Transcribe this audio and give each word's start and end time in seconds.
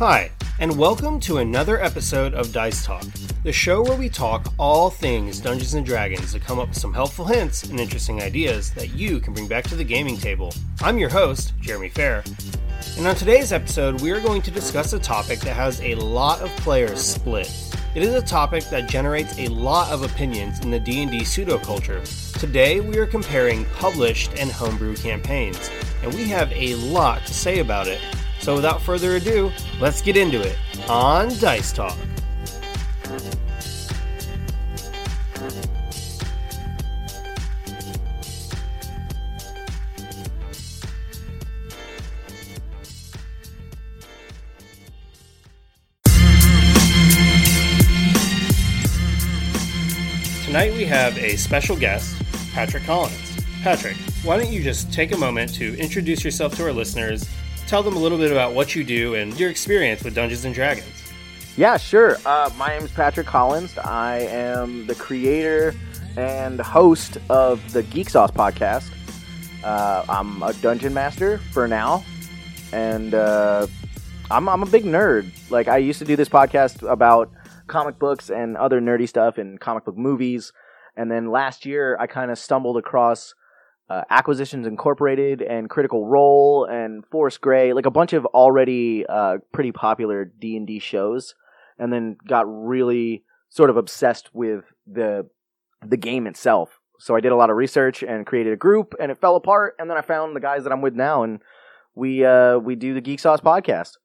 Hi, 0.00 0.30
and 0.58 0.78
welcome 0.78 1.20
to 1.20 1.36
another 1.36 1.78
episode 1.78 2.32
of 2.32 2.54
Dice 2.54 2.86
Talk, 2.86 3.04
the 3.44 3.52
show 3.52 3.82
where 3.82 3.98
we 3.98 4.08
talk 4.08 4.50
all 4.58 4.88
things 4.88 5.40
Dungeons 5.40 5.74
and 5.74 5.84
Dragons 5.84 6.32
to 6.32 6.40
come 6.40 6.58
up 6.58 6.68
with 6.70 6.78
some 6.78 6.94
helpful 6.94 7.26
hints 7.26 7.64
and 7.64 7.78
interesting 7.78 8.22
ideas 8.22 8.70
that 8.70 8.94
you 8.94 9.20
can 9.20 9.34
bring 9.34 9.46
back 9.46 9.64
to 9.64 9.76
the 9.76 9.84
gaming 9.84 10.16
table. 10.16 10.54
I'm 10.80 10.96
your 10.96 11.10
host, 11.10 11.52
Jeremy 11.60 11.90
Fair. 11.90 12.24
And 12.96 13.06
on 13.06 13.14
today's 13.14 13.52
episode, 13.52 14.00
we 14.00 14.10
are 14.10 14.20
going 14.20 14.40
to 14.40 14.50
discuss 14.50 14.94
a 14.94 14.98
topic 14.98 15.40
that 15.40 15.54
has 15.54 15.82
a 15.82 15.96
lot 15.96 16.40
of 16.40 16.48
players 16.56 17.02
split. 17.02 17.52
It 17.94 18.02
is 18.02 18.14
a 18.14 18.22
topic 18.22 18.64
that 18.70 18.88
generates 18.88 19.38
a 19.38 19.48
lot 19.48 19.92
of 19.92 20.02
opinions 20.02 20.60
in 20.60 20.70
the 20.70 20.80
D&D 20.80 21.24
pseudo-culture. 21.24 22.00
Today, 22.38 22.80
we 22.80 22.96
are 22.96 23.06
comparing 23.06 23.66
published 23.76 24.32
and 24.38 24.50
homebrew 24.50 24.96
campaigns, 24.96 25.70
and 26.02 26.14
we 26.14 26.26
have 26.28 26.50
a 26.52 26.76
lot 26.76 27.26
to 27.26 27.34
say 27.34 27.58
about 27.58 27.86
it. 27.86 28.00
So 28.40 28.54
without 28.54 28.80
further 28.80 29.16
ado, 29.16 29.52
let's 29.80 30.00
get 30.00 30.16
into 30.16 30.40
it 30.40 30.56
on 30.88 31.28
Dice 31.38 31.72
Talk. 31.72 31.96
Tonight 50.46 50.72
we 50.72 50.84
have 50.86 51.16
a 51.18 51.36
special 51.36 51.76
guest, 51.76 52.20
Patrick 52.52 52.84
Collins. 52.84 53.14
Patrick, 53.62 53.96
why 54.24 54.38
don't 54.38 54.50
you 54.50 54.62
just 54.62 54.92
take 54.92 55.12
a 55.12 55.16
moment 55.16 55.54
to 55.54 55.78
introduce 55.78 56.24
yourself 56.24 56.56
to 56.56 56.64
our 56.64 56.72
listeners 56.72 57.28
tell 57.70 57.84
them 57.84 57.94
a 57.94 58.00
little 58.00 58.18
bit 58.18 58.32
about 58.32 58.52
what 58.52 58.74
you 58.74 58.82
do 58.82 59.14
and 59.14 59.38
your 59.38 59.48
experience 59.48 60.02
with 60.02 60.12
Dungeons 60.12 60.44
and 60.44 60.52
Dragons. 60.52 61.12
Yeah, 61.56 61.76
sure. 61.76 62.16
Uh, 62.26 62.50
my 62.58 62.70
name 62.70 62.82
is 62.82 62.90
Patrick 62.90 63.28
Collins. 63.28 63.78
I 63.78 64.22
am 64.22 64.88
the 64.88 64.96
creator 64.96 65.72
and 66.16 66.60
host 66.60 67.18
of 67.28 67.72
the 67.72 67.84
Geek 67.84 68.10
Sauce 68.10 68.32
podcast. 68.32 68.90
Uh, 69.62 70.04
I'm 70.08 70.42
a 70.42 70.52
dungeon 70.54 70.92
master 70.92 71.38
for 71.52 71.68
now, 71.68 72.02
and 72.72 73.14
uh, 73.14 73.68
I'm, 74.32 74.48
I'm 74.48 74.64
a 74.64 74.66
big 74.66 74.82
nerd. 74.82 75.30
Like 75.48 75.68
I 75.68 75.76
used 75.76 76.00
to 76.00 76.04
do 76.04 76.16
this 76.16 76.28
podcast 76.28 76.82
about 76.90 77.30
comic 77.68 78.00
books 78.00 78.30
and 78.30 78.56
other 78.56 78.80
nerdy 78.80 79.08
stuff 79.08 79.38
and 79.38 79.60
comic 79.60 79.84
book 79.84 79.96
movies, 79.96 80.52
and 80.96 81.08
then 81.08 81.30
last 81.30 81.64
year 81.64 81.96
I 82.00 82.08
kind 82.08 82.32
of 82.32 82.38
stumbled 82.38 82.78
across 82.78 83.36
uh, 83.90 84.02
Acquisitions 84.08 84.66
Incorporated 84.68 85.42
and 85.42 85.68
Critical 85.68 86.06
Role 86.06 86.64
and 86.64 87.04
Force 87.06 87.36
Grey, 87.36 87.72
like 87.72 87.86
a 87.86 87.90
bunch 87.90 88.12
of 88.12 88.24
already 88.26 89.04
uh, 89.06 89.38
pretty 89.52 89.72
popular 89.72 90.24
D 90.24 90.56
and 90.56 90.66
D 90.66 90.78
shows, 90.78 91.34
and 91.78 91.92
then 91.92 92.16
got 92.26 92.44
really 92.46 93.24
sort 93.48 93.68
of 93.68 93.76
obsessed 93.76 94.30
with 94.32 94.64
the 94.86 95.28
the 95.84 95.96
game 95.96 96.26
itself. 96.28 96.78
So 97.00 97.16
I 97.16 97.20
did 97.20 97.32
a 97.32 97.36
lot 97.36 97.50
of 97.50 97.56
research 97.56 98.02
and 98.02 98.26
created 98.26 98.52
a 98.52 98.56
group, 98.56 98.94
and 99.00 99.10
it 99.10 99.18
fell 99.18 99.34
apart. 99.34 99.74
And 99.78 99.90
then 99.90 99.96
I 99.96 100.02
found 100.02 100.36
the 100.36 100.40
guys 100.40 100.62
that 100.64 100.72
I'm 100.72 100.82
with 100.82 100.94
now, 100.94 101.24
and 101.24 101.40
we 101.96 102.24
uh, 102.24 102.58
we 102.58 102.76
do 102.76 102.94
the 102.94 103.00
Geek 103.00 103.18
Sauce 103.18 103.40
podcast. 103.40 103.96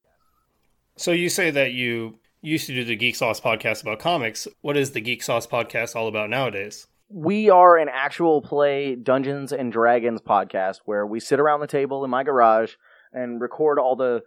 So 0.97 1.11
you 1.11 1.29
say 1.29 1.51
that 1.51 1.73
you 1.73 2.17
used 2.41 2.65
to 2.67 2.73
do 2.73 2.83
the 2.83 2.95
Geek 2.95 3.15
Sauce 3.15 3.39
podcast 3.39 3.83
about 3.83 3.99
comics. 3.99 4.47
What 4.61 4.77
is 4.77 4.91
the 4.91 5.01
Geek 5.01 5.21
Sauce 5.21 5.45
podcast 5.45 5.95
all 5.95 6.07
about 6.07 6.31
nowadays? 6.31 6.87
We 7.07 7.51
are 7.51 7.77
an 7.77 7.87
actual 7.87 8.41
play 8.41 8.95
Dungeons 8.95 9.51
and 9.51 9.71
Dragons 9.71 10.21
podcast 10.21 10.79
where 10.85 11.05
we 11.05 11.19
sit 11.19 11.39
around 11.39 11.59
the 11.59 11.67
table 11.67 12.03
in 12.03 12.09
my 12.09 12.23
garage 12.23 12.73
and 13.13 13.39
record 13.39 13.77
all 13.77 13.95
the 13.95 14.23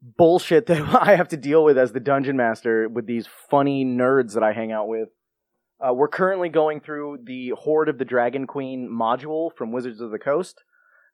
bullshit 0.00 0.66
that 0.68 0.94
I 0.94 1.16
have 1.16 1.28
to 1.28 1.36
deal 1.36 1.64
with 1.64 1.76
as 1.76 1.92
the 1.92 2.00
dungeon 2.00 2.36
master 2.36 2.88
with 2.88 3.06
these 3.06 3.26
funny 3.50 3.84
nerds 3.84 4.34
that 4.34 4.44
I 4.44 4.52
hang 4.52 4.70
out 4.70 4.86
with. 4.86 5.08
Uh, 5.84 5.92
we're 5.92 6.08
currently 6.08 6.48
going 6.48 6.80
through 6.80 7.18
the 7.24 7.52
Hoard 7.58 7.88
of 7.88 7.98
the 7.98 8.04
Dragon 8.04 8.46
Queen 8.46 8.88
module 8.88 9.50
from 9.56 9.72
Wizards 9.72 10.00
of 10.00 10.12
the 10.12 10.18
Coast, 10.18 10.62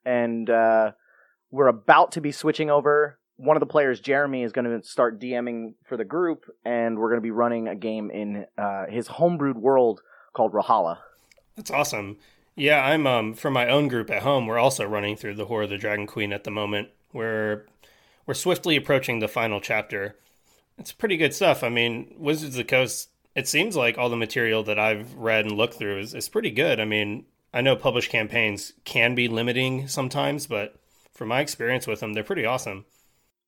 and 0.05 0.49
uh, 0.49 0.91
we're 1.49 1.67
about 1.67 2.11
to 2.13 2.21
be 2.21 2.31
switching 2.31 2.69
over. 2.69 3.17
One 3.37 3.57
of 3.57 3.59
the 3.59 3.65
players, 3.65 3.99
Jeremy, 3.99 4.43
is 4.43 4.51
going 4.51 4.65
to 4.65 4.87
start 4.87 5.19
DMing 5.19 5.73
for 5.89 5.97
the 5.97 6.05
group, 6.05 6.45
and 6.63 6.99
we're 6.99 7.09
going 7.09 7.17
to 7.19 7.23
be 7.23 7.31
running 7.31 7.67
a 7.67 7.75
game 7.75 8.11
in 8.11 8.45
uh, 8.55 8.85
his 8.87 9.07
homebrewed 9.07 9.55
world 9.55 10.01
called 10.33 10.53
Rahala. 10.53 10.99
That's 11.55 11.71
awesome. 11.71 12.17
Yeah, 12.55 12.85
I'm 12.85 13.07
um 13.07 13.33
for 13.33 13.49
my 13.49 13.67
own 13.67 13.87
group 13.87 14.09
at 14.09 14.23
home. 14.23 14.47
We're 14.47 14.59
also 14.59 14.85
running 14.85 15.15
through 15.15 15.35
the 15.35 15.45
Hoard 15.45 15.65
of 15.65 15.69
the 15.69 15.77
Dragon 15.77 16.07
Queen 16.07 16.33
at 16.33 16.43
the 16.43 16.51
moment. 16.51 16.89
We're 17.13 17.65
we're 18.25 18.33
swiftly 18.33 18.75
approaching 18.75 19.19
the 19.19 19.27
final 19.27 19.59
chapter. 19.59 20.15
It's 20.77 20.91
pretty 20.91 21.17
good 21.17 21.33
stuff. 21.33 21.63
I 21.63 21.69
mean, 21.69 22.13
Wizards 22.17 22.55
of 22.55 22.57
the 22.57 22.63
Coast. 22.63 23.09
It 23.33 23.47
seems 23.47 23.77
like 23.77 23.97
all 23.97 24.09
the 24.09 24.17
material 24.17 24.63
that 24.63 24.77
I've 24.77 25.13
read 25.13 25.45
and 25.45 25.55
looked 25.55 25.75
through 25.75 25.99
is, 25.99 26.13
is 26.13 26.27
pretty 26.27 26.51
good. 26.51 26.81
I 26.81 26.85
mean, 26.85 27.25
I 27.53 27.61
know 27.61 27.77
published 27.77 28.11
campaigns 28.11 28.73
can 28.83 29.15
be 29.15 29.29
limiting 29.29 29.87
sometimes, 29.87 30.47
but 30.47 30.75
from 31.13 31.29
my 31.29 31.39
experience 31.39 31.87
with 31.87 32.01
them, 32.01 32.13
they're 32.13 32.23
pretty 32.23 32.45
awesome. 32.45 32.85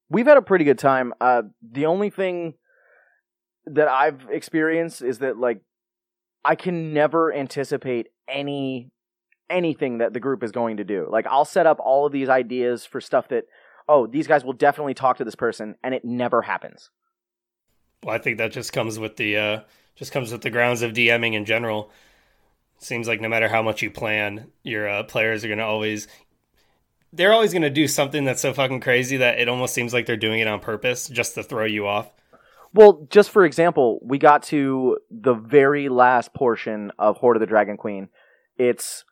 We've 0.10 0.28
had 0.28 0.38
a 0.38 0.42
pretty 0.42 0.64
good 0.64 0.80
time. 0.80 1.14
Uh, 1.20 1.44
the 1.62 1.86
only 1.86 2.10
thing 2.10 2.54
that 3.66 3.88
I've 3.88 4.28
experienced 4.30 5.02
is 5.02 5.20
that 5.20 5.38
like 5.38 5.62
I 6.46 6.56
can 6.56 6.94
never 6.94 7.34
anticipate 7.34 8.10
any 8.28 8.92
anything 9.50 10.00
that 10.00 10.14
the 10.14 10.20
group 10.20 10.44
is 10.44 10.52
going 10.52 10.78
to 10.78 10.84
do. 10.84 11.08
Like 11.10 11.28
I'll 11.28 11.46
set 11.46 11.66
up 11.66 11.80
all 11.80 12.06
of 12.06 12.12
these 12.12 12.30
ideas 12.30 12.86
for 12.86 13.02
stuff 13.02 13.28
that 13.30 13.46
oh, 13.88 14.08
these 14.08 14.28
guys 14.28 14.44
will 14.44 14.54
definitely 14.54 14.94
talk 14.94 15.18
to 15.18 15.26
this 15.26 15.36
person 15.36 15.76
and 15.84 15.94
it 15.94 16.06
never 16.06 16.42
happens. 16.42 16.90
Well, 18.04 18.16
I 18.16 18.18
think 18.18 18.38
that 18.38 18.52
just 18.52 18.74
comes 18.74 19.00
with 19.00 19.18
the 19.18 19.38
uh 19.38 19.60
just 19.96 20.12
comes 20.12 20.32
with 20.32 20.42
the 20.42 20.50
grounds 20.50 20.82
of 20.82 20.94
DMing 20.94 21.34
in 21.34 21.46
general. 21.46 21.92
Seems 22.80 23.08
like 23.08 23.22
no 23.22 23.30
matter 23.30 23.48
how 23.48 23.62
much 23.62 23.82
you 23.82 23.92
plan, 23.92 24.52
your 24.64 24.90
uh, 24.90 25.04
players 25.04 25.46
are 25.46 25.48
going 25.48 25.60
to 25.60 25.66
always 25.66 26.08
they're 27.14 27.32
always 27.32 27.54
going 27.54 27.62
to 27.62 27.70
do 27.70 27.88
something 27.88 28.26
that's 28.26 28.42
so 28.42 28.54
fucking 28.54 28.82
crazy 28.82 29.18
that 29.18 29.40
it 29.40 29.48
almost 29.48 29.74
seems 29.74 29.94
like 29.94 30.06
they're 30.06 30.18
doing 30.18 30.40
it 30.40 30.48
on 30.48 30.60
purpose 30.60 31.08
just 31.08 31.36
to 31.36 31.44
throw 31.44 31.66
you 31.66 31.88
off. 31.88 32.12
Well, 32.74 33.08
just 33.10 33.30
for 33.30 33.46
example, 33.46 34.00
we 34.04 34.18
got 34.18 34.44
to 34.44 34.98
the 35.12 35.36
very 35.36 35.90
last 35.90 36.34
portion 36.34 36.92
of 36.98 37.18
Hoard 37.18 37.38
of 37.38 37.40
the 37.40 37.46
Dragon 37.46 37.78
Queen. 37.78 38.10
It's 38.58 39.06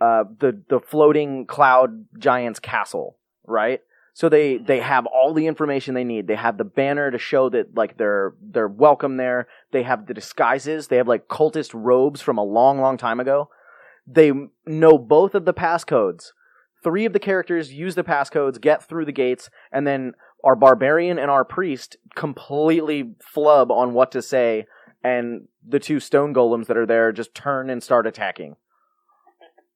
uh, 0.00 0.24
the 0.38 0.62
the 0.68 0.80
floating 0.80 1.46
cloud 1.46 2.06
giant's 2.18 2.60
castle, 2.60 3.16
right? 3.46 3.80
So 4.12 4.28
they 4.28 4.58
they 4.58 4.80
have 4.80 5.06
all 5.06 5.32
the 5.32 5.46
information 5.46 5.94
they 5.94 6.04
need. 6.04 6.26
They 6.26 6.36
have 6.36 6.58
the 6.58 6.64
banner 6.64 7.10
to 7.10 7.18
show 7.18 7.48
that 7.50 7.74
like 7.74 7.96
they're 7.96 8.34
they're 8.42 8.68
welcome 8.68 9.16
there. 9.16 9.48
They 9.72 9.82
have 9.82 10.06
the 10.06 10.14
disguises. 10.14 10.88
They 10.88 10.96
have 10.96 11.08
like 11.08 11.28
cultist 11.28 11.70
robes 11.72 12.20
from 12.20 12.36
a 12.36 12.44
long 12.44 12.80
long 12.80 12.98
time 12.98 13.20
ago. 13.20 13.48
They 14.06 14.32
know 14.66 14.98
both 14.98 15.34
of 15.34 15.46
the 15.46 15.54
passcodes. 15.54 16.32
Three 16.82 17.04
of 17.04 17.12
the 17.12 17.18
characters 17.18 17.72
use 17.72 17.94
the 17.94 18.04
passcodes, 18.04 18.60
get 18.60 18.82
through 18.82 19.04
the 19.04 19.12
gates, 19.12 19.50
and 19.70 19.86
then 19.86 20.14
our 20.44 20.56
barbarian 20.56 21.18
and 21.18 21.30
our 21.30 21.44
priest 21.44 21.96
completely 22.14 23.14
flub 23.20 23.70
on 23.70 23.92
what 23.92 24.12
to 24.12 24.22
say, 24.22 24.66
and 25.02 25.48
the 25.66 25.78
two 25.78 26.00
stone 26.00 26.34
golems 26.34 26.66
that 26.66 26.76
are 26.76 26.86
there 26.86 27.12
just 27.12 27.34
turn 27.34 27.70
and 27.70 27.82
start 27.82 28.06
attacking. 28.06 28.56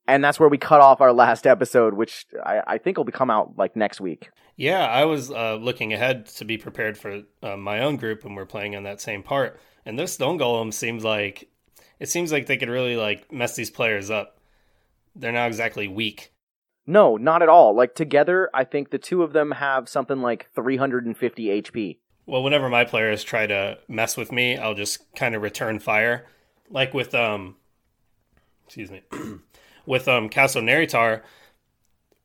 And 0.07 0.23
that's 0.23 0.39
where 0.39 0.49
we 0.49 0.59
cut 0.59 0.81
off 0.81 1.01
our 1.01 1.13
last 1.13 1.47
episode, 1.47 1.95
which 1.95 2.27
I, 2.45 2.61
I 2.67 2.79
think 2.79 2.99
will 2.99 3.05
be 3.05 3.13
come 3.13 3.31
out 3.31 3.55
like 3.57 3.75
next 3.75 4.01
week. 4.01 4.29
Yeah, 4.57 4.87
I 4.87 5.07
was 5.07 5.31
uh, 5.31 5.57
looking 5.57 5.93
ahead 5.93 6.27
to 6.27 6.45
be 6.45 6.59
prepared 6.59 6.99
for 6.99 7.23
uh, 7.43 7.57
my 7.57 7.81
own 7.81 7.97
group, 7.97 8.25
and 8.25 8.37
we're 8.37 8.45
playing 8.45 8.77
on 8.77 8.83
that 8.83 9.01
same 9.01 9.22
part. 9.22 9.59
And 9.87 9.99
this 9.99 10.13
stone 10.13 10.39
golem 10.39 10.72
seems 10.72 11.05
like 11.05 11.49
it 11.99 12.09
seems 12.09 12.33
like 12.33 12.47
they 12.47 12.57
could 12.57 12.69
really 12.69 12.97
like 12.97 13.33
mess 13.33 13.57
these 13.57 13.71
players 13.71 14.10
up. 14.10 14.39
They're 15.17 15.33
not 15.33 15.47
exactly 15.47 15.89
weak 15.89 16.34
no, 16.86 17.16
not 17.16 17.42
at 17.42 17.48
all. 17.48 17.75
Like 17.75 17.95
together, 17.95 18.51
I 18.53 18.65
think 18.65 18.91
the 18.91 18.98
two 18.98 19.22
of 19.22 19.33
them 19.33 19.53
have 19.53 19.89
something 19.89 20.21
like 20.21 20.48
350 20.54 21.63
HP. 21.63 21.98
Well, 22.27 22.42
whenever 22.42 22.69
my 22.69 22.84
players 22.84 23.22
try 23.22 23.47
to 23.47 23.78
mess 23.89 24.16
with 24.16 24.33
me, 24.33 24.57
I'll 24.57 24.75
just 24.75 25.15
kind 25.15 25.34
of 25.34 25.42
return 25.42 25.78
fire. 25.78 26.27
Like 26.71 26.95
with 26.95 27.15
um 27.15 27.57
excuse 28.66 28.91
me. 28.91 29.03
with 29.86 30.09
um 30.09 30.28
Castle 30.28 30.63
Naerytar, 30.63 31.22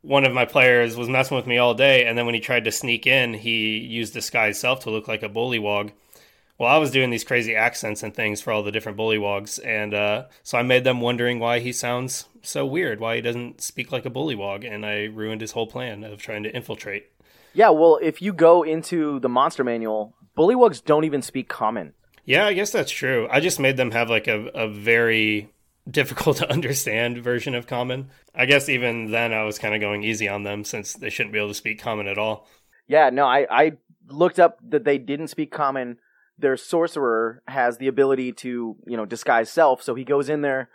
one 0.01 0.25
of 0.25 0.33
my 0.33 0.45
players 0.45 0.95
was 0.95 1.09
messing 1.09 1.38
with 1.38 1.47
me 1.47 1.57
all 1.57 1.73
day 1.73 2.06
and 2.06 2.17
then 2.17 2.25
when 2.25 2.35
he 2.35 2.41
tried 2.41 2.63
to 2.65 2.71
sneak 2.71 3.06
in, 3.06 3.33
he 3.33 3.77
used 3.77 4.13
disguise 4.13 4.59
self 4.59 4.81
to 4.81 4.89
look 4.89 5.07
like 5.07 5.23
a 5.23 5.29
bullywug 5.29 5.91
well, 6.59 6.69
I 6.69 6.77
was 6.77 6.91
doing 6.91 7.09
these 7.09 7.23
crazy 7.23 7.56
accents 7.56 8.03
and 8.03 8.13
things 8.13 8.41
for 8.41 8.51
all 8.51 8.63
the 8.63 8.71
different 8.71 8.97
bullywugs, 8.97 9.65
and 9.65 9.94
uh, 9.94 10.25
so 10.44 10.57
I 10.57 10.61
made 10.61 10.83
them 10.83 11.00
wondering 11.00 11.39
why 11.39 11.59
he 11.59 11.71
sounds 11.71 12.25
so 12.41 12.65
weird, 12.65 13.00
why 13.00 13.15
he 13.15 13.21
doesn't 13.21 13.61
speak 13.61 13.94
like 13.94 14.06
a 14.06 14.09
bullywug, 14.09 14.69
and 14.69 14.85
I 14.85 15.06
ruined 15.06 15.39
his 15.39 15.53
whole 15.53 15.67
plan 15.67 16.03
of 16.03 16.21
trying 16.21 16.44
to 16.44 16.53
infiltrate. 16.53 17.07
Yeah, 17.53 17.69
well, 17.69 17.97
if 18.01 18.21
you 18.21 18.33
go 18.33 18.63
into 18.63 19.21
the 19.21 19.29
monster 19.29 19.63
manual, 19.63 20.13
bullywugs 20.38 20.83
don't 20.83 21.06
even 21.06 21.21
speak 21.21 21.47
common. 21.47 21.94
Yeah, 22.25 22.45
I 22.45 22.53
guess 22.53 22.71
that's 22.71 22.91
true. 22.91 23.27
I 23.31 23.39
just 23.39 23.59
made 23.59 23.77
them 23.77 23.91
have 23.91 24.09
like 24.09 24.27
a, 24.27 24.47
a 24.47 24.67
very 24.67 25.50
difficult 25.89 26.38
to 26.38 26.51
understand 26.51 27.19
version 27.19 27.56
of 27.56 27.67
common. 27.67 28.09
I 28.35 28.45
guess 28.45 28.67
even 28.67 29.11
then 29.11 29.31
I 29.33 29.44
was 29.44 29.57
kind 29.57 29.73
of 29.73 29.81
going 29.81 30.03
easy 30.03 30.27
on 30.27 30.44
them 30.44 30.65
since 30.65 30.94
they 30.94 31.09
shouldn't 31.09 31.33
be 31.33 31.39
able 31.39 31.47
to 31.47 31.53
speak 31.53 31.81
common 31.81 32.07
at 32.07 32.17
all. 32.17 32.47
Yeah, 32.85 33.09
no, 33.11 33.25
I, 33.25 33.47
I 33.50 33.71
looked 34.07 34.39
up 34.39 34.59
that 34.69 34.83
they 34.83 34.97
didn't 34.97 35.29
speak 35.29 35.51
common. 35.51 35.97
Their 36.39 36.57
sorcerer 36.57 37.44
has 37.47 37.77
the 37.77 37.88
ability 37.88 38.31
to, 38.33 38.75
you 38.86 38.97
know, 38.97 39.06
disguise 39.06 39.50
self. 39.50 39.83
So 39.83 39.94
he 39.95 40.03
goes 40.03 40.30
in 40.30 40.41
there 40.41 40.69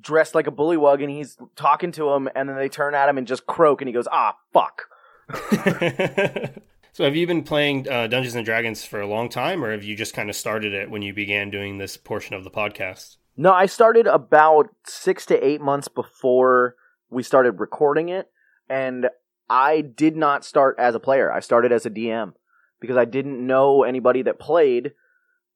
dressed 0.00 0.34
like 0.34 0.46
a 0.46 0.52
bullywug 0.52 1.02
and 1.02 1.10
he's 1.10 1.36
talking 1.56 1.92
to 1.92 2.10
him 2.10 2.28
and 2.34 2.48
then 2.48 2.56
they 2.56 2.68
turn 2.68 2.94
at 2.94 3.08
him 3.08 3.18
and 3.18 3.26
just 3.26 3.46
croak 3.46 3.80
and 3.80 3.88
he 3.88 3.92
goes, 3.92 4.08
ah, 4.10 4.36
fuck. 4.52 4.82
so 6.92 7.04
have 7.04 7.16
you 7.16 7.26
been 7.26 7.42
playing 7.42 7.88
uh, 7.88 8.06
Dungeons 8.06 8.34
and 8.34 8.44
Dragons 8.44 8.84
for 8.84 9.00
a 9.00 9.06
long 9.06 9.28
time 9.28 9.64
or 9.64 9.72
have 9.72 9.84
you 9.84 9.96
just 9.96 10.14
kind 10.14 10.30
of 10.30 10.36
started 10.36 10.72
it 10.72 10.90
when 10.90 11.02
you 11.02 11.12
began 11.12 11.50
doing 11.50 11.78
this 11.78 11.96
portion 11.96 12.34
of 12.34 12.44
the 12.44 12.50
podcast? 12.50 13.16
No, 13.36 13.52
I 13.52 13.66
started 13.66 14.06
about 14.06 14.68
six 14.86 15.26
to 15.26 15.46
eight 15.46 15.60
months 15.60 15.88
before 15.88 16.76
we 17.10 17.22
started 17.22 17.60
recording 17.60 18.08
it. 18.08 18.28
And 18.68 19.08
I 19.48 19.80
did 19.80 20.16
not 20.16 20.44
start 20.44 20.76
as 20.78 20.94
a 20.94 21.00
player. 21.00 21.32
I 21.32 21.40
started 21.40 21.72
as 21.72 21.86
a 21.86 21.90
DM 21.90 22.34
because 22.80 22.96
I 22.96 23.04
didn't 23.04 23.44
know 23.44 23.82
anybody 23.82 24.22
that 24.22 24.38
played 24.38 24.92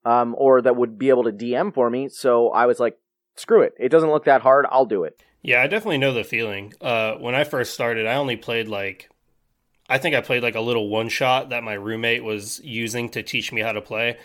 um, 0.05 0.35
or 0.39 0.61
that 0.63 0.77
would 0.77 0.99
be 0.99 1.09
able 1.09 1.25
to 1.25 1.33
DM 1.33 1.73
for 1.73 1.91
me. 1.91 2.09
So 2.09 2.51
I 2.51 2.67
was 2.67 2.81
like, 2.81 2.99
screw 3.37 3.63
it. 3.63 3.75
It 3.79 3.89
doesn't 3.89 4.11
look 4.11 4.25
that 4.25 4.43
hard. 4.43 4.67
I'll 4.71 4.87
do 4.87 5.05
it. 5.05 5.21
Yeah, 5.43 5.63
I 5.63 5.67
definitely 5.67 5.99
know 5.99 6.13
the 6.13 6.25
feeling. 6.25 6.73
Uh, 6.81 7.15
when 7.15 7.35
I 7.35 7.45
first 7.45 7.75
started, 7.75 8.07
I 8.07 8.15
only 8.15 8.37
played 8.37 8.69
like, 8.69 9.11
I 9.89 9.99
think 9.99 10.15
I 10.15 10.21
played 10.21 10.43
like 10.43 10.55
a 10.55 10.61
little 10.61 10.89
one 10.89 11.09
shot 11.09 11.51
that 11.51 11.65
my 11.65 11.75
roommate 11.75 12.23
was 12.23 12.61
using 12.63 13.09
to 13.11 13.23
teach 13.23 13.53
me 13.53 13.61
how 13.61 13.73
to 13.73 13.81
play. 13.81 14.19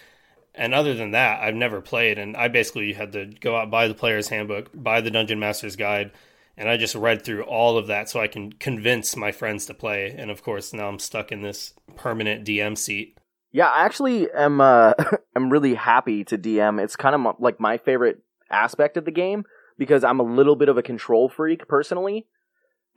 And 0.53 0.73
other 0.73 0.93
than 0.93 1.11
that, 1.11 1.41
I've 1.41 1.55
never 1.55 1.81
played. 1.81 2.17
And 2.17 2.37
I 2.37 2.47
basically 2.47 2.93
had 2.93 3.13
to 3.13 3.25
go 3.25 3.55
out, 3.55 3.71
buy 3.71 3.87
the 3.87 3.93
player's 3.93 4.29
handbook, 4.29 4.69
buy 4.73 5.01
the 5.01 5.11
Dungeon 5.11 5.39
Master's 5.39 5.75
Guide, 5.75 6.11
and 6.55 6.67
I 6.67 6.77
just 6.77 6.95
read 6.95 7.23
through 7.23 7.43
all 7.43 7.77
of 7.77 7.87
that 7.87 8.09
so 8.09 8.19
I 8.19 8.27
can 8.27 8.51
convince 8.53 9.15
my 9.15 9.31
friends 9.31 9.67
to 9.67 9.75
play. 9.75 10.13
And 10.17 10.31
of 10.31 10.43
course, 10.43 10.73
now 10.73 10.87
I'm 10.87 10.99
stuck 10.99 11.31
in 11.31 11.43
this 11.43 11.73
permanent 11.95 12.45
DM 12.45 12.75
seat. 12.77 13.17
Yeah, 13.51 13.67
I 13.67 13.85
actually 13.85 14.29
am. 14.31 14.61
Uh, 14.61 14.93
I'm 15.35 15.49
really 15.49 15.75
happy 15.75 16.23
to 16.25 16.37
DM. 16.37 16.81
It's 16.81 16.95
kind 16.95 17.15
of 17.15 17.35
like 17.39 17.59
my 17.59 17.77
favorite 17.77 18.21
aspect 18.51 18.97
of 18.97 19.05
the 19.05 19.11
game 19.11 19.45
because 19.77 20.03
I'm 20.03 20.19
a 20.19 20.23
little 20.23 20.55
bit 20.55 20.69
of 20.69 20.77
a 20.77 20.83
control 20.83 21.29
freak 21.29 21.67
personally. 21.67 22.25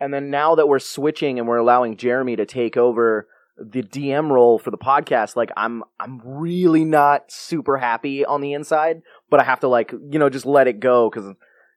And 0.01 0.15
then 0.15 0.31
now 0.31 0.55
that 0.55 0.69
we're 0.69 0.79
switching 0.79 1.39
and 1.39 1.47
we're 1.47 1.59
allowing 1.59 1.97
Jeremy 1.97 2.37
to 2.37 2.47
take 2.47 2.77
over 2.77 3.29
the 3.59 3.83
DM 3.83 4.31
role 4.31 4.59
for 4.59 4.71
the 4.71 4.79
podcast, 4.79 5.37
like 5.37 5.51
I'm 5.57 5.85
I'm 5.99 6.23
really 6.25 6.85
not 6.85 7.31
super 7.31 7.77
happy 7.77 8.25
on 8.25 8.41
the 8.41 8.55
inside, 8.55 9.03
but 9.29 9.41
I 9.41 9.45
have 9.45 9.61
to 9.61 9.69
like, 9.69 9.93
you 9.93 10.19
know, 10.19 10.31
just 10.31 10.47
let 10.47 10.69
it 10.69 10.81
go 10.81 11.11
cuz 11.11 11.25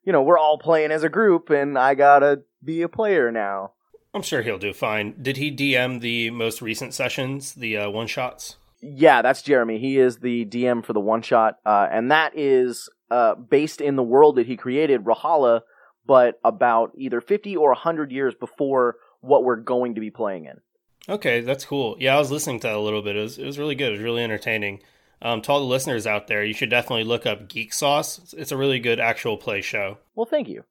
you 0.06 0.12
know, 0.12 0.22
we're 0.22 0.38
all 0.38 0.58
playing 0.58 0.92
as 0.92 1.04
a 1.04 1.10
group 1.10 1.50
and 1.50 1.78
I 1.78 1.96
got 1.96 2.20
to 2.20 2.42
be 2.64 2.82
a 2.82 2.90
player 2.90 3.32
now. 3.32 3.72
I'm 4.14 4.22
sure 4.22 4.42
he'll 4.42 4.60
do 4.60 4.74
fine. 4.74 5.16
Did 5.22 5.38
he 5.38 5.52
DM 5.52 6.02
the 6.02 6.30
most 6.30 6.62
recent 6.62 6.94
sessions, 6.94 7.54
the 7.54 7.78
uh, 7.78 7.90
one 7.90 8.08
shots? 8.08 8.58
Yeah, 8.84 9.22
that's 9.22 9.42
Jeremy. 9.42 9.80
He 9.80 9.98
is 9.98 10.18
the 10.18 10.46
DM 10.46 10.84
for 10.84 10.92
the 10.92 11.00
one 11.00 11.22
shot, 11.22 11.60
uh, 11.66 11.88
and 11.90 12.12
that 12.12 12.38
is 12.38 12.90
uh, 13.10 13.36
based 13.36 13.80
in 13.80 13.96
the 13.96 14.04
world 14.04 14.36
that 14.36 14.48
he 14.48 14.58
created, 14.58 15.06
Rahala, 15.06 15.62
but 16.06 16.40
about 16.44 16.92
either 16.98 17.22
50 17.22 17.56
or 17.56 17.70
100 17.70 18.12
years 18.12 18.36
before 18.36 18.98
what 19.22 19.46
we're 19.46 19.56
going 19.56 19.96
to 19.96 20.02
be 20.02 20.12
playing 20.12 20.46
in. 20.46 20.60
Okay, 21.08 21.42
that's 21.42 21.64
cool. 21.64 21.96
Yeah, 22.00 22.16
I 22.16 22.20
was 22.20 22.32
listening 22.32 22.60
to 22.62 22.68
that 22.68 22.76
a 22.76 22.80
little 22.80 23.02
bit. 23.02 23.16
It 23.16 23.22
was, 23.22 23.38
it 23.38 23.46
was 23.46 23.58
really 23.58 23.76
good. 23.76 23.90
It 23.90 23.98
was 23.98 24.02
really 24.02 24.24
entertaining. 24.24 24.82
Um, 25.22 25.42
to 25.44 25.52
all 25.54 25.60
the 25.60 25.66
listeners 25.66 26.06
out 26.06 26.28
there, 26.28 26.44
you 26.44 26.54
should 26.54 26.70
definitely 26.70 27.06
look 27.06 27.26
up 27.26 27.48
Geek 27.48 27.72
Sauce. 27.74 28.34
It's 28.38 28.52
a 28.52 28.58
really 28.58 28.80
good 28.80 29.00
actual 29.00 29.38
play 29.38 29.62
show. 29.62 30.00
Well, 30.16 30.26
thank 30.26 30.50
you. 30.50 30.66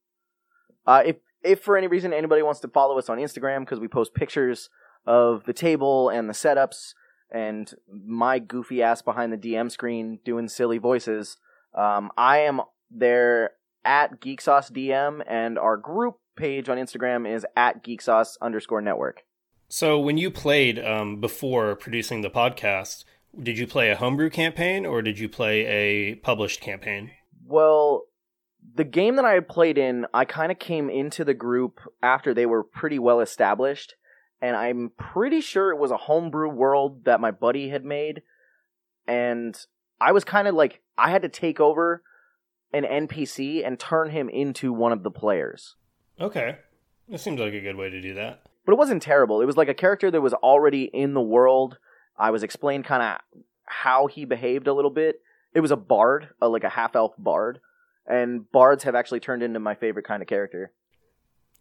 Uh, 0.87 1.03
if 1.07 1.17
if 1.43 1.61
for 1.61 1.77
any 1.77 1.87
reason 1.87 2.13
anybody 2.13 2.43
wants 2.43 2.61
to 2.61 2.69
follow 2.69 2.99
us 2.99 3.09
on 3.09 3.19
Instagram 3.19 3.61
because 3.61 3.81
we 3.81 3.89
post 3.89 4.15
pictures 4.15 4.69
of 5.07 5.45
the 5.45 5.53
table 5.53 6.09
and 6.09 6.29
the 6.29 6.35
setups 6.35 6.95
and 7.33 7.73
my 7.91 8.39
goofy 8.39 8.83
ass 8.83 9.03
behind 9.03 9.33
the 9.33 9.39
DM 9.39 9.71
screen 9.71 10.19
doing 10.25 10.49
silly 10.49 10.79
voices, 10.79 11.39
um, 11.75 12.11
I 12.17 12.39
am 12.39 12.61
there 12.91 13.53
at 13.85 14.21
Geek 14.21 14.41
Sauce 14.41 14.71
DM, 14.71 15.23
and 15.27 15.59
our 15.59 15.77
group 15.77 16.17
page 16.37 16.69
on 16.69 16.79
Instagram 16.79 17.29
is 17.29 17.47
at 17.57 17.83
Geek 17.83 18.03
Sauce 18.03 18.37
underscore 18.41 18.81
network. 18.81 19.23
So 19.69 19.99
when 19.99 20.19
you 20.19 20.31
played 20.31 20.79
um, 20.79 21.21
before 21.21 21.75
producing 21.77 22.21
the 22.21 22.31
podcast, 22.31 23.05
did 23.41 23.59
you 23.59 23.67
play 23.67 23.91
a 23.91 23.97
homebrew 23.97 24.31
campaign 24.31 24.85
or 24.85 25.01
did 25.01 25.19
you 25.19 25.29
play 25.29 25.65
a 25.67 26.15
published 26.17 26.61
campaign? 26.61 27.11
Well, 27.47 28.05
the 28.75 28.85
game 28.85 29.17
that 29.17 29.25
I 29.25 29.33
had 29.33 29.49
played 29.49 29.79
in, 29.79 30.07
I 30.13 30.25
kind 30.25 30.53
of 30.53 30.59
came 30.59 30.91
into 30.91 31.25
the 31.25 31.35
group 31.35 31.81
after 32.03 32.35
they 32.35 32.47
were 32.47 32.63
pretty 32.63 32.99
well 32.99 33.21
established, 33.21 33.95
and 34.43 34.57
I'm 34.57 34.91
pretty 34.99 35.41
sure 35.41 35.71
it 35.71 35.79
was 35.79 35.91
a 35.91 35.97
homebrew 35.97 36.51
world 36.51 37.05
that 37.07 37.21
my 37.21 37.31
buddy 37.31 37.71
had 37.71 37.85
made, 37.85 38.23
and 39.07 39.59
I 40.01 40.13
was 40.13 40.25
kind 40.25 40.47
of 40.47 40.55
like 40.55 40.83
I 40.99 41.11
had 41.11 41.23
to 41.23 41.29
take 41.31 41.61
over 41.61 42.03
an 42.75 42.85
NPC 42.85 43.67
and 43.67 43.79
turn 43.79 44.11
him 44.11 44.29
into 44.29 44.73
one 44.73 44.93
of 44.93 45.03
the 45.03 45.11
players. 45.11 45.77
Okay, 46.21 46.57
that 47.09 47.19
seems 47.19 47.41
like 47.41 47.55
a 47.55 47.61
good 47.61 47.77
way 47.77 47.89
to 47.89 48.03
do 48.03 48.15
that. 48.15 48.43
But 48.67 48.73
it 48.73 48.79
wasn't 48.79 49.03
terrible. 49.03 49.41
It 49.41 49.47
was 49.47 49.57
like 49.57 49.69
a 49.69 49.75
character 49.75 50.11
that 50.11 50.21
was 50.21 50.35
already 50.35 50.85
in 50.85 51.15
the 51.15 51.23
world 51.23 51.79
I 52.19 52.31
was 52.31 52.43
explained 52.43 52.85
kind 52.85 53.03
of 53.03 53.43
how 53.65 54.07
he 54.07 54.25
behaved 54.25 54.67
a 54.67 54.75
little 54.75 54.91
bit. 54.91 55.21
It 55.55 55.61
was 55.61 55.71
a 55.71 55.77
bard, 55.77 56.29
a, 56.41 56.49
like 56.49 56.65
a 56.65 56.69
half 56.69 56.97
elf 56.97 57.13
bard, 57.19 57.61
and 58.07 58.51
bards 58.51 58.85
have 58.85 58.95
actually 58.95 59.21
turned 59.21 59.43
into 59.43 59.61
my 59.61 59.75
favorite 59.75 60.07
kind 60.07 60.23
of 60.23 60.29
character. 60.29 60.73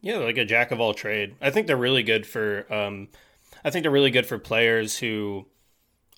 Yeah, 0.01 0.17
like 0.17 0.37
a 0.37 0.45
jack 0.45 0.71
of 0.71 0.79
all 0.79 0.93
trade. 0.93 1.35
I 1.41 1.51
think 1.51 1.67
they're 1.67 1.77
really 1.77 2.03
good 2.03 2.25
for. 2.25 2.71
Um, 2.73 3.09
I 3.63 3.69
think 3.69 3.83
they're 3.83 3.91
really 3.91 4.11
good 4.11 4.25
for 4.25 4.39
players 4.39 4.97
who 4.97 5.45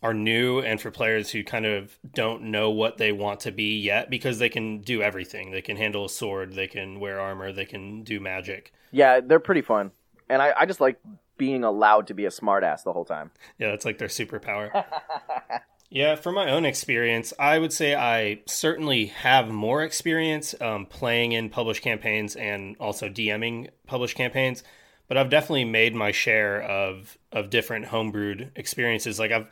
are 0.02 0.14
new 0.14 0.60
and 0.60 0.82
for 0.82 0.92
players 0.92 1.32
who 1.32 1.44
kind 1.44 1.66
of 1.66 1.98
don't 2.14 2.44
know 2.44 2.70
what 2.70 2.98
they 2.98 3.14
want 3.14 3.40
to 3.40 3.52
be 3.52 3.80
yet 3.80 4.10
because 4.10 4.38
they 4.38 4.50
can 4.50 4.82
do 4.82 5.02
everything. 5.02 5.52
They 5.52 5.62
can 5.62 5.78
handle 5.78 6.06
a 6.06 6.10
sword, 6.10 6.54
they 6.54 6.68
can 6.68 7.00
wear 7.00 7.22
armor, 7.22 7.54
they 7.54 7.66
can 7.66 8.04
do 8.04 8.20
magic. 8.20 8.74
Yeah, 8.92 9.22
they're 9.22 9.40
pretty 9.40 9.62
fun. 9.62 9.92
And 10.30 10.42
I, 10.42 10.54
I 10.60 10.66
just 10.66 10.82
like 10.82 11.00
being 11.38 11.64
allowed 11.64 12.08
to 12.08 12.14
be 12.14 12.26
a 12.26 12.30
smartass 12.30 12.84
the 12.84 12.92
whole 12.92 13.06
time. 13.06 13.32
Yeah, 13.58 13.70
that's 13.72 13.86
like 13.86 13.98
their 13.98 14.10
superpower. 14.10 14.86
yeah, 15.94 16.16
from 16.16 16.34
my 16.34 16.50
own 16.50 16.66
experience, 16.66 17.34
I 17.38 17.60
would 17.60 17.72
say 17.72 17.94
I 17.94 18.42
certainly 18.48 19.06
have 19.06 19.50
more 19.50 19.84
experience 19.84 20.56
um, 20.60 20.88
playing 20.88 21.34
in 21.34 21.52
published 21.52 21.84
campaigns 21.84 22.36
and 22.36 22.76
also 22.80 23.10
DMing 23.10 23.70
published 23.86 24.18
campaigns. 24.18 24.64
But 25.08 25.18
I've 25.18 25.30
definitely 25.30 25.66
made 25.66 25.94
my 25.94 26.12
share 26.12 26.64
of 26.64 27.16
of 27.32 27.52
different 27.52 27.86
homebrewed 27.86 28.50
experiences. 28.56 29.20
Like 29.20 29.32
I've 29.32 29.48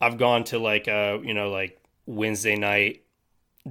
I've 0.00 0.18
gone 0.18 0.42
to 0.44 0.58
like 0.58 0.88
uh 0.88 1.18
you 1.22 1.34
know 1.34 1.50
like 1.50 1.80
Wednesday 2.04 2.56
night 2.56 3.04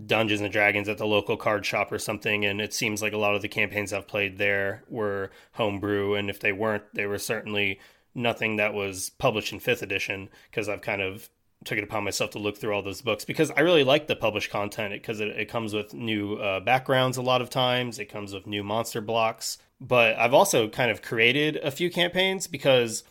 Dungeons 0.06 0.40
and 0.40 0.54
Dragons 0.54 0.88
at 0.88 1.00
the 1.00 1.06
local 1.06 1.36
card 1.36 1.66
shop 1.66 1.92
or 1.92 2.00
something, 2.00 2.46
and 2.46 2.62
it 2.62 2.74
seems 2.74 3.02
like 3.02 3.12
a 3.12 3.18
lot 3.18 3.36
of 3.36 3.42
the 3.42 3.50
campaigns 3.50 3.92
I've 3.92 4.08
played 4.08 4.38
there 4.38 4.84
were 4.88 5.32
homebrew, 5.54 6.14
and 6.14 6.30
if 6.30 6.40
they 6.40 6.54
weren't, 6.54 6.84
they 6.94 7.08
were 7.08 7.20
certainly 7.20 7.82
nothing 8.16 8.56
that 8.56 8.74
was 8.74 9.10
published 9.10 9.52
in 9.52 9.60
fifth 9.60 9.82
edition 9.82 10.30
because 10.50 10.70
I've 10.70 10.82
kind 10.82 11.02
of 11.02 11.30
took 11.66 11.78
it 11.78 11.84
upon 11.84 12.06
myself 12.06 12.32
to 12.32 12.40
look 12.40 12.58
through 12.58 12.74
all 12.74 12.82
those 12.82 13.02
books 13.02 13.26
because 13.26 13.52
I 13.52 13.62
really 13.62 13.84
like 13.84 14.08
the 14.08 14.16
published 14.16 14.50
content 14.50 14.94
because 14.94 15.20
it, 15.20 15.28
it, 15.30 15.50
comes 15.50 15.74
with 15.74 15.94
new 15.94 16.36
uh, 16.36 16.62
backgrounds 16.62 17.18
a 17.18 17.22
lot 17.22 17.42
of 17.42 17.50
times. 17.50 18.00
It 18.00 18.06
comes 18.06 18.34
with 18.34 18.48
new 18.48 18.64
monster 18.64 19.02
blocks. 19.02 19.58
But 19.82 20.18
I've 20.18 20.34
also 20.34 20.70
kind 20.70 20.90
of 20.92 21.02
created 21.02 21.58
a 21.58 21.72
few 21.72 21.90
campaigns 21.90 22.48
because, 22.48 23.04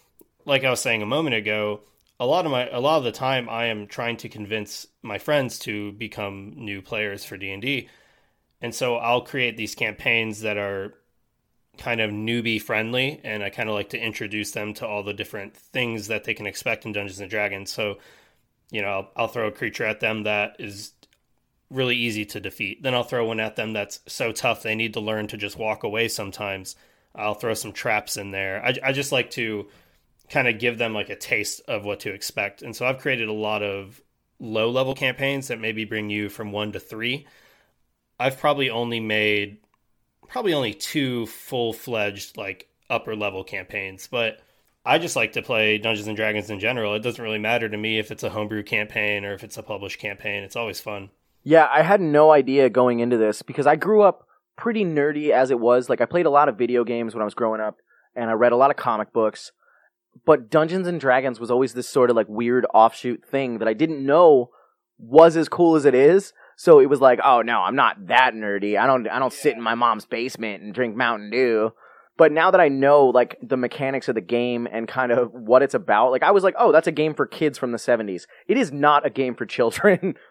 like 0.44 0.64
I 0.64 0.70
was 0.70 0.80
saying 0.80 1.02
a 1.02 1.06
moment 1.06 1.36
ago, 1.36 1.80
a 2.20 2.26
lot 2.26 2.46
of 2.46 2.52
my 2.52 2.68
a 2.68 2.80
lot 2.80 2.98
of 2.98 3.04
the 3.04 3.12
time 3.12 3.48
I 3.48 3.66
am 3.66 3.86
trying 3.86 4.16
to 4.18 4.28
convince 4.28 4.86
my 5.02 5.18
friends 5.18 5.58
to 5.60 5.92
become 5.92 6.52
new 6.56 6.82
players 6.82 7.24
for 7.24 7.36
D&D. 7.36 7.88
And 8.60 8.74
so 8.74 8.96
I'll 8.96 9.20
create 9.20 9.56
these 9.56 9.74
campaigns 9.74 10.40
that 10.40 10.56
are 10.56 10.94
kind 11.76 12.00
of 12.00 12.10
newbie 12.10 12.60
friendly 12.60 13.20
and 13.22 13.44
I 13.44 13.50
kind 13.50 13.68
of 13.68 13.76
like 13.76 13.90
to 13.90 14.00
introduce 14.00 14.50
them 14.50 14.74
to 14.74 14.86
all 14.86 15.04
the 15.04 15.14
different 15.14 15.56
things 15.56 16.08
that 16.08 16.24
they 16.24 16.34
can 16.34 16.46
expect 16.46 16.84
in 16.84 16.92
Dungeons 16.92 17.20
and 17.20 17.30
Dragons. 17.30 17.72
So, 17.72 17.98
you 18.70 18.82
know, 18.82 18.88
I'll, 18.88 19.10
I'll 19.16 19.28
throw 19.28 19.48
a 19.48 19.52
creature 19.52 19.84
at 19.84 20.00
them 20.00 20.24
that 20.24 20.56
is 20.58 20.92
really 21.70 21.96
easy 21.96 22.24
to 22.26 22.40
defeat. 22.40 22.82
Then 22.82 22.94
I'll 22.94 23.04
throw 23.04 23.26
one 23.26 23.40
at 23.40 23.56
them 23.56 23.72
that's 23.72 24.00
so 24.06 24.32
tough 24.32 24.62
they 24.62 24.74
need 24.74 24.94
to 24.94 25.00
learn 25.00 25.26
to 25.28 25.36
just 25.36 25.58
walk 25.58 25.82
away 25.82 26.08
sometimes. 26.08 26.76
I'll 27.14 27.34
throw 27.34 27.54
some 27.54 27.72
traps 27.72 28.16
in 28.16 28.30
there. 28.30 28.64
I, 28.64 28.74
I 28.84 28.92
just 28.92 29.12
like 29.12 29.30
to 29.32 29.68
kind 30.30 30.48
of 30.48 30.58
give 30.58 30.78
them 30.78 30.94
like 30.94 31.10
a 31.10 31.16
taste 31.16 31.60
of 31.68 31.84
what 31.84 32.00
to 32.00 32.12
expect. 32.12 32.62
And 32.62 32.74
so 32.74 32.86
I've 32.86 32.98
created 32.98 33.28
a 33.28 33.32
lot 33.32 33.62
of 33.62 34.00
low 34.38 34.70
level 34.70 34.94
campaigns 34.94 35.48
that 35.48 35.60
maybe 35.60 35.84
bring 35.84 36.10
you 36.10 36.28
from 36.28 36.52
one 36.52 36.72
to 36.72 36.80
three. 36.80 37.26
I've 38.20 38.38
probably 38.38 38.70
only 38.70 39.00
made 39.00 39.58
probably 40.28 40.52
only 40.52 40.74
two 40.74 41.26
full 41.26 41.72
fledged 41.72 42.36
like 42.36 42.68
upper 42.90 43.16
level 43.16 43.44
campaigns, 43.44 44.06
but 44.06 44.40
I 44.84 44.98
just 44.98 45.16
like 45.16 45.32
to 45.32 45.42
play 45.42 45.78
Dungeons 45.78 46.08
and 46.08 46.16
Dragons 46.16 46.50
in 46.50 46.60
general. 46.60 46.94
It 46.94 47.02
doesn't 47.02 47.22
really 47.22 47.38
matter 47.38 47.68
to 47.68 47.76
me 47.76 47.98
if 47.98 48.10
it's 48.10 48.22
a 48.22 48.30
homebrew 48.30 48.62
campaign 48.62 49.24
or 49.24 49.34
if 49.34 49.44
it's 49.44 49.58
a 49.58 49.62
published 49.62 49.98
campaign. 49.98 50.42
It's 50.42 50.56
always 50.56 50.80
fun. 50.80 51.10
Yeah, 51.44 51.68
I 51.72 51.82
had 51.82 52.00
no 52.00 52.30
idea 52.30 52.70
going 52.70 53.00
into 53.00 53.16
this 53.16 53.42
because 53.42 53.66
I 53.66 53.76
grew 53.76 54.02
up 54.02 54.26
pretty 54.56 54.84
nerdy 54.84 55.30
as 55.30 55.50
it 55.50 55.60
was. 55.60 55.88
Like 55.88 56.00
I 56.00 56.06
played 56.06 56.26
a 56.26 56.30
lot 56.30 56.48
of 56.48 56.58
video 56.58 56.84
games 56.84 57.14
when 57.14 57.22
I 57.22 57.24
was 57.26 57.34
growing 57.34 57.60
up 57.60 57.76
and 58.16 58.30
I 58.30 58.32
read 58.32 58.52
a 58.52 58.56
lot 58.56 58.70
of 58.70 58.76
comic 58.76 59.12
books 59.12 59.52
but 60.24 60.50
Dungeons 60.50 60.86
and 60.86 61.00
Dragons 61.00 61.40
was 61.40 61.50
always 61.50 61.74
this 61.74 61.88
sort 61.88 62.10
of 62.10 62.16
like 62.16 62.28
weird 62.28 62.66
offshoot 62.72 63.24
thing 63.24 63.58
that 63.58 63.68
I 63.68 63.74
didn't 63.74 64.04
know 64.04 64.50
was 64.98 65.36
as 65.36 65.48
cool 65.48 65.76
as 65.76 65.84
it 65.84 65.94
is. 65.94 66.32
So 66.56 66.80
it 66.80 66.86
was 66.86 67.00
like, 67.00 67.20
oh 67.24 67.42
no, 67.42 67.60
I'm 67.60 67.76
not 67.76 68.08
that 68.08 68.34
nerdy. 68.34 68.78
I 68.78 68.86
don't 68.86 69.08
I 69.08 69.18
don't 69.18 69.32
sit 69.32 69.54
in 69.54 69.62
my 69.62 69.74
mom's 69.74 70.06
basement 70.06 70.62
and 70.62 70.74
drink 70.74 70.96
Mountain 70.96 71.30
Dew. 71.30 71.72
But 72.18 72.32
now 72.32 72.50
that 72.50 72.60
I 72.60 72.68
know 72.68 73.06
like 73.06 73.38
the 73.40 73.56
mechanics 73.56 74.08
of 74.08 74.16
the 74.16 74.20
game 74.20 74.68
and 74.70 74.88
kind 74.88 75.12
of 75.12 75.32
what 75.32 75.62
it's 75.62 75.72
about, 75.72 76.10
like 76.10 76.24
I 76.24 76.32
was 76.32 76.42
like, 76.42 76.56
oh, 76.58 76.72
that's 76.72 76.88
a 76.88 76.92
game 76.92 77.14
for 77.14 77.26
kids 77.26 77.56
from 77.56 77.70
the 77.70 77.78
70s. 77.78 78.26
It 78.48 78.58
is 78.58 78.72
not 78.72 79.06
a 79.06 79.10
game 79.10 79.34
for 79.34 79.46
children. 79.46 80.16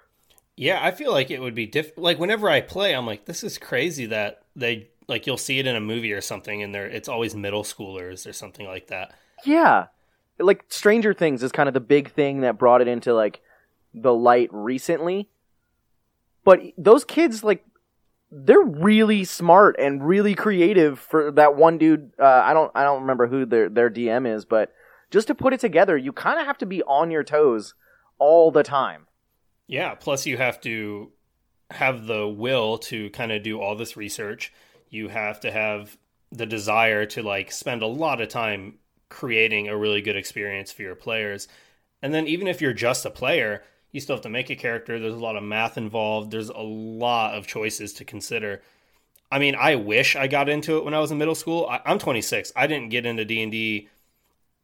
Yeah, 0.59 0.79
I 0.83 0.89
feel 0.89 1.11
like 1.11 1.29
it 1.29 1.39
would 1.39 1.53
be 1.53 1.67
diff. 1.67 1.91
Like 1.97 2.17
whenever 2.17 2.49
I 2.49 2.61
play, 2.61 2.95
I'm 2.95 3.05
like, 3.05 3.25
this 3.25 3.43
is 3.43 3.59
crazy 3.59 4.07
that 4.07 4.41
they 4.55 4.89
like 5.07 5.27
you'll 5.27 5.37
see 5.37 5.59
it 5.59 5.67
in 5.67 5.75
a 5.75 5.79
movie 5.79 6.11
or 6.13 6.19
something, 6.19 6.63
and 6.63 6.73
they're 6.73 6.87
it's 6.87 7.07
always 7.07 7.35
middle 7.35 7.61
schoolers 7.61 8.27
or 8.27 8.33
something 8.33 8.65
like 8.65 8.87
that. 8.87 9.13
Yeah. 9.45 9.85
Like 10.39 10.65
Stranger 10.69 11.13
Things 11.13 11.43
is 11.43 11.51
kind 11.51 11.69
of 11.69 11.73
the 11.75 11.79
big 11.79 12.11
thing 12.11 12.41
that 12.41 12.57
brought 12.57 12.81
it 12.81 12.87
into 12.87 13.13
like 13.13 13.39
the 13.93 14.15
light 14.15 14.49
recently. 14.51 15.29
But 16.43 16.61
those 16.75 17.05
kids 17.05 17.43
like 17.43 17.63
they're 18.29 18.59
really 18.59 19.23
smart 19.23 19.75
and 19.79 20.05
really 20.05 20.35
creative 20.35 20.99
for 20.99 21.31
that 21.31 21.55
one 21.55 21.77
dude 21.77 22.11
uh, 22.19 22.41
I 22.43 22.53
don't 22.53 22.71
I 22.75 22.83
don't 22.83 23.01
remember 23.01 23.27
who 23.27 23.45
their 23.45 23.69
their 23.69 23.89
DM 23.89 24.31
is, 24.31 24.45
but 24.45 24.73
just 25.09 25.27
to 25.27 25.35
put 25.35 25.53
it 25.53 25.59
together, 25.59 25.95
you 25.95 26.11
kind 26.11 26.39
of 26.39 26.45
have 26.45 26.57
to 26.59 26.65
be 26.65 26.83
on 26.83 27.11
your 27.11 27.23
toes 27.23 27.73
all 28.19 28.51
the 28.51 28.63
time. 28.63 29.07
Yeah, 29.67 29.95
plus 29.95 30.25
you 30.25 30.37
have 30.37 30.59
to 30.61 31.11
have 31.71 32.07
the 32.07 32.27
will 32.27 32.77
to 32.77 33.09
kind 33.11 33.31
of 33.31 33.43
do 33.43 33.59
all 33.59 33.75
this 33.75 33.97
research. 33.97 34.53
You 34.89 35.09
have 35.09 35.39
to 35.41 35.51
have 35.51 35.97
the 36.31 36.45
desire 36.45 37.05
to 37.05 37.23
like 37.23 37.51
spend 37.51 37.81
a 37.81 37.87
lot 37.87 38.21
of 38.21 38.29
time 38.29 38.79
creating 39.09 39.67
a 39.67 39.77
really 39.77 40.01
good 40.01 40.15
experience 40.17 40.71
for 40.71 40.81
your 40.81 40.95
players. 40.95 41.47
And 42.01 42.13
then 42.13 42.27
even 42.27 42.47
if 42.47 42.61
you're 42.61 42.73
just 42.73 43.05
a 43.05 43.09
player, 43.09 43.63
you 43.91 43.99
still 43.99 44.15
have 44.15 44.23
to 44.23 44.29
make 44.29 44.49
a 44.49 44.55
character. 44.55 44.99
There's 44.99 45.13
a 45.13 45.17
lot 45.17 45.37
of 45.37 45.43
math 45.43 45.77
involved. 45.77 46.31
There's 46.31 46.49
a 46.49 46.59
lot 46.59 47.35
of 47.35 47.47
choices 47.47 47.93
to 47.93 48.05
consider. 48.05 48.61
I 49.31 49.39
mean, 49.39 49.55
I 49.55 49.75
wish 49.75 50.15
I 50.15 50.27
got 50.27 50.49
into 50.49 50.77
it 50.77 50.85
when 50.85 50.93
I 50.93 50.99
was 50.99 51.11
in 51.11 51.17
middle 51.17 51.35
school. 51.35 51.67
I, 51.69 51.81
am 51.85 51.99
26. 51.99 52.53
I 52.55 52.67
didn't 52.67 52.89
get 52.89 53.05
into 53.05 53.25
D&D. 53.25 53.89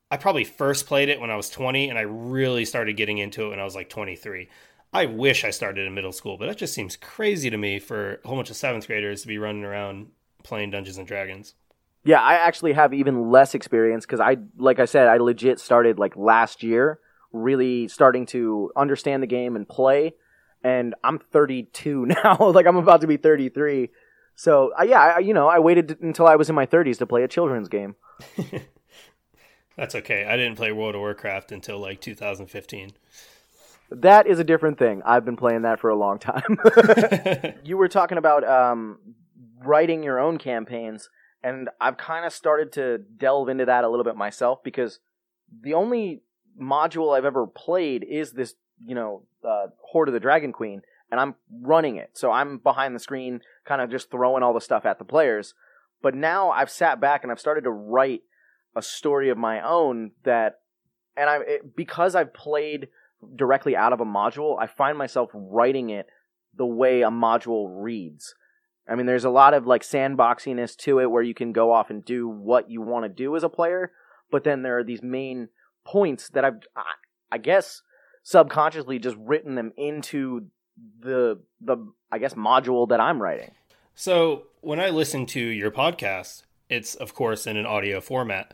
I 0.09 0.17
probably 0.17 0.43
first 0.43 0.85
played 0.85 1.09
it 1.09 1.19
when 1.19 1.31
I 1.31 1.35
was 1.35 1.49
20 1.49 1.89
and 1.89 1.97
I 1.97 2.03
really 2.03 2.65
started 2.65 2.95
getting 2.95 3.17
into 3.17 3.47
it 3.47 3.49
when 3.49 3.59
I 3.59 3.63
was 3.63 3.75
like 3.75 3.89
23. 3.89 4.47
I 4.93 5.07
wish 5.07 5.43
I 5.43 5.49
started 5.49 5.87
in 5.87 5.95
middle 5.95 6.11
school, 6.11 6.37
but 6.37 6.45
that 6.45 6.57
just 6.57 6.73
seems 6.73 6.95
crazy 6.95 7.49
to 7.49 7.57
me 7.57 7.79
for 7.79 8.21
a 8.23 8.27
whole 8.27 8.37
bunch 8.37 8.51
of 8.51 8.55
seventh 8.55 8.85
graders 8.85 9.23
to 9.23 9.27
be 9.27 9.39
running 9.39 9.63
around 9.63 10.07
playing 10.43 10.69
Dungeons 10.69 10.99
and 10.99 11.07
Dragons. 11.07 11.55
Yeah, 12.05 12.21
I 12.21 12.35
actually 12.35 12.73
have 12.73 12.93
even 12.93 13.31
less 13.31 13.55
experience 13.55 14.05
because 14.05 14.19
I, 14.19 14.37
like 14.57 14.79
I 14.79 14.85
said, 14.85 15.07
I 15.07 15.17
legit 15.17 15.59
started 15.59 15.97
like 15.97 16.15
last 16.15 16.61
year, 16.61 16.99
really 17.33 17.87
starting 17.87 18.25
to 18.27 18.71
understand 18.75 19.21
the 19.21 19.27
game 19.27 19.55
and 19.55 19.67
play. 19.67 20.13
And 20.63 20.95
I'm 21.03 21.19
32 21.19 22.05
now, 22.23 22.37
like 22.39 22.65
I'm 22.65 22.77
about 22.77 23.01
to 23.01 23.07
be 23.07 23.17
33. 23.17 23.89
So 24.35 24.71
uh, 24.79 24.83
yeah, 24.83 25.15
I, 25.17 25.19
you 25.19 25.33
know, 25.33 25.47
I 25.47 25.59
waited 25.59 25.97
until 26.01 26.27
I 26.27 26.35
was 26.35 26.49
in 26.49 26.55
my 26.55 26.65
30s 26.65 26.97
to 26.99 27.05
play 27.05 27.23
a 27.23 27.27
children's 27.27 27.67
game. 27.67 27.95
That's 29.75 29.95
okay. 29.95 30.25
I 30.25 30.37
didn't 30.37 30.55
play 30.55 30.71
World 30.71 30.95
of 30.95 31.01
Warcraft 31.01 31.51
until 31.51 31.79
like 31.79 31.99
2015. 31.99 32.91
That 33.89 34.27
is 34.27 34.39
a 34.39 34.43
different 34.43 34.77
thing. 34.77 35.01
I've 35.05 35.25
been 35.25 35.35
playing 35.35 35.63
that 35.63 35.79
for 35.79 35.89
a 35.89 35.95
long 35.95 36.19
time. 36.19 36.57
you 37.63 37.77
were 37.77 37.87
talking 37.87 38.17
about 38.17 38.43
um, 38.47 38.99
writing 39.63 40.03
your 40.03 40.19
own 40.19 40.37
campaigns, 40.37 41.09
and 41.43 41.69
I've 41.79 41.97
kind 41.97 42.25
of 42.25 42.33
started 42.33 42.71
to 42.73 42.99
delve 42.99 43.49
into 43.49 43.65
that 43.65 43.83
a 43.83 43.89
little 43.89 44.03
bit 44.03 44.15
myself 44.15 44.63
because 44.63 44.99
the 45.61 45.73
only 45.73 46.21
module 46.59 47.15
I've 47.15 47.25
ever 47.25 47.47
played 47.47 48.03
is 48.03 48.31
this, 48.31 48.55
you 48.79 48.95
know, 48.95 49.23
uh, 49.47 49.67
Hoard 49.91 50.07
of 50.07 50.13
the 50.13 50.19
Dragon 50.19 50.51
Queen, 50.51 50.81
and 51.11 51.19
I'm 51.19 51.35
running 51.61 51.95
it. 51.97 52.11
So 52.13 52.31
I'm 52.31 52.57
behind 52.57 52.95
the 52.95 52.99
screen, 52.99 53.41
kind 53.65 53.81
of 53.81 53.89
just 53.89 54.11
throwing 54.11 54.43
all 54.43 54.53
the 54.53 54.61
stuff 54.61 54.85
at 54.85 54.99
the 54.99 55.05
players. 55.05 55.53
But 56.01 56.15
now 56.15 56.51
I've 56.51 56.69
sat 56.69 56.99
back 56.99 57.23
and 57.23 57.31
I've 57.31 57.39
started 57.39 57.63
to 57.63 57.71
write 57.71 58.21
a 58.75 58.81
story 58.81 59.29
of 59.29 59.37
my 59.37 59.61
own 59.61 60.11
that, 60.23 60.59
and 61.15 61.29
I 61.29 61.59
because 61.75 62.15
I've 62.15 62.33
played 62.33 62.87
directly 63.35 63.75
out 63.75 63.93
of 63.93 64.01
a 64.01 64.05
module, 64.05 64.57
I 64.59 64.67
find 64.67 64.97
myself 64.97 65.29
writing 65.33 65.89
it 65.89 66.07
the 66.55 66.65
way 66.65 67.01
a 67.01 67.09
module 67.09 67.67
reads. 67.69 68.35
I 68.87 68.95
mean, 68.95 69.05
there's 69.05 69.23
a 69.23 69.29
lot 69.29 69.53
of 69.53 69.65
like 69.65 69.81
sandboxiness 69.81 70.75
to 70.77 70.99
it 70.99 71.09
where 71.09 71.23
you 71.23 71.33
can 71.33 71.53
go 71.53 71.71
off 71.71 71.89
and 71.89 72.03
do 72.03 72.27
what 72.27 72.69
you 72.69 72.81
want 72.81 73.05
to 73.05 73.09
do 73.09 73.35
as 73.35 73.43
a 73.43 73.49
player, 73.49 73.91
but 74.29 74.43
then 74.43 74.61
there 74.61 74.77
are 74.77 74.83
these 74.83 75.01
main 75.01 75.49
points 75.85 76.29
that 76.29 76.45
I've, 76.45 76.59
I 77.31 77.37
guess, 77.37 77.81
subconsciously 78.23 78.99
just 78.99 79.17
written 79.19 79.55
them 79.55 79.71
into 79.77 80.47
the 80.99 81.39
the 81.61 81.77
I 82.11 82.17
guess 82.17 82.33
module 82.33 82.89
that 82.89 82.99
I'm 82.99 83.21
writing. 83.21 83.51
So 83.95 84.43
when 84.61 84.79
I 84.79 84.89
listen 84.89 85.25
to 85.27 85.39
your 85.39 85.71
podcast, 85.71 86.43
it's 86.69 86.95
of 86.95 87.13
course 87.13 87.45
in 87.45 87.57
an 87.57 87.65
audio 87.65 88.01
format. 88.01 88.53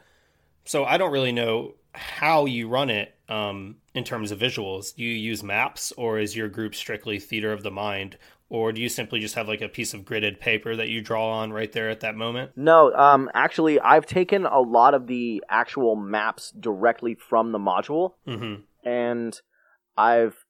So 0.66 0.86
I 0.86 0.98
don't 0.98 1.12
really 1.12 1.32
know 1.32 1.76
how 1.94 2.46
you 2.46 2.68
run 2.68 2.90
it 2.90 3.16
um, 3.28 3.78
in 3.94 4.04
terms 4.04 4.32
of 4.32 4.40
visuals. 4.40 4.96
Do 4.96 5.04
you 5.04 5.16
use 5.16 5.44
maps, 5.44 5.92
or 5.98 6.20
is 6.20 6.36
your 6.36 6.48
group 6.48 6.76
strictly 6.76 7.20
theater 7.20 7.52
of 7.52 7.64
the 7.64 7.72
mind, 7.72 8.18
or 8.50 8.72
do 8.72 8.82
you 8.82 8.90
simply 8.90 9.20
just 9.20 9.36
have 9.36 9.48
like 9.48 9.62
a 9.62 9.70
piece 9.70 9.94
of 9.94 10.02
gridded 10.02 10.40
paper 10.40 10.76
that 10.76 10.90
you 10.90 11.02
draw 11.02 11.32
on 11.32 11.54
right 11.54 11.72
there 11.72 11.90
at 11.90 12.00
that 12.02 12.16
moment? 12.16 12.52
No, 12.56 12.94
um, 12.94 13.30
actually, 13.34 13.80
I've 13.80 14.06
taken 14.06 14.46
a 14.46 14.60
lot 14.60 14.94
of 14.94 15.08
the 15.08 15.44
actual 15.50 15.96
maps 15.96 16.52
directly 16.60 17.16
from 17.16 17.52
the 17.52 17.60
module, 17.60 18.14
mm-hmm. 18.28 18.62
and 18.88 19.40
I've 19.98 20.46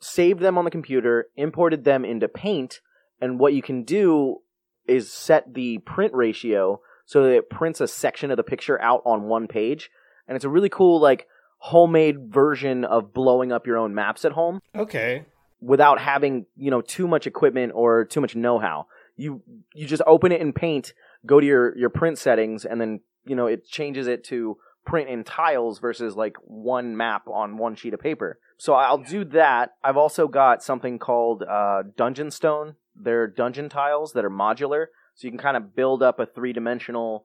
saved 0.00 0.40
them 0.40 0.58
on 0.58 0.64
the 0.64 0.70
computer, 0.70 1.28
imported 1.36 1.84
them 1.84 2.04
into 2.04 2.28
Paint, 2.28 2.80
and 3.20 3.38
what 3.38 3.54
you 3.54 3.62
can 3.62 3.84
do 3.84 4.38
is 4.86 5.12
set 5.12 5.54
the 5.54 5.78
print 5.78 6.12
ratio 6.14 6.80
so 7.04 7.22
that 7.22 7.36
it 7.36 7.50
prints 7.50 7.80
a 7.80 7.86
section 7.86 8.30
of 8.30 8.36
the 8.36 8.42
picture 8.42 8.80
out 8.80 9.02
on 9.04 9.24
one 9.24 9.46
page 9.46 9.90
and 10.26 10.36
it's 10.36 10.44
a 10.44 10.48
really 10.48 10.68
cool 10.68 11.00
like 11.00 11.26
homemade 11.58 12.32
version 12.32 12.84
of 12.84 13.12
blowing 13.12 13.52
up 13.52 13.66
your 13.66 13.76
own 13.76 13.94
maps 13.94 14.24
at 14.24 14.32
home. 14.32 14.60
Okay. 14.74 15.24
Without 15.64 16.00
having 16.00 16.46
you 16.56 16.70
know 16.70 16.80
too 16.80 17.06
much 17.06 17.26
equipment 17.26 17.72
or 17.74 18.04
too 18.04 18.20
much 18.20 18.34
know-how, 18.34 18.86
you 19.16 19.42
you 19.74 19.86
just 19.86 20.02
open 20.06 20.32
it 20.32 20.40
in 20.40 20.52
Paint, 20.52 20.92
go 21.24 21.38
to 21.38 21.46
your 21.46 21.78
your 21.78 21.88
print 21.88 22.18
settings, 22.18 22.64
and 22.64 22.80
then 22.80 23.00
you 23.24 23.36
know 23.36 23.46
it 23.46 23.64
changes 23.66 24.08
it 24.08 24.24
to 24.24 24.56
print 24.84 25.08
in 25.08 25.22
tiles 25.22 25.78
versus 25.78 26.16
like 26.16 26.36
one 26.42 26.96
map 26.96 27.28
on 27.28 27.56
one 27.56 27.76
sheet 27.76 27.94
of 27.94 28.00
paper. 28.00 28.38
So 28.58 28.74
I'll 28.74 28.98
do 28.98 29.24
that. 29.26 29.74
I've 29.82 29.96
also 29.96 30.26
got 30.28 30.62
something 30.62 30.98
called 30.98 31.42
uh, 31.42 31.84
Dungeon 31.96 32.30
Stone. 32.30 32.74
They're 32.94 33.26
dungeon 33.26 33.68
tiles 33.68 34.12
that 34.12 34.24
are 34.24 34.30
modular, 34.30 34.86
so 35.14 35.26
you 35.26 35.30
can 35.30 35.38
kind 35.38 35.56
of 35.56 35.74
build 35.74 36.02
up 36.02 36.18
a 36.18 36.26
three 36.26 36.52
dimensional 36.52 37.24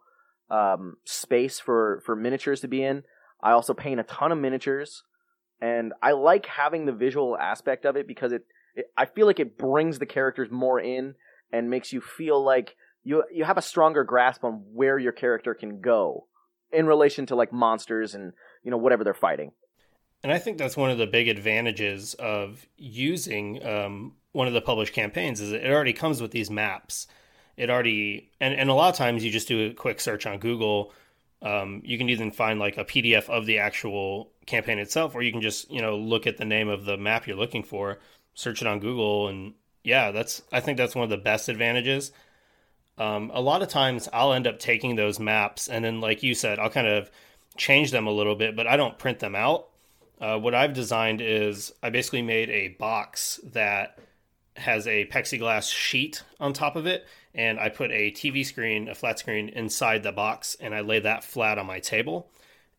um, 0.50 0.98
space 1.06 1.60
for 1.60 2.02
for 2.06 2.16
miniatures 2.16 2.62
to 2.62 2.68
be 2.68 2.84
in. 2.84 3.04
I 3.42 3.52
also 3.52 3.74
paint 3.74 4.00
a 4.00 4.04
ton 4.04 4.32
of 4.32 4.38
miniatures, 4.38 5.04
and 5.62 5.94
I 6.02 6.12
like 6.12 6.46
having 6.46 6.86
the 6.86 6.92
visual 6.92 7.38
aspect 7.38 7.86
of 7.86 7.96
it 7.96 8.08
because 8.08 8.32
it, 8.32 8.46
it 8.76 8.86
I 8.98 9.06
feel 9.06 9.26
like 9.26 9.40
it 9.40 9.58
brings 9.58 10.00
the 10.00 10.06
characters 10.06 10.50
more 10.52 10.80
in 10.80 11.16
and 11.52 11.70
makes 11.70 11.92
you 11.92 12.02
feel 12.02 12.44
like 12.44 12.76
you 13.04 13.24
you 13.32 13.44
have 13.44 13.58
a 13.58 13.62
stronger 13.62 14.04
grasp 14.04 14.44
on 14.44 14.64
where 14.74 14.98
your 14.98 15.14
character 15.14 15.54
can 15.54 15.82
go 15.82 16.28
in 16.72 16.86
relation 16.86 17.26
to 17.28 17.36
like 17.36 17.54
monsters 17.54 18.14
and 18.14 18.34
you 18.64 18.72
know 18.72 18.78
whatever 18.78 19.04
they're 19.04 19.14
fighting. 19.14 19.52
And 20.24 20.32
I 20.32 20.40
think 20.40 20.58
that's 20.58 20.76
one 20.76 20.90
of 20.90 20.98
the 20.98 21.06
big 21.06 21.28
advantages 21.28 22.16
of 22.16 22.66
using 22.76 23.64
um, 23.66 24.14
one 24.32 24.48
of 24.48 24.54
the 24.54 24.62
published 24.62 24.94
campaigns 24.94 25.40
is 25.40 25.52
it 25.52 25.66
already 25.66 25.94
comes 25.94 26.22
with 26.22 26.32
these 26.32 26.50
maps 26.50 27.08
it 27.58 27.72
already 27.72 28.30
and, 28.40 28.54
and 28.54 28.70
a 28.70 28.74
lot 28.74 28.90
of 28.90 28.96
times 28.96 29.26
you 29.26 29.32
just 29.32 29.48
do 29.48 29.68
a 29.68 29.74
quick 29.74 30.00
search 30.00 30.26
on 30.26 30.38
Google. 30.38 30.94
Um, 31.42 31.82
you 31.86 31.98
can 31.98 32.10
even 32.10 32.32
find 32.32 32.60
like 32.60 32.78
a 32.78 32.86
PDF 32.86 33.30
of 33.30 33.46
the 33.46 33.60
actual 33.60 34.32
campaign 34.46 34.80
itself, 34.80 35.14
or 35.16 35.22
you 35.22 35.32
can 35.32 35.42
just 35.42 35.70
you 35.72 35.82
know 35.82 35.98
look 35.98 36.26
at 36.28 36.38
the 36.38 36.46
name 36.46 36.68
of 36.68 36.86
the 36.86 36.98
map 36.98 37.28
you're 37.28 37.38
looking 37.38 37.64
for, 37.64 38.00
search 38.34 38.62
it 38.62 38.68
on 38.68 38.80
Google, 38.80 39.28
and 39.28 39.54
yeah, 39.84 40.12
that's 40.12 40.42
I 40.52 40.60
think 40.60 40.78
that's 40.78 40.96
one 40.96 41.04
of 41.04 41.10
the 41.10 41.18
best 41.18 41.50
advantages. 41.50 42.12
Um, 42.98 43.32
a 43.34 43.42
lot 43.42 43.62
of 43.62 43.70
times 43.70 44.10
I'll 44.12 44.34
end 44.34 44.48
up 44.48 44.60
taking 44.60 44.96
those 44.96 45.20
maps 45.20 45.68
and 45.68 45.86
then, 45.86 46.02
like 46.02 46.24
you 46.24 46.34
said, 46.34 46.58
I'll 46.58 46.70
kind 46.70 46.88
of 46.88 47.12
change 47.56 47.92
them 47.92 48.08
a 48.08 48.12
little 48.12 48.36
bit, 48.36 48.56
but 48.56 48.68
I 48.68 48.76
don't 48.76 48.98
print 48.98 49.20
them 49.20 49.36
out. 49.36 49.68
Uh, 50.20 50.40
what 50.40 50.56
I've 50.56 50.74
designed 50.74 51.22
is 51.22 51.72
I 51.84 51.92
basically 51.92 52.24
made 52.24 52.50
a 52.50 52.70
box 52.70 53.40
that 53.44 54.00
has 54.58 54.88
a 54.88 55.06
plexiglass 55.06 55.72
sheet 55.72 56.24
on 56.40 56.54
top 56.54 56.76
of 56.76 56.86
it, 56.86 57.06
and 57.34 57.60
I 57.60 57.70
put 57.70 57.92
a 57.92 58.12
TV 58.12 58.46
screen, 58.46 58.90
a 58.90 58.96
flat 58.96 59.20
screen, 59.20 59.50
inside 59.50 60.04
the 60.04 60.12
box, 60.12 60.56
and 60.60 60.74
I 60.74 60.82
lay 60.82 61.00
that 61.00 61.24
flat 61.24 61.58
on 61.58 61.66
my 61.66 61.80
table. 61.80 62.30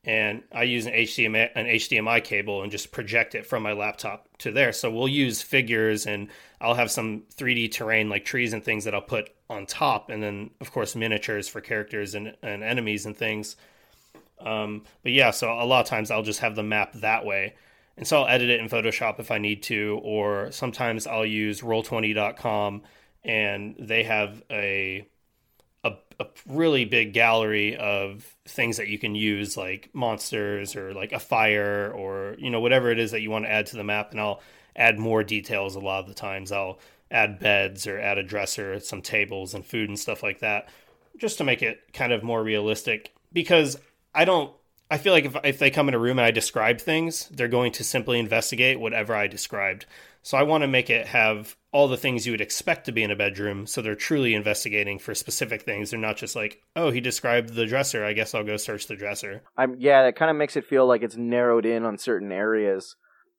And 0.04 0.42
I 0.52 0.62
use 0.62 0.86
an 0.86 0.92
HDMI, 0.92 1.50
an 1.54 1.66
HDMI 1.66 2.22
cable 2.24 2.62
and 2.62 2.70
just 2.70 2.92
project 2.92 3.34
it 3.34 3.44
from 3.44 3.62
my 3.62 3.72
laptop 3.72 4.28
to 4.38 4.50
there. 4.52 4.72
So 4.72 4.90
we'll 4.90 5.08
use 5.08 5.42
figures, 5.42 6.06
and 6.06 6.28
I'll 6.60 6.74
have 6.74 6.90
some 6.90 7.24
3D 7.36 7.72
terrain 7.72 8.08
like 8.08 8.24
trees 8.24 8.52
and 8.52 8.64
things 8.64 8.84
that 8.84 8.94
I'll 8.94 9.00
put 9.00 9.30
on 9.50 9.66
top, 9.66 10.10
and 10.10 10.22
then 10.22 10.50
of 10.60 10.72
course 10.72 10.94
miniatures 10.94 11.48
for 11.48 11.60
characters 11.60 12.14
and, 12.14 12.36
and 12.42 12.62
enemies 12.62 13.06
and 13.06 13.16
things. 13.16 13.56
Um, 14.40 14.84
but 15.02 15.12
yeah, 15.12 15.30
so 15.30 15.52
a 15.52 15.64
lot 15.64 15.80
of 15.80 15.86
times 15.86 16.10
I'll 16.10 16.22
just 16.22 16.40
have 16.40 16.54
the 16.54 16.62
map 16.62 16.92
that 16.94 17.24
way. 17.24 17.54
And 17.98 18.06
so 18.06 18.22
I'll 18.22 18.28
edit 18.28 18.48
it 18.48 18.60
in 18.60 18.68
Photoshop 18.68 19.18
if 19.18 19.32
I 19.32 19.38
need 19.38 19.64
to, 19.64 20.00
or 20.04 20.52
sometimes 20.52 21.08
I'll 21.08 21.26
use 21.26 21.62
roll20.com 21.62 22.82
and 23.24 23.74
they 23.76 24.04
have 24.04 24.40
a, 24.48 25.04
a, 25.82 25.94
a 26.20 26.26
really 26.46 26.84
big 26.84 27.12
gallery 27.12 27.76
of 27.76 28.24
things 28.46 28.76
that 28.76 28.86
you 28.86 29.00
can 29.00 29.16
use 29.16 29.56
like 29.56 29.90
monsters 29.92 30.76
or 30.76 30.94
like 30.94 31.10
a 31.10 31.18
fire 31.18 31.92
or 31.92 32.36
you 32.38 32.50
know 32.50 32.60
whatever 32.60 32.92
it 32.92 33.00
is 33.00 33.10
that 33.10 33.20
you 33.20 33.30
want 33.30 33.46
to 33.46 33.50
add 33.50 33.66
to 33.66 33.76
the 33.76 33.82
map 33.82 34.12
and 34.12 34.20
I'll 34.20 34.40
add 34.76 34.96
more 34.96 35.24
details 35.24 35.74
a 35.74 35.80
lot 35.80 35.98
of 35.98 36.06
the 36.06 36.14
times. 36.14 36.52
I'll 36.52 36.78
add 37.10 37.40
beds 37.40 37.88
or 37.88 37.98
add 37.98 38.16
a 38.16 38.22
dresser, 38.22 38.78
some 38.78 39.02
tables 39.02 39.54
and 39.54 39.66
food 39.66 39.88
and 39.88 39.98
stuff 39.98 40.22
like 40.22 40.38
that 40.38 40.68
just 41.16 41.38
to 41.38 41.44
make 41.44 41.62
it 41.62 41.92
kind 41.92 42.12
of 42.12 42.22
more 42.22 42.44
realistic 42.44 43.12
because 43.32 43.76
I 44.14 44.24
don't 44.24 44.52
I 44.90 44.98
feel 44.98 45.12
like 45.12 45.26
if 45.26 45.36
if 45.44 45.58
they 45.58 45.70
come 45.70 45.88
in 45.88 45.94
a 45.94 45.98
room 45.98 46.18
and 46.18 46.26
I 46.26 46.30
describe 46.30 46.80
things, 46.80 47.28
they're 47.28 47.48
going 47.48 47.72
to 47.72 47.84
simply 47.84 48.18
investigate 48.18 48.80
whatever 48.80 49.14
I 49.14 49.26
described. 49.26 49.86
So 50.22 50.36
I 50.36 50.42
want 50.42 50.62
to 50.62 50.68
make 50.68 50.90
it 50.90 51.06
have 51.06 51.56
all 51.72 51.88
the 51.88 51.96
things 51.96 52.26
you 52.26 52.32
would 52.32 52.40
expect 52.40 52.86
to 52.86 52.92
be 52.92 53.02
in 53.02 53.10
a 53.10 53.16
bedroom, 53.16 53.66
so 53.66 53.82
they're 53.82 53.94
truly 53.94 54.34
investigating 54.34 54.98
for 54.98 55.14
specific 55.14 55.62
things. 55.62 55.90
They're 55.90 56.00
not 56.00 56.16
just 56.16 56.34
like, 56.34 56.62
"Oh, 56.74 56.90
he 56.90 57.00
described 57.00 57.54
the 57.54 57.66
dresser. 57.66 58.04
I 58.04 58.14
guess 58.14 58.34
I'll 58.34 58.44
go 58.44 58.56
search 58.56 58.86
the 58.86 58.96
dresser." 58.96 59.42
I'm 59.56 59.76
yeah, 59.78 60.04
that 60.04 60.16
kind 60.16 60.30
of 60.30 60.36
makes 60.36 60.56
it 60.56 60.64
feel 60.64 60.86
like 60.86 61.02
it's 61.02 61.16
narrowed 61.16 61.66
in 61.66 61.84
on 61.84 61.98
certain 61.98 62.32
areas. 62.32 62.96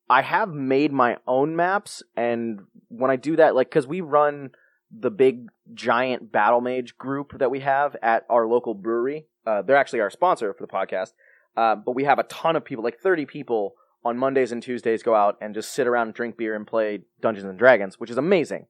I 0.10 0.22
have 0.22 0.50
made 0.50 0.92
my 0.92 1.18
own 1.28 1.56
maps, 1.56 2.04
and 2.16 2.62
when 2.90 3.12
I 3.12 3.16
do 3.16 3.36
that, 3.38 3.56
like 3.56 3.70
because 3.70 3.88
we 3.88 4.02
run 4.02 4.52
the 4.92 5.12
big 5.12 5.48
giant 5.74 6.32
battle 6.32 6.62
mage 6.62 6.98
group 6.98 7.38
that 7.38 7.52
we 7.52 7.60
have 7.60 7.96
at 8.02 8.26
our 8.30 8.48
local 8.48 8.74
brewery. 8.74 9.28
Uh, 9.46 9.62
they're 9.62 9.76
actually 9.76 10.00
our 10.02 10.10
sponsor 10.10 10.54
for 10.54 10.66
the 10.66 10.72
podcast. 10.72 11.14
Uh, 11.56 11.76
but 11.76 11.94
we 11.94 12.04
have 12.04 12.20
a 12.20 12.24
ton 12.24 12.56
of 12.56 12.64
people, 12.64 12.84
like 12.84 13.00
30 13.00 13.26
people 13.26 13.74
on 14.04 14.18
Mondays 14.18 14.52
and 14.52 14.64
Tuesdays 14.64 15.04
go 15.04 15.16
out 15.16 15.38
and 15.42 15.54
just 15.54 15.74
sit 15.74 15.88
around 15.88 16.14
drink 16.14 16.38
beer 16.38 16.56
and 16.56 16.66
play 16.66 17.02
Dungeons 17.22 17.46
and 17.46 17.60
Dragons, 17.60 18.00
which 18.00 18.10
is 18.10 18.18
amazing. 18.18 18.68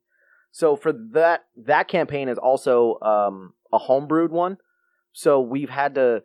So 0.51 0.75
for 0.75 0.91
that, 1.13 1.45
that 1.55 1.88
campaign 1.88 2.29
is 2.29 2.38
also 2.38 2.98
um, 3.01 3.53
a 3.71 3.79
homebrewed 3.79 4.31
one. 4.31 4.57
So 5.12 5.39
we've 5.39 5.69
had 5.69 5.95
to, 5.95 6.24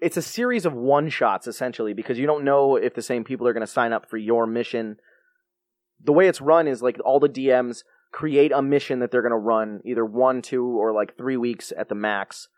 it's 0.00 0.16
a 0.16 0.22
series 0.22 0.64
of 0.64 0.72
one 0.72 1.10
shots 1.10 1.46
essentially 1.46 1.92
because 1.92 2.18
you 2.18 2.26
don't 2.26 2.44
know 2.44 2.76
if 2.76 2.94
the 2.94 3.02
same 3.02 3.24
people 3.24 3.46
are 3.46 3.52
going 3.52 3.66
to 3.66 3.66
sign 3.66 3.92
up 3.92 4.08
for 4.08 4.16
your 4.16 4.46
mission. 4.46 4.96
The 6.02 6.12
way 6.12 6.28
it's 6.28 6.40
run 6.40 6.66
is 6.66 6.82
like 6.82 6.98
all 7.04 7.20
the 7.20 7.28
DMs 7.28 7.82
create 8.12 8.52
a 8.52 8.62
mission 8.62 9.00
that 9.00 9.10
they're 9.10 9.22
going 9.22 9.32
to 9.32 9.36
run 9.36 9.80
either 9.84 10.04
one, 10.04 10.40
two, 10.40 10.64
or 10.64 10.92
like 10.92 11.16
three 11.16 11.36
weeks 11.36 11.72
at 11.76 11.88
the 11.88 11.94
max. 11.94 12.48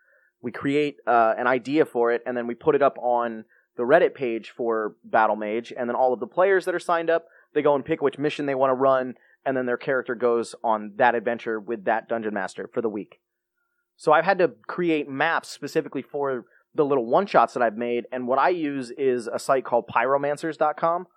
We 0.41 0.51
create 0.51 0.97
uh, 1.05 1.33
an 1.37 1.47
idea 1.47 1.85
for 1.85 2.11
it, 2.11 2.21
and 2.25 2.37
then 2.37 2.47
we 2.47 2.55
put 2.55 2.75
it 2.75 2.81
up 2.81 2.97
on 2.99 3.45
the 3.75 3.83
Reddit 3.83 4.15
page 4.15 4.51
for 4.55 4.95
Battle 5.03 5.35
Mage, 5.35 5.73
and 5.75 5.89
then 5.89 5.95
all 5.95 6.13
of 6.13 6.19
the 6.19 6.27
players 6.27 6.65
that 6.65 6.75
are 6.75 6.79
signed 6.79 7.09
up, 7.09 7.25
they 7.53 7.61
go 7.61 7.75
and 7.75 7.85
pick 7.85 8.01
which 8.01 8.17
mission 8.17 8.45
they 8.45 8.55
want 8.55 8.71
to 8.71 8.75
run, 8.75 9.15
and 9.45 9.55
then 9.55 9.65
their 9.65 9.77
character 9.77 10.15
goes 10.15 10.55
on 10.63 10.93
that 10.97 11.15
adventure 11.15 11.59
with 11.59 11.85
that 11.85 12.07
dungeon 12.09 12.33
master 12.33 12.69
for 12.73 12.81
the 12.81 12.89
week. 12.89 13.19
So 13.95 14.11
I've 14.11 14.25
had 14.25 14.37
to 14.39 14.51
create 14.67 15.09
maps 15.09 15.49
specifically 15.49 16.01
for 16.01 16.45
the 16.75 16.85
little 16.85 17.05
one 17.05 17.25
shots 17.25 17.53
that 17.53 17.63
I've 17.63 17.77
made, 17.77 18.05
and 18.11 18.27
what 18.27 18.39
I 18.39 18.49
use 18.49 18.91
is 18.91 19.27
a 19.27 19.39
site 19.39 19.65
called 19.65 19.87
pyromancers.com, 19.87 21.07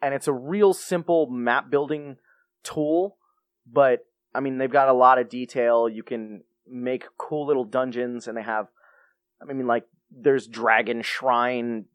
and 0.00 0.14
it's 0.14 0.28
a 0.28 0.32
real 0.32 0.72
simple 0.74 1.26
map 1.30 1.70
building 1.70 2.16
tool 2.64 3.16
but 3.70 4.06
I 4.34 4.40
mean 4.40 4.58
they've 4.58 4.70
got 4.70 4.88
a 4.88 4.92
lot 4.92 5.18
of 5.18 5.28
detail. 5.28 5.88
You 5.88 6.02
can 6.02 6.42
make 6.72 7.04
cool 7.18 7.46
little 7.46 7.64
dungeons, 7.64 8.26
and 8.26 8.36
they 8.36 8.42
have. 8.42 8.68
I 9.40 9.52
mean, 9.52 9.66
like 9.66 9.84
there's 10.10 10.46
dragon 10.46 11.02
shrine 11.02 11.86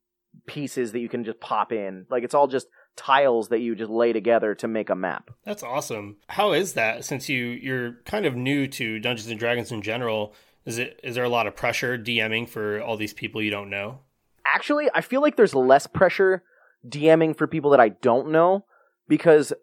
pieces 0.46 0.92
that 0.92 1.00
you 1.00 1.10
can 1.10 1.24
just 1.24 1.40
pop 1.40 1.72
in. 1.72 2.06
Like 2.10 2.24
it's 2.24 2.34
all 2.34 2.48
just 2.48 2.68
tiles 2.96 3.50
that 3.50 3.60
you 3.60 3.76
just 3.76 3.92
lay 3.92 4.12
together 4.12 4.56
to 4.56 4.68
make 4.68 4.90
a 4.90 4.96
map. 4.96 5.30
That's 5.46 5.64
awesome. 5.64 6.18
How 6.28 6.54
is 6.54 6.74
that 6.74 7.06
since 7.06 7.30
you 7.30 7.46
you're 7.46 7.94
kind 8.06 8.26
of 8.26 8.36
new 8.36 8.68
to 8.68 9.00
Dungeons 9.00 9.30
and 9.30 9.40
Dragons 9.40 9.72
in 9.72 9.82
general? 9.82 10.34
Is 10.66 10.78
it 10.78 11.00
is 11.04 11.16
there 11.16 11.24
a 11.24 11.30
lot 11.30 11.48
of 11.48 11.56
pressure 11.56 11.98
DMing 11.98 12.50
for 12.50 12.82
all 12.82 12.98
these 12.98 13.14
people 13.14 13.42
you 13.42 13.52
don't 13.52 13.70
know? 13.70 14.00
Actually, 14.46 14.90
I 14.94 15.02
feel 15.02 15.22
like 15.22 15.36
there's 15.36 15.56
less 15.56 15.88
pressure 15.88 16.44
DMing 16.88 17.38
for 17.38 17.48
people 17.48 17.72
that 17.72 17.80
I 17.80 17.90
don't 17.90 18.32
know 18.32 18.66
because 19.08 19.54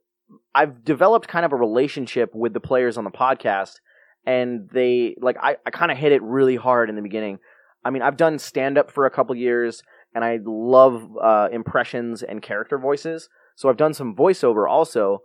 I've 0.55 0.85
developed 0.85 1.29
kind 1.29 1.45
of 1.45 1.53
a 1.53 1.57
relationship 1.57 2.35
with 2.35 2.53
the 2.53 2.61
players 2.61 2.97
on 2.97 3.05
the 3.05 3.11
podcast, 3.11 3.81
and 4.27 4.69
they 4.73 5.17
like 5.21 5.37
I, 5.41 5.57
I 5.67 5.71
kind 5.71 5.91
of 5.91 5.99
hit 5.99 6.13
it 6.13 6.23
really 6.23 6.57
hard 6.57 6.89
in 6.89 6.97
the 6.97 7.03
beginning. 7.03 7.39
I 7.85 7.91
mean, 7.91 8.03
I've 8.03 8.17
done 8.17 8.39
stand 8.39 8.79
up 8.79 8.91
for 8.91 9.05
a 9.05 9.11
couple 9.11 9.35
years, 9.35 9.83
and 10.15 10.25
I 10.25 10.39
love 10.45 11.07
uh, 11.23 11.49
impressions 11.53 12.23
and 12.23 12.41
character 12.41 12.79
voices. 12.79 13.29
So 13.57 13.69
I've 13.69 13.77
done 13.77 13.95
some 13.95 14.17
voiceover 14.17 14.69
also, 14.69 15.21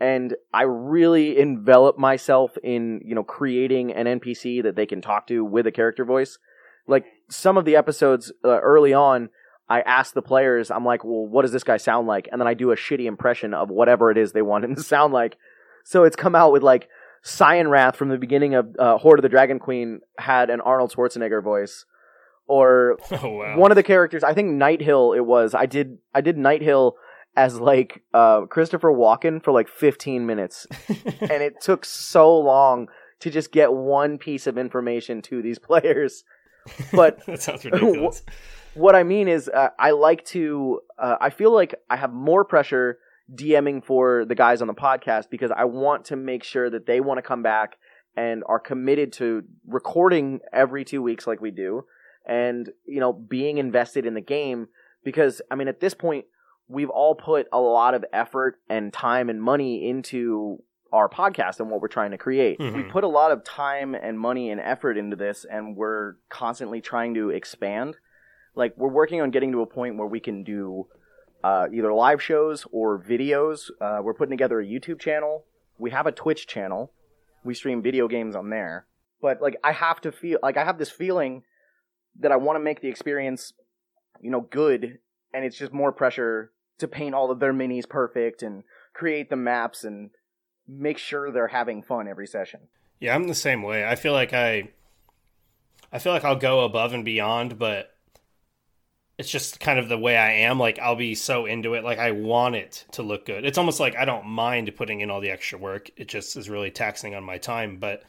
and 0.00 0.34
I 0.52 0.62
really 0.62 1.38
envelop 1.38 1.98
myself 1.98 2.56
in 2.62 3.00
you 3.04 3.14
know 3.14 3.24
creating 3.24 3.92
an 3.92 4.06
NPC 4.20 4.62
that 4.62 4.76
they 4.76 4.86
can 4.86 5.00
talk 5.00 5.26
to 5.28 5.44
with 5.44 5.66
a 5.66 5.72
character 5.72 6.04
voice. 6.04 6.38
Like 6.86 7.06
some 7.30 7.56
of 7.56 7.64
the 7.64 7.76
episodes 7.76 8.32
uh, 8.44 8.60
early 8.60 8.92
on, 8.92 9.30
I 9.68 9.80
ask 9.82 10.12
the 10.12 10.20
players, 10.20 10.70
I'm 10.70 10.84
like, 10.84 11.04
well, 11.04 11.26
what 11.26 11.42
does 11.42 11.52
this 11.52 11.64
guy 11.64 11.78
sound 11.78 12.06
like? 12.06 12.28
And 12.30 12.40
then 12.40 12.48
I 12.48 12.54
do 12.54 12.72
a 12.72 12.76
shitty 12.76 13.06
impression 13.06 13.54
of 13.54 13.70
whatever 13.70 14.10
it 14.10 14.18
is 14.18 14.32
they 14.32 14.42
want 14.42 14.64
him 14.64 14.74
to 14.74 14.82
sound 14.94 15.12
like. 15.12 15.36
So 15.84 16.04
it's 16.04 16.16
come 16.16 16.34
out 16.34 16.52
with 16.52 16.62
like 16.62 16.88
Cyanwrath 17.24 17.96
from 17.96 18.08
the 18.08 18.18
beginning 18.18 18.54
of 18.54 18.74
uh, 18.78 18.98
Hoard 18.98 19.18
of 19.18 19.22
the 19.22 19.28
Dragon 19.28 19.58
Queen 19.58 20.00
had 20.18 20.50
an 20.50 20.60
Arnold 20.60 20.92
Schwarzenegger 20.92 21.42
voice. 21.42 21.84
Or 22.46 22.98
oh, 23.10 23.28
wow. 23.28 23.58
one 23.58 23.72
of 23.72 23.76
the 23.76 23.82
characters, 23.82 24.22
I 24.22 24.34
think 24.34 24.50
Nighthill. 24.50 25.16
it 25.16 25.22
was. 25.22 25.54
I 25.54 25.66
did 25.66 25.98
I 26.14 26.20
did 26.20 26.36
Nighthill 26.36 26.92
as 27.36 27.58
like 27.58 28.02
uh, 28.12 28.42
Christopher 28.42 28.92
Walken 28.92 29.42
for 29.42 29.52
like 29.52 29.68
15 29.68 30.26
minutes. 30.26 30.66
and 30.88 31.42
it 31.42 31.60
took 31.60 31.84
so 31.84 32.38
long 32.38 32.88
to 33.20 33.30
just 33.30 33.50
get 33.50 33.72
one 33.72 34.18
piece 34.18 34.46
of 34.46 34.58
information 34.58 35.22
to 35.22 35.40
these 35.40 35.58
players. 35.60 36.24
But 36.92 37.24
that 37.26 37.42
sounds 37.42 37.64
ridiculous 37.64 38.22
what 38.74 38.94
I 38.94 39.02
mean 39.02 39.28
is, 39.28 39.48
uh, 39.48 39.68
I 39.78 39.92
like 39.92 40.24
to. 40.26 40.80
Uh, 40.98 41.16
I 41.20 41.30
feel 41.30 41.52
like 41.52 41.74
I 41.88 41.96
have 41.96 42.12
more 42.12 42.44
pressure 42.44 42.98
DMing 43.32 43.84
for 43.84 44.24
the 44.24 44.34
guys 44.34 44.60
on 44.60 44.68
the 44.68 44.74
podcast 44.74 45.30
because 45.30 45.50
I 45.50 45.64
want 45.64 46.06
to 46.06 46.16
make 46.16 46.44
sure 46.44 46.68
that 46.70 46.86
they 46.86 47.00
want 47.00 47.18
to 47.18 47.22
come 47.22 47.42
back 47.42 47.78
and 48.16 48.42
are 48.46 48.60
committed 48.60 49.12
to 49.14 49.42
recording 49.66 50.40
every 50.52 50.84
two 50.84 51.02
weeks 51.02 51.26
like 51.26 51.40
we 51.40 51.50
do, 51.50 51.84
and 52.26 52.70
you 52.86 53.00
know 53.00 53.12
being 53.12 53.58
invested 53.58 54.06
in 54.06 54.14
the 54.14 54.20
game 54.20 54.68
because 55.04 55.42
I 55.50 55.54
mean 55.54 55.68
at 55.68 55.80
this 55.80 55.94
point 55.94 56.26
we've 56.68 56.90
all 56.90 57.14
put 57.14 57.46
a 57.52 57.60
lot 57.60 57.94
of 57.94 58.04
effort 58.12 58.58
and 58.68 58.92
time 58.92 59.28
and 59.28 59.42
money 59.42 59.88
into 59.88 60.62
our 60.92 61.08
podcast 61.08 61.60
and 61.60 61.70
what 61.70 61.80
we're 61.80 61.88
trying 61.88 62.12
to 62.12 62.18
create. 62.18 62.58
Mm-hmm. 62.58 62.76
We 62.76 62.82
put 62.84 63.04
a 63.04 63.08
lot 63.08 63.32
of 63.32 63.44
time 63.44 63.94
and 63.94 64.18
money 64.18 64.50
and 64.50 64.60
effort 64.60 64.96
into 64.96 65.16
this, 65.16 65.44
and 65.44 65.76
we're 65.76 66.14
constantly 66.28 66.80
trying 66.80 67.14
to 67.14 67.30
expand 67.30 67.96
like 68.54 68.74
we're 68.76 68.88
working 68.88 69.20
on 69.20 69.30
getting 69.30 69.52
to 69.52 69.62
a 69.62 69.66
point 69.66 69.96
where 69.96 70.06
we 70.06 70.20
can 70.20 70.44
do 70.44 70.86
uh, 71.44 71.68
either 71.74 71.92
live 71.92 72.22
shows 72.22 72.66
or 72.72 72.98
videos. 72.98 73.70
Uh, 73.78 74.00
we're 74.02 74.14
putting 74.14 74.30
together 74.30 74.60
a 74.60 74.64
YouTube 74.64 74.98
channel. 74.98 75.44
We 75.76 75.90
have 75.90 76.06
a 76.06 76.12
Twitch 76.12 76.46
channel. 76.46 76.90
We 77.44 77.52
stream 77.52 77.82
video 77.82 78.08
games 78.08 78.34
on 78.34 78.48
there. 78.48 78.86
But 79.20 79.42
like 79.42 79.56
I 79.62 79.72
have 79.72 80.00
to 80.00 80.10
feel 80.10 80.38
like 80.42 80.56
I 80.56 80.64
have 80.64 80.78
this 80.78 80.90
feeling 80.90 81.42
that 82.18 82.32
I 82.32 82.36
want 82.36 82.56
to 82.56 82.60
make 82.60 82.80
the 82.80 82.88
experience, 82.88 83.52
you 84.22 84.30
know, 84.30 84.40
good, 84.40 85.00
and 85.34 85.44
it's 85.44 85.58
just 85.58 85.72
more 85.72 85.92
pressure 85.92 86.50
to 86.78 86.88
paint 86.88 87.14
all 87.14 87.30
of 87.30 87.40
their 87.40 87.52
minis 87.52 87.86
perfect 87.86 88.42
and 88.42 88.62
create 88.94 89.28
the 89.28 89.36
maps 89.36 89.84
and 89.84 90.10
make 90.66 90.96
sure 90.96 91.30
they're 91.30 91.48
having 91.48 91.82
fun 91.82 92.08
every 92.08 92.26
session. 92.26 92.60
Yeah, 93.00 93.14
I'm 93.14 93.28
the 93.28 93.34
same 93.34 93.62
way. 93.62 93.86
I 93.86 93.96
feel 93.96 94.14
like 94.14 94.32
I 94.32 94.70
I 95.92 95.98
feel 95.98 96.14
like 96.14 96.24
I'll 96.24 96.36
go 96.36 96.64
above 96.64 96.94
and 96.94 97.04
beyond, 97.04 97.58
but 97.58 97.93
it's 99.16 99.30
just 99.30 99.60
kind 99.60 99.78
of 99.78 99.88
the 99.88 99.98
way 99.98 100.16
I 100.16 100.32
am. 100.32 100.58
Like 100.58 100.78
I'll 100.78 100.96
be 100.96 101.14
so 101.14 101.46
into 101.46 101.74
it, 101.74 101.84
like 101.84 101.98
I 101.98 102.10
want 102.10 102.56
it 102.56 102.84
to 102.92 103.02
look 103.02 103.26
good. 103.26 103.44
It's 103.44 103.58
almost 103.58 103.80
like 103.80 103.96
I 103.96 104.04
don't 104.04 104.26
mind 104.26 104.74
putting 104.76 105.00
in 105.00 105.10
all 105.10 105.20
the 105.20 105.30
extra 105.30 105.58
work. 105.58 105.90
It 105.96 106.08
just 106.08 106.36
is 106.36 106.50
really 106.50 106.70
taxing 106.70 107.14
on 107.14 107.22
my 107.22 107.38
time. 107.38 107.76
But 107.76 108.02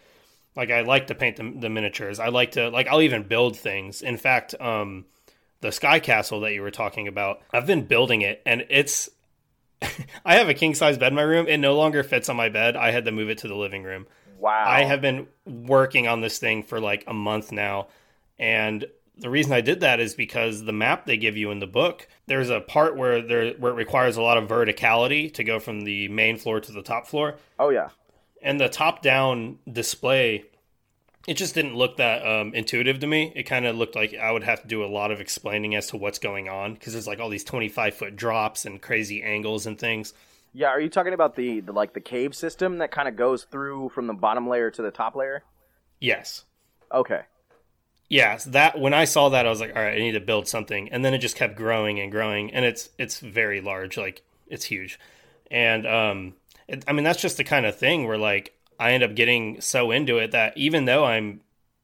like 0.56 0.72
I 0.72 0.82
like 0.82 1.08
to 1.08 1.16
paint 1.16 1.38
the, 1.38 1.54
the 1.60 1.70
miniatures. 1.70 2.20
I 2.20 2.30
like 2.30 2.52
to 2.52 2.70
like 2.70 2.88
I'll 2.88 3.02
even 3.02 3.24
build 3.24 3.58
things. 3.58 4.02
In 4.02 4.18
fact, 4.18 4.56
um, 4.60 5.06
the 5.62 5.72
sky 5.72 6.00
castle 6.00 6.42
that 6.42 6.54
you 6.54 6.62
were 6.62 6.72
talking 6.72 7.08
about, 7.08 7.42
I've 7.52 7.68
been 7.68 7.86
building 7.86 8.22
it, 8.22 8.42
and 8.46 8.66
it's. 8.70 9.10
I 10.26 10.36
have 10.36 10.50
a 10.50 10.54
king 10.54 10.74
size 10.74 10.98
bed 10.98 11.12
in 11.12 11.16
my 11.16 11.22
room. 11.22 11.48
It 11.48 11.58
no 11.58 11.76
longer 11.76 12.02
fits 12.02 12.30
on 12.30 12.36
my 12.36 12.50
bed. 12.50 12.76
I 12.76 12.92
had 12.92 13.06
to 13.06 13.12
move 13.12 13.30
it 13.30 13.40
to 13.40 13.48
the 13.48 13.56
living 13.56 13.84
room. 13.84 14.08
Wow. 14.40 14.64
I 14.66 14.84
have 14.84 15.02
been 15.02 15.28
working 15.46 16.08
on 16.08 16.22
this 16.22 16.40
thing 16.40 16.64
for 16.64 16.80
like 16.80 17.04
a 17.08 17.14
month 17.14 17.52
now, 17.52 17.88
and 18.40 18.86
the 19.18 19.30
reason 19.30 19.54
I 19.54 19.62
did 19.62 19.80
that 19.82 20.00
is 20.00 20.14
because 20.14 20.64
the 20.64 20.74
map 20.74 21.06
they 21.06 21.18
give 21.18 21.38
you 21.38 21.52
in 21.52 21.60
the 21.60 21.68
book, 21.68 22.08
there's 22.28 22.50
a 22.50 22.60
part 22.60 22.98
where 22.98 23.22
there 23.22 23.54
where 23.54 23.72
it 23.72 23.76
requires 23.76 24.18
a 24.18 24.22
lot 24.22 24.38
of 24.38 24.50
verticality 24.50 25.34
to 25.34 25.44
go 25.44 25.60
from 25.60 25.82
the 25.82 26.08
main 26.10 26.38
floor 26.38 26.60
to 26.60 26.72
the 26.72 26.82
top 26.82 27.08
floor. 27.08 27.36
Oh 27.60 27.70
yeah. 27.70 27.90
And 28.42 28.60
the 28.60 28.70
top 28.70 29.02
down 29.02 29.60
display 29.72 30.46
it 31.28 31.36
just 31.36 31.56
didn't 31.56 31.76
look 31.76 31.98
that 31.98 32.26
um, 32.26 32.54
intuitive 32.54 33.00
to 33.00 33.08
me. 33.08 33.32
It 33.36 33.44
kind 33.44 33.66
of 33.66 33.76
looked 33.76 33.96
like 33.96 34.14
I 34.14 34.32
would 34.32 34.44
have 34.44 34.62
to 34.62 34.68
do 34.68 34.84
a 34.84 34.88
lot 34.88 35.12
of 35.12 35.20
explaining 35.20 35.76
as 35.76 35.88
to 35.88 35.98
what's 35.98 36.20
going 36.20 36.50
on 36.50 36.76
because 36.76 36.94
there's 36.94 37.08
like 37.08 37.20
all 37.20 37.30
these 37.30 37.44
25 37.44 37.96
foot 37.96 38.16
drops 38.16 38.66
and 38.66 38.82
crazy 38.82 39.24
angles 39.24 39.66
and 39.66 39.78
things. 39.80 40.14
Yeah, 40.54 40.68
are 40.68 40.80
you 40.80 40.90
talking 40.90 41.14
about 41.14 41.36
the, 41.36 41.62
the 41.62 41.74
like 41.74 41.94
the 41.94 42.00
cave 42.00 42.36
system 42.36 42.78
that 42.78 42.92
kind 42.92 43.08
of 43.08 43.16
goes 43.16 43.44
through 43.44 43.90
from 43.90 44.08
the 44.08 44.14
bottom 44.14 44.48
layer 44.48 44.70
to 44.72 44.82
the 44.82 44.92
top 44.92 45.16
layer? 45.16 45.44
Yes. 46.00 46.46
Okay. 46.94 47.22
Yeah, 48.08 48.38
so 48.38 48.52
that 48.52 48.80
when 48.80 48.94
I 48.94 49.06
saw 49.06 49.30
that, 49.30 49.46
I 49.48 49.50
was 49.50 49.60
like, 49.60 49.76
all 49.76 49.82
right, 49.82 49.96
I 49.96 50.00
need 50.00 50.12
to 50.12 50.20
build 50.20 50.48
something, 50.48 50.90
and 50.90 51.04
then 51.04 51.14
it 51.14 51.20
just 51.20 51.36
kept 51.36 51.56
growing 51.56 52.00
and 52.00 52.12
growing, 52.12 52.54
and 52.54 52.64
it's 52.64 52.90
it's 53.00 53.20
very 53.20 53.62
large, 53.62 53.98
like 53.98 54.22
it's 54.48 54.66
huge, 54.66 55.00
and 55.50 55.88
um, 55.88 56.36
it, 56.68 56.84
I 56.88 56.94
mean 56.94 57.04
that's 57.04 57.22
just 57.22 57.38
the 57.38 57.44
kind 57.44 57.66
of 57.66 57.76
thing 57.76 58.08
where 58.08 58.18
like 58.18 58.54
I 58.80 58.92
end 58.92 59.04
up 59.04 59.16
getting 59.16 59.60
so 59.62 59.90
into 59.92 60.20
it 60.20 60.32
that 60.32 60.56
even 60.58 60.86
though 60.86 61.06
I'm 61.06 61.42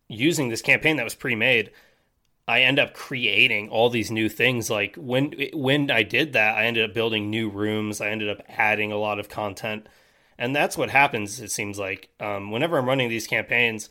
using 0.08 0.50
this 0.50 0.62
campaign 0.62 0.98
that 0.98 1.04
was 1.04 1.16
pre-made, 1.16 1.72
I 2.48 2.62
end 2.62 2.80
up 2.80 2.94
creating 2.94 3.70
all 3.70 3.90
these 3.90 4.12
new 4.12 4.30
things. 4.30 4.70
Like 4.70 4.96
when 4.98 5.34
when 5.54 5.90
I 5.90 6.04
did 6.04 6.34
that, 6.34 6.56
I 6.58 6.66
ended 6.66 6.88
up 6.88 6.94
building 6.94 7.30
new 7.32 7.50
rooms. 7.50 8.00
I 8.02 8.10
ended 8.10 8.30
up 8.30 8.44
adding 8.48 8.92
a 8.92 8.98
lot 8.98 9.20
of 9.20 9.30
content, 9.30 9.88
and 10.38 10.56
that's 10.56 10.78
what 10.78 10.92
happens. 10.92 11.40
It 11.40 11.52
seems 11.52 11.80
like 11.80 12.10
um, 12.20 12.52
whenever 12.52 12.78
I'm 12.78 12.88
running 12.88 13.10
these 13.10 13.28
campaigns, 13.28 13.90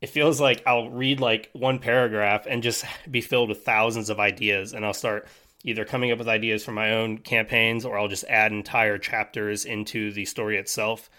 it 0.00 0.08
feels 0.08 0.40
like 0.40 0.62
I'll 0.66 0.90
read 0.90 1.20
like 1.20 1.50
one 1.52 1.78
paragraph 1.78 2.46
and 2.48 2.62
just 2.62 2.84
be 3.10 3.20
filled 3.20 3.48
with 3.48 3.64
thousands 3.64 4.10
of 4.10 4.20
ideas, 4.20 4.72
and 4.72 4.84
I'll 4.84 4.94
start 4.94 5.28
either 5.62 5.84
coming 5.84 6.10
up 6.10 6.18
with 6.18 6.28
ideas 6.28 6.64
for 6.64 6.72
my 6.72 6.92
own 6.94 7.18
campaigns 7.18 7.84
or 7.84 7.98
I'll 7.98 8.08
just 8.08 8.24
add 8.24 8.52
entire 8.52 8.96
chapters 8.96 9.66
into 9.66 10.10
the 10.10 10.24
story 10.24 10.56
itself 10.56 11.10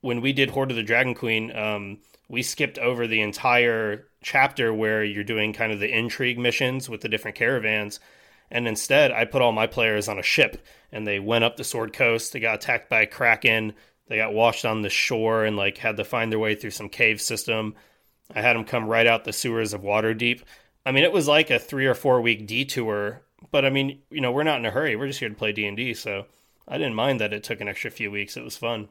when 0.00 0.20
we 0.20 0.32
did 0.32 0.50
Hoard 0.50 0.70
of 0.70 0.76
the 0.76 0.82
Dragon 0.82 1.14
Queen, 1.14 1.54
um, 1.56 1.98
we 2.28 2.42
skipped 2.42 2.78
over 2.78 3.06
the 3.06 3.20
entire 3.20 4.06
chapter 4.22 4.72
where 4.72 5.04
you're 5.04 5.24
doing 5.24 5.52
kind 5.52 5.72
of 5.72 5.80
the 5.80 5.94
intrigue 5.94 6.38
missions 6.38 6.88
with 6.88 7.00
the 7.00 7.08
different 7.08 7.36
caravans. 7.36 8.00
And 8.50 8.66
instead, 8.66 9.12
I 9.12 9.24
put 9.24 9.42
all 9.42 9.52
my 9.52 9.66
players 9.66 10.08
on 10.08 10.18
a 10.18 10.22
ship 10.22 10.64
and 10.90 11.06
they 11.06 11.20
went 11.20 11.44
up 11.44 11.56
the 11.56 11.64
Sword 11.64 11.92
Coast. 11.92 12.32
They 12.32 12.40
got 12.40 12.56
attacked 12.56 12.88
by 12.88 13.02
a 13.02 13.06
Kraken. 13.06 13.74
They 14.08 14.16
got 14.16 14.32
washed 14.32 14.64
on 14.64 14.82
the 14.82 14.90
shore 14.90 15.44
and 15.44 15.56
like 15.56 15.78
had 15.78 15.96
to 15.98 16.04
find 16.04 16.32
their 16.32 16.38
way 16.38 16.54
through 16.54 16.70
some 16.70 16.88
cave 16.88 17.20
system. 17.20 17.74
I 18.34 18.42
had 18.42 18.56
them 18.56 18.64
come 18.64 18.86
right 18.86 19.06
out 19.06 19.24
the 19.24 19.32
sewers 19.32 19.72
of 19.72 19.82
Waterdeep. 19.82 20.42
I 20.86 20.92
mean, 20.92 21.04
it 21.04 21.12
was 21.12 21.28
like 21.28 21.50
a 21.50 21.58
three 21.58 21.86
or 21.86 21.94
four 21.94 22.20
week 22.20 22.46
detour, 22.46 23.22
but 23.50 23.64
I 23.64 23.70
mean, 23.70 24.00
you 24.10 24.20
know, 24.20 24.32
we're 24.32 24.42
not 24.42 24.58
in 24.58 24.66
a 24.66 24.70
hurry. 24.70 24.96
We're 24.96 25.06
just 25.06 25.18
here 25.18 25.28
to 25.28 25.34
play 25.34 25.52
D 25.52 25.66
and 25.66 25.76
D, 25.76 25.94
so 25.94 26.26
I 26.66 26.78
didn't 26.78 26.94
mind 26.94 27.20
that 27.20 27.32
it 27.32 27.42
took 27.42 27.60
an 27.60 27.68
extra 27.68 27.90
few 27.90 28.10
weeks. 28.10 28.36
It 28.36 28.44
was 28.44 28.56
fun. 28.56 28.88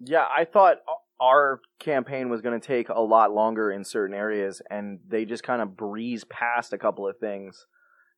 Yeah, 0.00 0.26
I 0.36 0.44
thought 0.44 0.78
our 1.20 1.60
campaign 1.78 2.28
was 2.28 2.40
going 2.40 2.60
to 2.60 2.66
take 2.66 2.88
a 2.88 3.00
lot 3.00 3.32
longer 3.32 3.70
in 3.70 3.84
certain 3.84 4.14
areas, 4.14 4.60
and 4.70 4.98
they 5.08 5.24
just 5.24 5.42
kind 5.42 5.62
of 5.62 5.76
breeze 5.76 6.24
past 6.24 6.72
a 6.72 6.78
couple 6.78 7.06
of 7.06 7.18
things. 7.18 7.66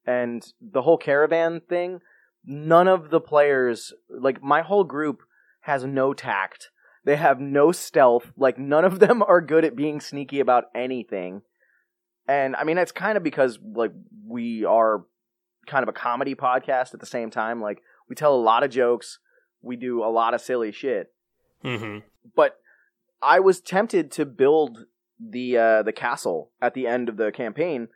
And 0.06 0.44
the 0.60 0.82
whole 0.82 0.96
caravan 0.96 1.60
thing, 1.60 2.00
none 2.44 2.88
of 2.88 3.10
the 3.10 3.20
players, 3.20 3.92
like 4.08 4.42
my 4.42 4.62
whole 4.62 4.84
group, 4.84 5.22
has 5.62 5.84
no 5.84 6.14
tact. 6.14 6.70
They 7.06 7.16
have 7.16 7.40
no 7.40 7.72
stealth. 7.72 8.32
Like 8.36 8.58
none 8.58 8.84
of 8.84 8.98
them 8.98 9.22
are 9.22 9.40
good 9.40 9.64
at 9.64 9.74
being 9.74 10.00
sneaky 10.00 10.40
about 10.40 10.64
anything. 10.74 11.40
And 12.28 12.54
I 12.56 12.64
mean, 12.64 12.76
that's 12.76 12.92
kind 12.92 13.16
of 13.16 13.22
because 13.22 13.58
like 13.74 13.92
we 14.26 14.66
are 14.66 15.06
kind 15.66 15.82
of 15.82 15.88
a 15.88 15.92
comedy 15.94 16.34
podcast 16.34 16.92
at 16.92 17.00
the 17.00 17.06
same 17.06 17.30
time. 17.30 17.62
Like 17.62 17.80
we 18.08 18.14
tell 18.14 18.34
a 18.34 18.36
lot 18.36 18.62
of 18.62 18.70
jokes, 18.70 19.20
we 19.62 19.76
do 19.76 20.04
a 20.04 20.10
lot 20.10 20.34
of 20.34 20.42
silly 20.42 20.70
shit 20.70 21.12
Mm-hmm. 21.64 21.98
But 22.34 22.58
I 23.22 23.40
was 23.40 23.60
tempted 23.60 24.10
to 24.12 24.24
build 24.24 24.86
the 25.18 25.56
uh, 25.56 25.82
the 25.82 25.92
castle 25.92 26.50
at 26.60 26.74
the 26.74 26.86
end 26.86 27.08
of 27.08 27.16
the 27.16 27.32
campaign, 27.32 27.88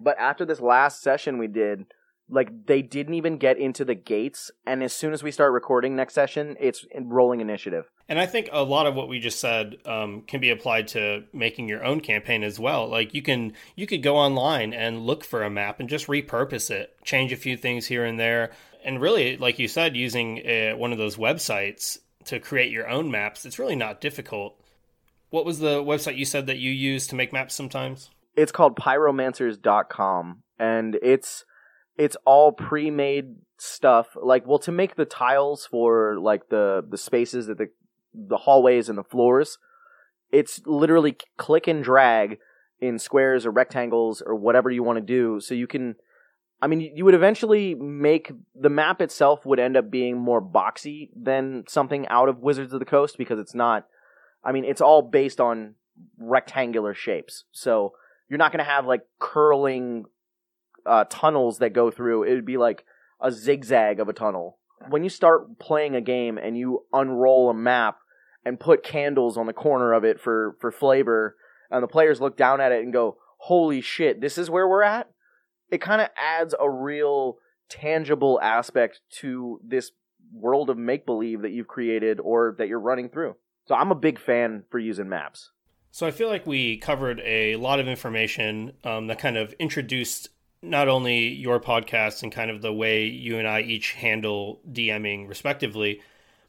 but 0.00 0.18
after 0.18 0.44
this 0.44 0.60
last 0.60 1.02
session 1.02 1.38
we 1.38 1.46
did, 1.46 1.86
like 2.28 2.66
they 2.66 2.82
didn't 2.82 3.14
even 3.14 3.36
get 3.36 3.58
into 3.58 3.84
the 3.84 3.94
gates, 3.94 4.50
and 4.66 4.82
as 4.82 4.92
soon 4.92 5.12
as 5.12 5.22
we 5.22 5.30
start 5.30 5.52
recording 5.52 5.94
next 5.94 6.14
session, 6.14 6.56
it's 6.58 6.86
rolling 6.98 7.40
initiative. 7.40 7.90
And 8.08 8.18
I 8.18 8.26
think 8.26 8.48
a 8.52 8.62
lot 8.62 8.86
of 8.86 8.94
what 8.94 9.08
we 9.08 9.20
just 9.20 9.40
said 9.40 9.76
um, 9.84 10.22
can 10.22 10.40
be 10.40 10.50
applied 10.50 10.88
to 10.88 11.24
making 11.32 11.68
your 11.68 11.84
own 11.84 12.00
campaign 12.00 12.42
as 12.42 12.58
well. 12.58 12.88
Like 12.88 13.14
you 13.14 13.22
can 13.22 13.52
you 13.76 13.86
could 13.86 14.02
go 14.02 14.16
online 14.16 14.72
and 14.72 15.06
look 15.06 15.24
for 15.24 15.42
a 15.42 15.50
map 15.50 15.80
and 15.80 15.88
just 15.88 16.06
repurpose 16.06 16.70
it, 16.70 16.96
change 17.04 17.32
a 17.32 17.36
few 17.36 17.56
things 17.56 17.86
here 17.86 18.04
and 18.04 18.18
there, 18.18 18.52
and 18.84 19.00
really, 19.00 19.36
like 19.36 19.58
you 19.58 19.68
said, 19.68 19.96
using 19.96 20.46
uh, 20.46 20.76
one 20.76 20.92
of 20.92 20.98
those 20.98 21.16
websites 21.16 21.98
to 22.26 22.40
create 22.40 22.72
your 22.72 22.88
own 22.88 23.10
maps. 23.10 23.44
It's 23.44 23.58
really 23.58 23.76
not 23.76 24.00
difficult. 24.00 24.58
What 25.30 25.44
was 25.44 25.58
the 25.58 25.82
website 25.82 26.16
you 26.16 26.24
said 26.24 26.46
that 26.46 26.58
you 26.58 26.70
use 26.70 27.06
to 27.08 27.16
make 27.16 27.32
maps 27.32 27.54
sometimes? 27.54 28.10
It's 28.36 28.52
called 28.52 28.76
pyromancers.com 28.76 30.42
and 30.58 30.98
it's 31.02 31.44
it's 31.96 32.16
all 32.24 32.52
pre-made 32.52 33.36
stuff 33.58 34.16
like 34.20 34.46
well 34.46 34.58
to 34.58 34.72
make 34.72 34.96
the 34.96 35.04
tiles 35.04 35.66
for 35.66 36.18
like 36.18 36.48
the 36.48 36.84
the 36.88 36.98
spaces 36.98 37.46
that 37.46 37.58
the 37.58 37.68
the 38.12 38.36
hallways 38.36 38.88
and 38.88 38.98
the 38.98 39.04
floors 39.04 39.58
it's 40.30 40.60
literally 40.66 41.16
click 41.36 41.66
and 41.66 41.84
drag 41.84 42.38
in 42.80 42.98
squares 42.98 43.46
or 43.46 43.50
rectangles 43.50 44.22
or 44.22 44.34
whatever 44.34 44.70
you 44.70 44.82
want 44.82 44.96
to 44.96 45.04
do 45.04 45.40
so 45.40 45.54
you 45.54 45.66
can 45.66 45.94
I 46.64 46.66
mean, 46.66 46.80
you 46.80 47.04
would 47.04 47.14
eventually 47.14 47.74
make 47.74 48.32
the 48.54 48.70
map 48.70 49.02
itself 49.02 49.44
would 49.44 49.58
end 49.58 49.76
up 49.76 49.90
being 49.90 50.16
more 50.16 50.40
boxy 50.40 51.10
than 51.14 51.64
something 51.68 52.08
out 52.08 52.30
of 52.30 52.38
Wizards 52.38 52.72
of 52.72 52.78
the 52.78 52.86
Coast 52.86 53.18
because 53.18 53.38
it's 53.38 53.54
not. 53.54 53.86
I 54.42 54.52
mean, 54.52 54.64
it's 54.64 54.80
all 54.80 55.02
based 55.02 55.42
on 55.42 55.74
rectangular 56.18 56.94
shapes, 56.94 57.44
so 57.52 57.92
you're 58.30 58.38
not 58.38 58.50
going 58.50 58.64
to 58.64 58.70
have 58.70 58.86
like 58.86 59.02
curling 59.18 60.04
uh, 60.86 61.04
tunnels 61.08 61.58
that 61.58 61.72
go 61.72 61.90
through. 61.90 62.24
It 62.24 62.34
would 62.34 62.46
be 62.46 62.56
like 62.56 62.84
a 63.20 63.30
zigzag 63.32 64.00
of 64.00 64.08
a 64.08 64.12
tunnel. 64.12 64.58
When 64.88 65.02
you 65.02 65.10
start 65.10 65.58
playing 65.58 65.94
a 65.94 66.00
game 66.00 66.36
and 66.36 66.58
you 66.58 66.84
unroll 66.92 67.50
a 67.50 67.54
map 67.54 67.98
and 68.44 68.60
put 68.60 68.82
candles 68.82 69.38
on 69.38 69.46
the 69.46 69.52
corner 69.52 69.92
of 69.92 70.04
it 70.04 70.20
for 70.20 70.56
for 70.60 70.70
flavor, 70.70 71.36
and 71.70 71.82
the 71.82 71.88
players 71.88 72.20
look 72.20 72.36
down 72.36 72.60
at 72.60 72.72
it 72.72 72.82
and 72.82 72.92
go, 72.92 73.16
"Holy 73.38 73.80
shit, 73.80 74.20
this 74.20 74.36
is 74.36 74.50
where 74.50 74.68
we're 74.68 74.82
at." 74.82 75.08
it 75.70 75.80
kind 75.80 76.00
of 76.00 76.08
adds 76.16 76.54
a 76.58 76.70
real 76.70 77.38
tangible 77.68 78.38
aspect 78.42 79.00
to 79.10 79.60
this 79.66 79.90
world 80.32 80.70
of 80.70 80.78
make 80.78 81.06
believe 81.06 81.42
that 81.42 81.50
you've 81.50 81.68
created 81.68 82.20
or 82.20 82.54
that 82.58 82.68
you're 82.68 82.80
running 82.80 83.08
through. 83.08 83.34
So 83.66 83.74
I'm 83.74 83.90
a 83.90 83.96
big 83.96 84.18
fan 84.18 84.64
for 84.70 84.78
using 84.78 85.08
maps. 85.08 85.50
So 85.90 86.06
I 86.06 86.10
feel 86.10 86.28
like 86.28 86.46
we 86.46 86.76
covered 86.76 87.20
a 87.24 87.56
lot 87.56 87.80
of 87.80 87.88
information 87.88 88.72
um, 88.82 89.06
that 89.06 89.18
kind 89.18 89.36
of 89.36 89.52
introduced 89.54 90.28
not 90.64 90.88
only 90.88 91.28
your 91.28 91.60
podcast 91.60 92.22
and 92.22 92.32
kind 92.32 92.50
of 92.50 92.62
the 92.62 92.72
way 92.72 93.06
you 93.06 93.38
and 93.38 93.46
I 93.46 93.60
each 93.60 93.92
handle 93.92 94.60
DMing 94.70 95.28
respectively, 95.28 96.00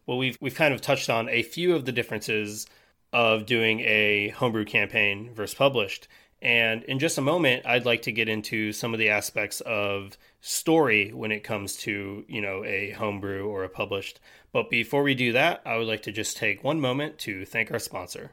but 0.06 0.16
we've 0.16 0.38
we've 0.42 0.56
kind 0.56 0.74
of 0.74 0.82
touched 0.82 1.10
on 1.10 1.30
a 1.30 1.44
few 1.44 1.76
of 1.76 1.86
the 1.86 1.92
differences 1.92 2.68
of 3.14 3.46
doing 3.46 3.80
a 3.82 4.30
homebrew 4.30 4.66
campaign 4.66 5.34
versus 5.34 5.56
published. 5.56 6.08
And 6.42 6.84
in 6.84 7.00
just 7.00 7.18
a 7.18 7.22
moment, 7.22 7.66
I'd 7.66 7.86
like 7.86 8.04
to 8.04 8.12
get 8.12 8.30
into 8.30 8.72
some 8.74 8.94
of 8.94 9.00
the 9.00 9.10
aspects 9.10 9.62
of 9.62 10.18
story 10.42 11.12
when 11.12 11.32
it 11.32 11.44
comes 11.44 11.76
to, 11.78 12.26
you 12.28 12.42
know, 12.42 12.64
a 12.66 12.92
homebrew 12.92 13.48
or 13.48 13.64
a 13.64 13.70
published. 13.70 14.20
But 14.52 14.70
before 14.70 15.02
we 15.02 15.16
do 15.16 15.32
that, 15.32 15.62
I 15.66 15.78
would 15.78 15.88
like 15.88 16.04
to 16.04 16.12
just 16.12 16.38
take 16.38 16.64
one 16.64 16.80
moment 16.80 17.18
to 17.20 17.46
thank 17.46 17.72
our 17.72 17.80
sponsor. 17.80 18.32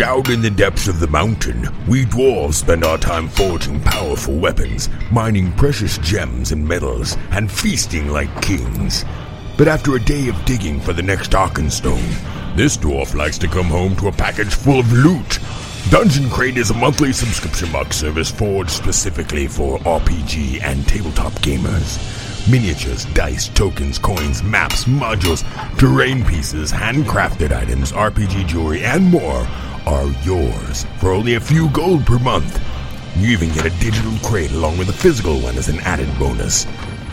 Down 0.00 0.30
in 0.30 0.40
the 0.40 0.48
depths 0.48 0.88
of 0.88 0.98
the 0.98 1.08
mountain, 1.08 1.68
we 1.86 2.06
dwarves 2.06 2.54
spend 2.54 2.84
our 2.84 2.96
time 2.96 3.28
forging 3.28 3.82
powerful 3.82 4.32
weapons, 4.34 4.88
mining 5.12 5.52
precious 5.58 5.98
gems 5.98 6.52
and 6.52 6.66
metals, 6.66 7.18
and 7.32 7.52
feasting 7.52 8.08
like 8.08 8.40
kings. 8.40 9.04
But 9.58 9.68
after 9.68 9.96
a 9.96 10.00
day 10.00 10.28
of 10.28 10.42
digging 10.46 10.80
for 10.80 10.94
the 10.94 11.02
next 11.02 11.32
Arkenstone, 11.32 12.56
this 12.56 12.78
dwarf 12.78 13.14
likes 13.14 13.36
to 13.40 13.46
come 13.46 13.66
home 13.66 13.94
to 13.96 14.08
a 14.08 14.12
package 14.12 14.54
full 14.54 14.80
of 14.80 14.90
loot. 14.90 15.38
Dungeon 15.90 16.30
Crate 16.30 16.56
is 16.56 16.70
a 16.70 16.74
monthly 16.74 17.12
subscription 17.12 17.70
box 17.70 17.98
service 17.98 18.30
forged 18.30 18.70
specifically 18.70 19.48
for 19.48 19.80
RPG 19.80 20.62
and 20.62 20.88
tabletop 20.88 21.32
gamers. 21.42 21.98
Miniatures, 22.50 23.04
dice, 23.12 23.48
tokens, 23.48 23.98
coins, 23.98 24.42
maps, 24.42 24.84
modules, 24.84 25.44
terrain 25.76 26.24
pieces, 26.24 26.72
handcrafted 26.72 27.52
items, 27.52 27.92
RPG 27.92 28.46
jewelry, 28.46 28.82
and 28.82 29.04
more 29.04 29.46
are 29.86 30.08
yours 30.22 30.84
for 30.98 31.12
only 31.12 31.34
a 31.34 31.40
few 31.40 31.68
gold 31.70 32.06
per 32.06 32.18
month. 32.18 32.60
You 33.16 33.28
even 33.28 33.52
get 33.52 33.66
a 33.66 33.80
digital 33.80 34.12
crate 34.22 34.52
along 34.52 34.78
with 34.78 34.88
a 34.88 34.92
physical 34.92 35.40
one 35.40 35.56
as 35.56 35.68
an 35.68 35.80
added 35.80 36.08
bonus. 36.18 36.66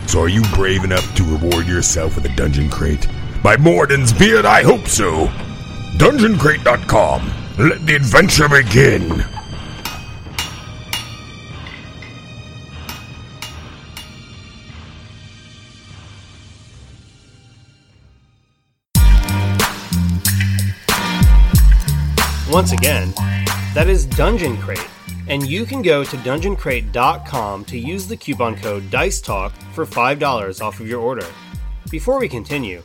So 0.06 0.22
are 0.22 0.28
you 0.28 0.42
brave 0.54 0.84
enough 0.84 1.14
to 1.16 1.24
reward 1.24 1.66
yourself 1.66 2.14
with 2.14 2.24
a 2.24 2.34
dungeon 2.34 2.70
crate? 2.70 3.06
By 3.42 3.56
Moradin's 3.56 4.12
beard, 4.12 4.46
I 4.46 4.62
hope 4.62 4.86
so. 4.86 5.26
DungeonCrate.com. 5.98 7.32
Let 7.58 7.84
the 7.86 7.96
adventure 7.96 8.48
begin. 8.48 9.24
Once 22.58 22.72
again, 22.72 23.12
that 23.72 23.86
is 23.86 24.04
Dungeon 24.04 24.56
Crate, 24.56 24.84
and 25.28 25.46
you 25.46 25.64
can 25.64 25.80
go 25.80 26.02
to 26.02 26.16
dungeoncrate.com 26.16 27.64
to 27.66 27.78
use 27.78 28.08
the 28.08 28.16
coupon 28.16 28.56
code 28.56 28.90
DICETALK 28.90 29.52
for 29.74 29.86
$5 29.86 30.60
off 30.60 30.80
of 30.80 30.88
your 30.88 31.00
order. 31.00 31.24
Before 31.88 32.18
we 32.18 32.28
continue, 32.28 32.82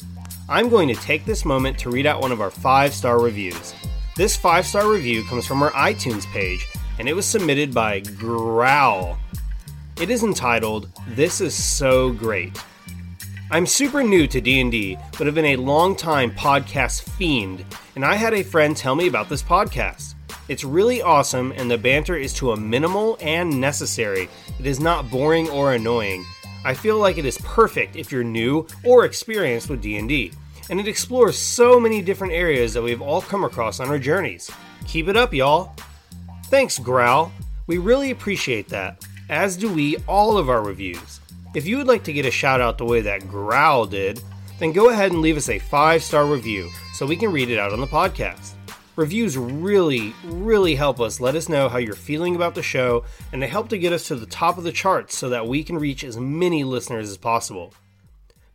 I'm 0.47 0.69
going 0.69 0.87
to 0.89 0.93
take 0.93 1.25
this 1.25 1.43
moment 1.43 1.79
to 1.79 1.89
read 1.89 2.05
out 2.05 2.21
one 2.21 2.31
of 2.31 2.39
our 2.39 2.51
five 2.51 2.93
star 2.93 3.19
reviews. 3.19 3.73
This 4.15 4.37
five 4.37 4.67
star 4.67 4.87
review 4.87 5.23
comes 5.23 5.47
from 5.47 5.63
our 5.63 5.71
iTunes 5.71 6.27
page, 6.27 6.67
and 6.99 7.09
it 7.09 7.15
was 7.15 7.25
submitted 7.25 7.73
by 7.73 8.01
Growl. 8.01 9.17
It 9.99 10.11
is 10.11 10.21
entitled 10.21 10.87
"This 11.07 11.41
is 11.41 11.55
so 11.55 12.13
great." 12.13 12.63
I'm 13.53 13.67
super 13.67 14.01
new 14.01 14.25
to 14.25 14.41
D&D, 14.41 14.97
but 15.15 15.27
have 15.27 15.35
been 15.35 15.45
a 15.45 15.57
long-time 15.57 16.31
podcast 16.31 17.07
fiend, 17.07 17.63
and 17.95 18.03
I 18.03 18.15
had 18.15 18.33
a 18.33 18.41
friend 18.41 18.75
tell 18.75 18.95
me 18.95 19.05
about 19.05 19.29
this 19.29 19.43
podcast. 19.43 20.15
It's 20.47 20.63
really 20.63 21.03
awesome 21.03 21.53
and 21.55 21.69
the 21.69 21.77
banter 21.77 22.15
is 22.15 22.33
to 22.33 22.53
a 22.53 22.57
minimal 22.57 23.15
and 23.21 23.61
necessary. 23.61 24.27
It 24.57 24.65
is 24.65 24.79
not 24.79 25.11
boring 25.11 25.51
or 25.51 25.73
annoying. 25.73 26.25
I 26.65 26.73
feel 26.73 26.97
like 26.97 27.19
it 27.19 27.27
is 27.27 27.37
perfect 27.43 27.95
if 27.95 28.11
you're 28.11 28.23
new 28.23 28.65
or 28.83 29.05
experienced 29.05 29.69
with 29.69 29.83
D&D, 29.83 30.31
and 30.71 30.79
it 30.79 30.87
explores 30.87 31.37
so 31.37 31.79
many 31.79 32.01
different 32.01 32.33
areas 32.33 32.73
that 32.73 32.81
we've 32.81 33.03
all 33.03 33.21
come 33.21 33.43
across 33.43 33.79
on 33.79 33.87
our 33.89 33.99
journeys. 33.99 34.49
Keep 34.87 35.09
it 35.09 35.15
up, 35.15 35.31
y'all. 35.31 35.75
Thanks, 36.45 36.79
Growl. 36.79 37.31
We 37.67 37.77
really 37.77 38.09
appreciate 38.09 38.69
that, 38.69 39.05
as 39.29 39.55
do 39.55 39.71
we 39.71 39.97
all 40.07 40.39
of 40.39 40.49
our 40.49 40.63
reviews. 40.63 41.19
If 41.53 41.67
you 41.67 41.77
would 41.77 41.87
like 41.87 42.03
to 42.05 42.13
get 42.13 42.25
a 42.25 42.31
shout 42.31 42.61
out 42.61 42.79
the 42.79 42.85
way 42.85 43.01
that 43.01 43.27
Growl 43.27 43.85
did, 43.85 44.19
then 44.57 44.71
go 44.71 44.89
ahead 44.89 45.11
and 45.11 45.21
leave 45.21 45.37
us 45.37 45.49
a 45.49 45.59
five 45.59 46.01
star 46.01 46.25
review 46.25 46.71
so 46.93 47.05
we 47.05 47.15
can 47.15 47.31
read 47.31 47.51
it 47.51 47.59
out 47.59 47.71
on 47.71 47.79
the 47.79 47.85
podcast. 47.85 48.53
Reviews 48.95 49.37
really, 49.37 50.15
really 50.23 50.73
help 50.73 50.99
us 50.99 51.19
let 51.19 51.35
us 51.35 51.49
know 51.49 51.69
how 51.69 51.77
you're 51.77 51.93
feeling 51.93 52.35
about 52.35 52.55
the 52.55 52.63
show, 52.63 53.05
and 53.31 53.41
they 53.41 53.47
help 53.47 53.69
to 53.69 53.77
get 53.77 53.93
us 53.93 54.07
to 54.07 54.15
the 54.15 54.25
top 54.25 54.57
of 54.57 54.63
the 54.63 54.71
charts 54.71 55.15
so 55.15 55.29
that 55.29 55.47
we 55.47 55.63
can 55.63 55.77
reach 55.77 56.03
as 56.03 56.17
many 56.17 56.63
listeners 56.63 57.07
as 57.07 57.17
possible. 57.17 57.71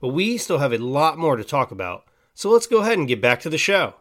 But 0.01 0.09
we 0.09 0.37
still 0.37 0.59
have 0.59 0.73
a 0.73 0.79
lot 0.79 1.19
more 1.19 1.37
to 1.37 1.45
talk 1.45 1.71
about, 1.71 2.05
so 2.35 2.51
let's 2.51 2.67
go 2.67 2.79
ahead 2.79 2.99
and 2.99 3.07
get 3.07 3.23
back 3.23 3.39
to 3.41 3.51
the 3.51 3.59
show. 3.59 3.95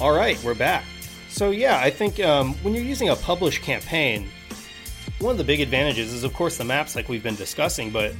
All 0.00 0.12
right, 0.12 0.40
we're 0.44 0.54
back. 0.54 0.84
So, 1.28 1.50
yeah, 1.50 1.80
I 1.80 1.90
think 1.90 2.20
um, 2.20 2.54
when 2.62 2.72
you're 2.72 2.84
using 2.84 3.08
a 3.08 3.16
published 3.16 3.62
campaign, 3.62 4.30
one 5.18 5.32
of 5.32 5.38
the 5.38 5.44
big 5.44 5.60
advantages 5.60 6.12
is, 6.12 6.22
of 6.22 6.32
course, 6.34 6.56
the 6.56 6.64
maps, 6.64 6.94
like 6.94 7.08
we've 7.08 7.22
been 7.22 7.34
discussing, 7.34 7.90
but 7.90 8.14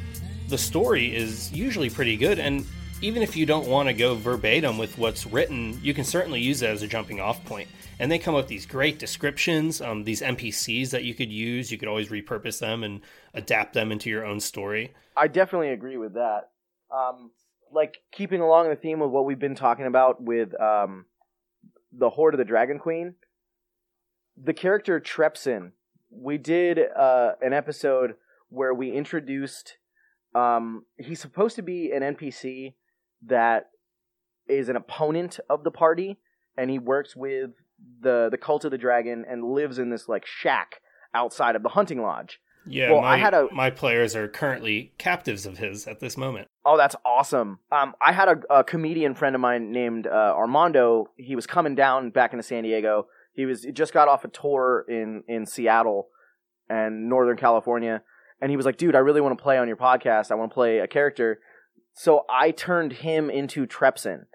the 0.48 0.58
story 0.58 1.14
is 1.14 1.52
usually 1.52 1.88
pretty 1.88 2.16
good. 2.16 2.40
And 2.40 2.66
even 3.00 3.22
if 3.22 3.36
you 3.36 3.46
don't 3.46 3.68
want 3.68 3.88
to 3.88 3.92
go 3.92 4.16
verbatim 4.16 4.76
with 4.76 4.98
what's 4.98 5.24
written, 5.24 5.78
you 5.80 5.94
can 5.94 6.02
certainly 6.02 6.40
use 6.40 6.62
it 6.62 6.68
as 6.68 6.82
a 6.82 6.88
jumping 6.88 7.20
off 7.20 7.44
point. 7.44 7.68
And 8.00 8.10
they 8.10 8.18
come 8.18 8.34
up 8.34 8.42
with 8.42 8.48
these 8.48 8.66
great 8.66 8.98
descriptions, 8.98 9.80
um, 9.80 10.02
these 10.02 10.20
NPCs 10.20 10.90
that 10.90 11.04
you 11.04 11.14
could 11.14 11.30
use. 11.30 11.70
You 11.70 11.78
could 11.78 11.88
always 11.88 12.08
repurpose 12.08 12.58
them 12.58 12.82
and 12.82 13.02
adapt 13.34 13.74
them 13.74 13.92
into 13.92 14.10
your 14.10 14.24
own 14.24 14.40
story. 14.40 14.94
I 15.16 15.28
definitely 15.28 15.70
agree 15.70 15.96
with 15.96 16.14
that. 16.14 16.50
Um, 16.90 17.30
like 17.70 17.98
keeping 18.10 18.40
along 18.40 18.68
the 18.68 18.74
theme 18.74 19.00
of 19.00 19.12
what 19.12 19.26
we've 19.26 19.38
been 19.38 19.54
talking 19.54 19.86
about 19.86 20.20
with 20.20 20.60
um, 20.60 21.04
the 21.92 22.11
Hoard 22.11 22.35
of 22.35 22.38
the 22.38 22.44
Dragon 22.44 22.79
Queen, 22.79 23.14
the 24.37 24.55
character 24.55 25.01
Trepsin. 25.01 25.72
We 26.11 26.38
did 26.38 26.79
uh, 26.79 27.33
an 27.42 27.53
episode 27.53 28.14
where 28.48 28.72
we 28.72 28.92
introduced. 28.92 29.77
Um, 30.35 30.85
he's 30.96 31.20
supposed 31.20 31.57
to 31.57 31.62
be 31.62 31.92
an 31.92 32.03
NPC 32.03 32.74
that 33.27 33.70
is 34.48 34.68
an 34.68 34.77
opponent 34.77 35.38
of 35.51 35.64
the 35.64 35.70
party, 35.70 36.18
and 36.57 36.70
he 36.70 36.79
works 36.79 37.14
with 37.14 37.51
the 38.01 38.29
the 38.31 38.38
cult 38.38 38.64
of 38.64 38.70
the 38.70 38.79
dragon 38.79 39.24
and 39.29 39.44
lives 39.44 39.79
in 39.79 39.90
this 39.90 40.09
like 40.09 40.27
shack 40.27 40.81
outside 41.14 41.57
of 41.57 41.62
the 41.62 41.70
hunting 41.70 42.03
lodge. 42.03 42.40
Yeah, 42.68 42.92
well, 42.92 43.02
my, 43.02 43.14
I 43.14 43.16
had 43.16 43.35
a 43.35 43.48
my 43.52 43.70
players 43.70 44.14
are 44.14 44.28
currently 44.28 44.92
captives 44.98 45.46
of 45.46 45.59
his 45.59 45.87
at 45.87 46.00
this 46.00 46.16
moment. 46.16 46.48
Oh, 46.64 46.76
that's 46.76 46.96
awesome. 47.04 47.61
Um, 47.72 47.94
I 48.00 48.12
had 48.12 48.28
a, 48.28 48.59
a 48.59 48.64
comedian 48.64 49.14
friend 49.14 49.35
of 49.35 49.40
mine 49.40 49.72
named 49.72 50.07
uh, 50.07 50.35
Armando. 50.37 51.09
He 51.16 51.35
was 51.35 51.46
coming 51.46 51.74
down 51.74 52.11
back 52.11 52.33
into 52.33 52.42
San 52.42 52.64
Diego. 52.64 53.07
He 53.33 53.46
was 53.46 53.62
he 53.64 53.72
just 53.72 53.92
got 53.92 54.09
off 54.09 54.24
a 54.24 54.28
tour 54.28 54.85
in 54.88 55.22
in 55.28 55.46
Seattle 55.46 56.09
and 56.68 57.09
Northern 57.09 57.37
California, 57.37 58.02
and 58.40 58.50
he 58.50 58.57
was 58.57 58.66
like, 58.66 58.76
"Dude, 58.76 58.94
I 58.94 58.98
really 58.98 59.20
want 59.20 59.37
to 59.37 59.42
play 59.42 59.59
on 59.59 59.68
your 59.68 59.76
podcast. 59.76 60.31
I 60.31 60.35
want 60.35 60.50
to 60.50 60.54
play 60.54 60.78
a 60.78 60.87
character." 60.87 61.40
So 61.94 62.24
I 62.31 62.52
turned 62.52 62.92
him 62.92 63.28
into 63.28 63.66
Trepsin. 63.66 64.26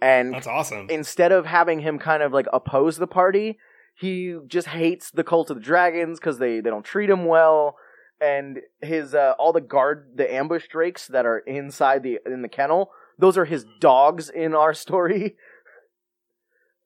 And 0.00 0.34
that's 0.34 0.46
awesome. 0.46 0.88
Instead 0.90 1.32
of 1.32 1.46
having 1.46 1.80
him 1.80 1.98
kind 1.98 2.22
of 2.22 2.32
like 2.32 2.46
oppose 2.52 2.98
the 2.98 3.06
party, 3.06 3.58
he 3.94 4.36
just 4.46 4.68
hates 4.68 5.10
the 5.10 5.24
cult 5.24 5.50
of 5.50 5.56
the 5.56 5.62
dragons 5.62 6.18
because 6.18 6.38
they, 6.38 6.60
they 6.60 6.70
don't 6.70 6.84
treat 6.84 7.08
him 7.08 7.24
well. 7.24 7.76
And 8.20 8.60
his 8.80 9.14
uh, 9.14 9.34
all 9.38 9.52
the 9.52 9.60
guard 9.60 10.12
the 10.14 10.32
ambush 10.32 10.68
drakes 10.68 11.08
that 11.08 11.26
are 11.26 11.38
inside 11.38 12.02
the 12.02 12.20
in 12.24 12.42
the 12.42 12.48
kennel 12.48 12.90
those 13.18 13.38
are 13.38 13.44
his 13.44 13.64
dogs 13.80 14.28
in 14.28 14.54
our 14.54 14.74
story. 14.74 15.36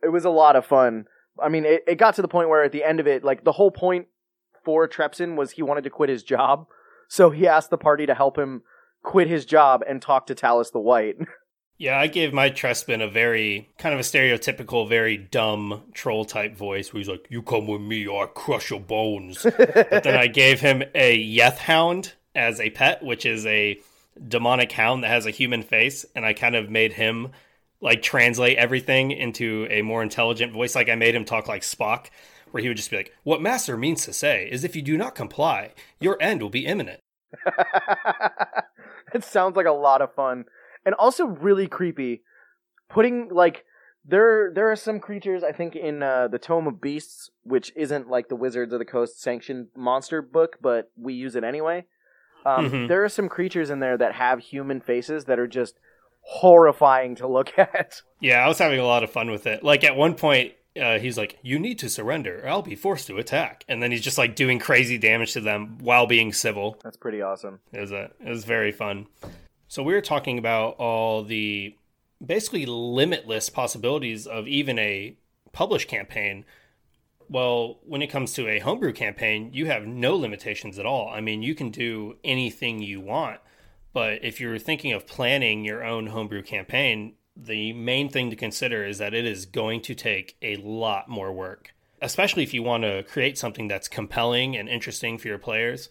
It 0.02 0.08
was 0.08 0.24
a 0.24 0.30
lot 0.30 0.56
of 0.56 0.66
fun. 0.66 1.06
I 1.40 1.48
mean 1.48 1.64
it, 1.64 1.82
it 1.86 1.96
got 1.96 2.14
to 2.14 2.22
the 2.22 2.28
point 2.28 2.48
where 2.48 2.64
at 2.64 2.72
the 2.72 2.84
end 2.84 3.00
of 3.00 3.06
it 3.06 3.24
like 3.24 3.44
the 3.44 3.52
whole 3.52 3.70
point 3.70 4.06
for 4.64 4.88
trepsin 4.88 5.36
was 5.36 5.52
he 5.52 5.62
wanted 5.62 5.84
to 5.84 5.90
quit 5.90 6.10
his 6.10 6.22
job. 6.22 6.66
So 7.08 7.30
he 7.30 7.46
asked 7.46 7.70
the 7.70 7.78
party 7.78 8.06
to 8.06 8.14
help 8.14 8.38
him 8.38 8.62
quit 9.02 9.28
his 9.28 9.46
job 9.46 9.82
and 9.88 10.02
talk 10.02 10.26
to 10.26 10.34
Talis 10.34 10.70
the 10.70 10.80
White 10.80 11.16
Yeah, 11.78 11.96
I 11.96 12.08
gave 12.08 12.32
my 12.32 12.50
Trespin 12.50 13.00
a 13.00 13.08
very 13.08 13.70
kind 13.78 13.94
of 13.94 14.00
a 14.00 14.02
stereotypical, 14.02 14.88
very 14.88 15.16
dumb 15.16 15.84
troll 15.94 16.24
type 16.24 16.56
voice 16.56 16.92
where 16.92 16.98
he's 16.98 17.08
like, 17.08 17.28
You 17.30 17.40
come 17.40 17.68
with 17.68 17.80
me 17.80 18.04
or 18.04 18.24
I 18.24 18.26
crush 18.26 18.70
your 18.70 18.80
bones. 18.80 19.44
but 19.44 20.02
then 20.02 20.16
I 20.16 20.26
gave 20.26 20.60
him 20.60 20.82
a 20.92 21.16
Yeth 21.24 21.58
Hound 21.58 22.14
as 22.34 22.58
a 22.58 22.70
pet, 22.70 23.04
which 23.04 23.24
is 23.24 23.46
a 23.46 23.80
demonic 24.26 24.72
hound 24.72 25.04
that 25.04 25.08
has 25.08 25.26
a 25.26 25.30
human 25.30 25.62
face, 25.62 26.04
and 26.16 26.26
I 26.26 26.32
kind 26.32 26.56
of 26.56 26.68
made 26.68 26.94
him 26.94 27.28
like 27.80 28.02
translate 28.02 28.58
everything 28.58 29.12
into 29.12 29.68
a 29.70 29.82
more 29.82 30.02
intelligent 30.02 30.52
voice. 30.52 30.74
Like 30.74 30.88
I 30.88 30.96
made 30.96 31.14
him 31.14 31.24
talk 31.24 31.46
like 31.46 31.62
Spock, 31.62 32.06
where 32.50 32.60
he 32.60 32.66
would 32.66 32.76
just 32.76 32.90
be 32.90 32.96
like, 32.96 33.14
What 33.22 33.40
Master 33.40 33.76
means 33.76 34.04
to 34.06 34.12
say 34.12 34.48
is 34.50 34.64
if 34.64 34.74
you 34.74 34.82
do 34.82 34.96
not 34.96 35.14
comply, 35.14 35.74
your 36.00 36.16
end 36.20 36.42
will 36.42 36.50
be 36.50 36.66
imminent. 36.66 36.98
it 39.14 39.22
sounds 39.22 39.54
like 39.54 39.66
a 39.66 39.70
lot 39.70 40.02
of 40.02 40.12
fun 40.14 40.44
and 40.88 40.94
also 40.94 41.26
really 41.26 41.66
creepy. 41.66 42.22
Putting 42.88 43.28
like 43.30 43.66
there 44.06 44.50
there 44.54 44.72
are 44.72 44.76
some 44.76 45.00
creatures 45.00 45.44
I 45.44 45.52
think 45.52 45.76
in 45.76 46.02
uh, 46.02 46.28
the 46.28 46.38
Tome 46.38 46.66
of 46.66 46.80
Beasts, 46.80 47.30
which 47.42 47.70
isn't 47.76 48.08
like 48.08 48.30
the 48.30 48.36
Wizards 48.36 48.72
of 48.72 48.78
the 48.78 48.86
Coast 48.86 49.20
sanctioned 49.20 49.66
monster 49.76 50.22
book, 50.22 50.56
but 50.62 50.90
we 50.96 51.12
use 51.12 51.36
it 51.36 51.44
anyway. 51.44 51.84
Um, 52.46 52.70
mm-hmm. 52.70 52.86
There 52.86 53.04
are 53.04 53.10
some 53.10 53.28
creatures 53.28 53.68
in 53.68 53.80
there 53.80 53.98
that 53.98 54.14
have 54.14 54.38
human 54.38 54.80
faces 54.80 55.26
that 55.26 55.38
are 55.38 55.46
just 55.46 55.78
horrifying 56.22 57.16
to 57.16 57.28
look 57.28 57.52
at. 57.58 58.00
Yeah, 58.18 58.42
I 58.42 58.48
was 58.48 58.58
having 58.58 58.80
a 58.80 58.86
lot 58.86 59.04
of 59.04 59.10
fun 59.10 59.30
with 59.30 59.46
it. 59.46 59.62
Like 59.62 59.84
at 59.84 59.94
one 59.94 60.14
point, 60.14 60.54
uh, 60.80 60.98
he's 60.98 61.18
like, 61.18 61.38
"You 61.42 61.58
need 61.58 61.78
to 61.80 61.90
surrender, 61.90 62.40
or 62.42 62.48
I'll 62.48 62.62
be 62.62 62.76
forced 62.76 63.08
to 63.08 63.18
attack." 63.18 63.62
And 63.68 63.82
then 63.82 63.90
he's 63.90 64.00
just 64.00 64.16
like 64.16 64.34
doing 64.34 64.58
crazy 64.58 64.96
damage 64.96 65.34
to 65.34 65.42
them 65.42 65.76
while 65.82 66.06
being 66.06 66.32
civil. 66.32 66.78
That's 66.82 66.96
pretty 66.96 67.20
awesome. 67.20 67.60
It 67.74 67.80
was 67.80 67.92
a, 67.92 68.10
it 68.24 68.30
was 68.30 68.46
very 68.46 68.72
fun. 68.72 69.08
So 69.70 69.82
we 69.82 69.92
are 69.92 70.00
talking 70.00 70.38
about 70.38 70.76
all 70.78 71.22
the 71.22 71.76
basically 72.24 72.64
limitless 72.64 73.50
possibilities 73.50 74.26
of 74.26 74.48
even 74.48 74.78
a 74.78 75.18
published 75.52 75.88
campaign. 75.88 76.46
Well, 77.28 77.78
when 77.84 78.00
it 78.00 78.06
comes 78.06 78.32
to 78.32 78.48
a 78.48 78.60
homebrew 78.60 78.94
campaign, 78.94 79.50
you 79.52 79.66
have 79.66 79.86
no 79.86 80.16
limitations 80.16 80.78
at 80.78 80.86
all. 80.86 81.10
I 81.10 81.20
mean, 81.20 81.42
you 81.42 81.54
can 81.54 81.70
do 81.70 82.16
anything 82.24 82.80
you 82.80 83.02
want. 83.02 83.40
But 83.92 84.24
if 84.24 84.40
you're 84.40 84.58
thinking 84.58 84.92
of 84.92 85.06
planning 85.06 85.66
your 85.66 85.84
own 85.84 86.06
homebrew 86.06 86.44
campaign, 86.44 87.16
the 87.36 87.74
main 87.74 88.08
thing 88.08 88.30
to 88.30 88.36
consider 88.36 88.86
is 88.86 88.96
that 88.96 89.12
it 89.12 89.26
is 89.26 89.44
going 89.44 89.82
to 89.82 89.94
take 89.94 90.38
a 90.40 90.56
lot 90.56 91.10
more 91.10 91.30
work, 91.30 91.74
especially 92.00 92.42
if 92.42 92.54
you 92.54 92.62
want 92.62 92.84
to 92.84 93.02
create 93.02 93.36
something 93.36 93.68
that's 93.68 93.86
compelling 93.86 94.56
and 94.56 94.66
interesting 94.66 95.18
for 95.18 95.28
your 95.28 95.38
players 95.38 95.90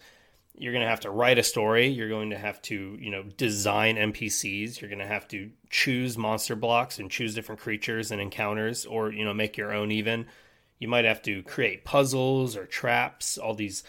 you're 0.58 0.72
going 0.72 0.84
to 0.84 0.90
have 0.90 1.00
to 1.00 1.10
write 1.10 1.38
a 1.38 1.42
story. 1.42 1.86
You're 1.88 2.08
going 2.08 2.30
to 2.30 2.38
have 2.38 2.60
to 2.62 2.96
you 3.00 3.10
know 3.10 3.22
design 3.22 3.96
npcs 3.96 4.80
you're 4.80 4.90
going 4.90 4.98
to 4.98 5.06
have 5.06 5.28
to 5.28 5.50
choose 5.70 6.18
monster 6.18 6.56
blocks 6.56 6.98
and 6.98 7.10
choose 7.10 7.34
different 7.34 7.60
creatures 7.60 8.10
and 8.10 8.20
encounters 8.20 8.84
or 8.84 9.12
you 9.12 9.24
know 9.24 9.34
make 9.34 9.56
your 9.56 9.72
own 9.72 9.90
even. 9.90 10.26
You 10.78 10.88
might 10.88 11.04
have 11.04 11.22
to 11.22 11.42
create 11.42 11.84
puzzles 11.84 12.56
or 12.56 12.66
traps 12.66 13.38
all 13.38 13.54
these 13.54 13.82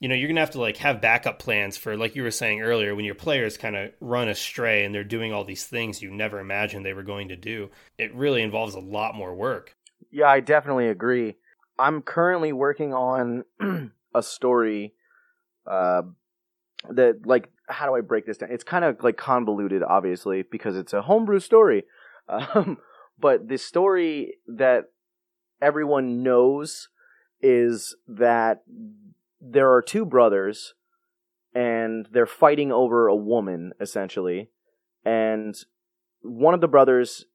you 0.00 0.08
know 0.08 0.14
you're 0.14 0.28
going 0.28 0.36
to 0.36 0.40
have 0.40 0.50
to 0.50 0.60
like 0.60 0.76
have 0.78 1.00
backup 1.00 1.38
plans 1.38 1.76
for 1.76 1.96
like 1.96 2.14
you 2.14 2.22
were 2.22 2.30
saying 2.30 2.60
earlier 2.60 2.94
when 2.94 3.04
your 3.04 3.14
players 3.14 3.56
kind 3.56 3.76
of 3.76 3.92
run 4.00 4.28
astray 4.28 4.84
and 4.84 4.94
they're 4.94 5.04
doing 5.04 5.32
all 5.32 5.44
these 5.44 5.64
things 5.64 6.02
you 6.02 6.10
never 6.10 6.38
imagined 6.38 6.84
they 6.84 6.92
were 6.92 7.02
going 7.02 7.28
to 7.28 7.36
do 7.36 7.70
it 7.98 8.14
really 8.14 8.42
involves 8.42 8.74
a 8.74 8.80
lot 8.80 9.14
more 9.14 9.34
work. 9.34 9.74
Yeah 10.10 10.28
i 10.28 10.40
definitely 10.40 10.88
agree. 10.88 11.36
I'm 11.78 12.02
currently 12.02 12.52
working 12.52 12.94
on 12.94 13.44
a 14.14 14.22
story 14.22 14.94
uh, 15.66 16.02
that 16.90 17.26
like 17.26 17.50
how 17.68 17.86
do 17.86 17.96
I 17.96 18.00
break 18.00 18.26
this 18.26 18.38
down? 18.38 18.50
It's 18.52 18.64
kind 18.64 18.84
of 18.84 19.02
like 19.02 19.16
convoluted, 19.16 19.82
obviously, 19.82 20.42
because 20.42 20.76
it's 20.76 20.92
a 20.92 21.02
homebrew 21.02 21.40
story. 21.40 21.84
Um, 22.28 22.78
but 23.20 23.46
the 23.46 23.56
story 23.56 24.38
that 24.48 24.86
everyone 25.62 26.24
knows 26.24 26.88
is 27.40 27.94
that 28.08 28.64
there 29.40 29.72
are 29.72 29.80
two 29.80 30.04
brothers 30.04 30.74
and 31.54 32.08
they're 32.10 32.26
fighting 32.26 32.72
over 32.72 33.06
a 33.06 33.14
woman 33.14 33.72
essentially 33.80 34.50
and 35.04 35.54
one 36.22 36.52
of 36.52 36.60
the 36.60 36.68
brothers 36.68 37.26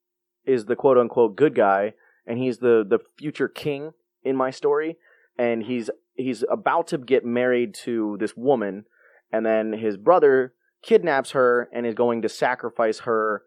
is 0.45 0.65
the 0.65 0.75
quote 0.75 0.97
unquote 0.97 1.35
good 1.35 1.55
guy 1.55 1.93
and 2.27 2.37
he's 2.37 2.57
the 2.57 2.85
the 2.87 2.99
future 3.17 3.47
king 3.47 3.93
in 4.23 4.35
my 4.35 4.51
story 4.51 4.97
and 5.37 5.63
he's 5.63 5.89
he's 6.15 6.43
about 6.49 6.87
to 6.87 6.97
get 6.97 7.25
married 7.25 7.73
to 7.73 8.17
this 8.19 8.35
woman 8.35 8.85
and 9.31 9.45
then 9.45 9.73
his 9.73 9.97
brother 9.97 10.53
kidnaps 10.81 11.31
her 11.31 11.69
and 11.71 11.85
is 11.85 11.93
going 11.93 12.21
to 12.21 12.29
sacrifice 12.29 12.99
her 12.99 13.43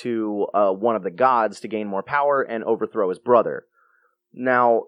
to 0.00 0.46
uh, 0.54 0.70
one 0.70 0.96
of 0.96 1.02
the 1.02 1.10
gods 1.10 1.60
to 1.60 1.68
gain 1.68 1.86
more 1.86 2.02
power 2.02 2.42
and 2.42 2.64
overthrow 2.64 3.08
his 3.08 3.18
brother. 3.18 3.66
Now, 4.32 4.84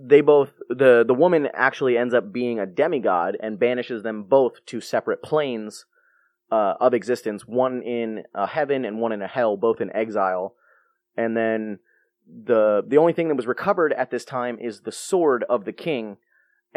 they 0.00 0.20
both 0.20 0.52
the 0.68 1.04
the 1.06 1.14
woman 1.14 1.48
actually 1.52 1.98
ends 1.98 2.14
up 2.14 2.32
being 2.32 2.60
a 2.60 2.66
demigod 2.66 3.36
and 3.40 3.58
banishes 3.58 4.02
them 4.02 4.22
both 4.22 4.64
to 4.66 4.80
separate 4.80 5.22
planes 5.22 5.86
uh, 6.50 6.74
of 6.80 6.94
existence, 6.94 7.46
one 7.46 7.82
in 7.82 8.22
a 8.34 8.46
heaven 8.46 8.84
and 8.84 9.00
one 9.00 9.12
in 9.12 9.22
a 9.22 9.26
hell, 9.26 9.56
both 9.56 9.80
in 9.80 9.94
exile. 9.94 10.54
And 11.16 11.36
then 11.36 11.80
the 12.26 12.84
the 12.86 12.98
only 12.98 13.12
thing 13.12 13.28
that 13.28 13.34
was 13.34 13.46
recovered 13.46 13.92
at 13.92 14.10
this 14.10 14.24
time 14.24 14.58
is 14.60 14.82
the 14.82 14.92
sword 14.92 15.44
of 15.48 15.64
the 15.64 15.72
king, 15.72 16.18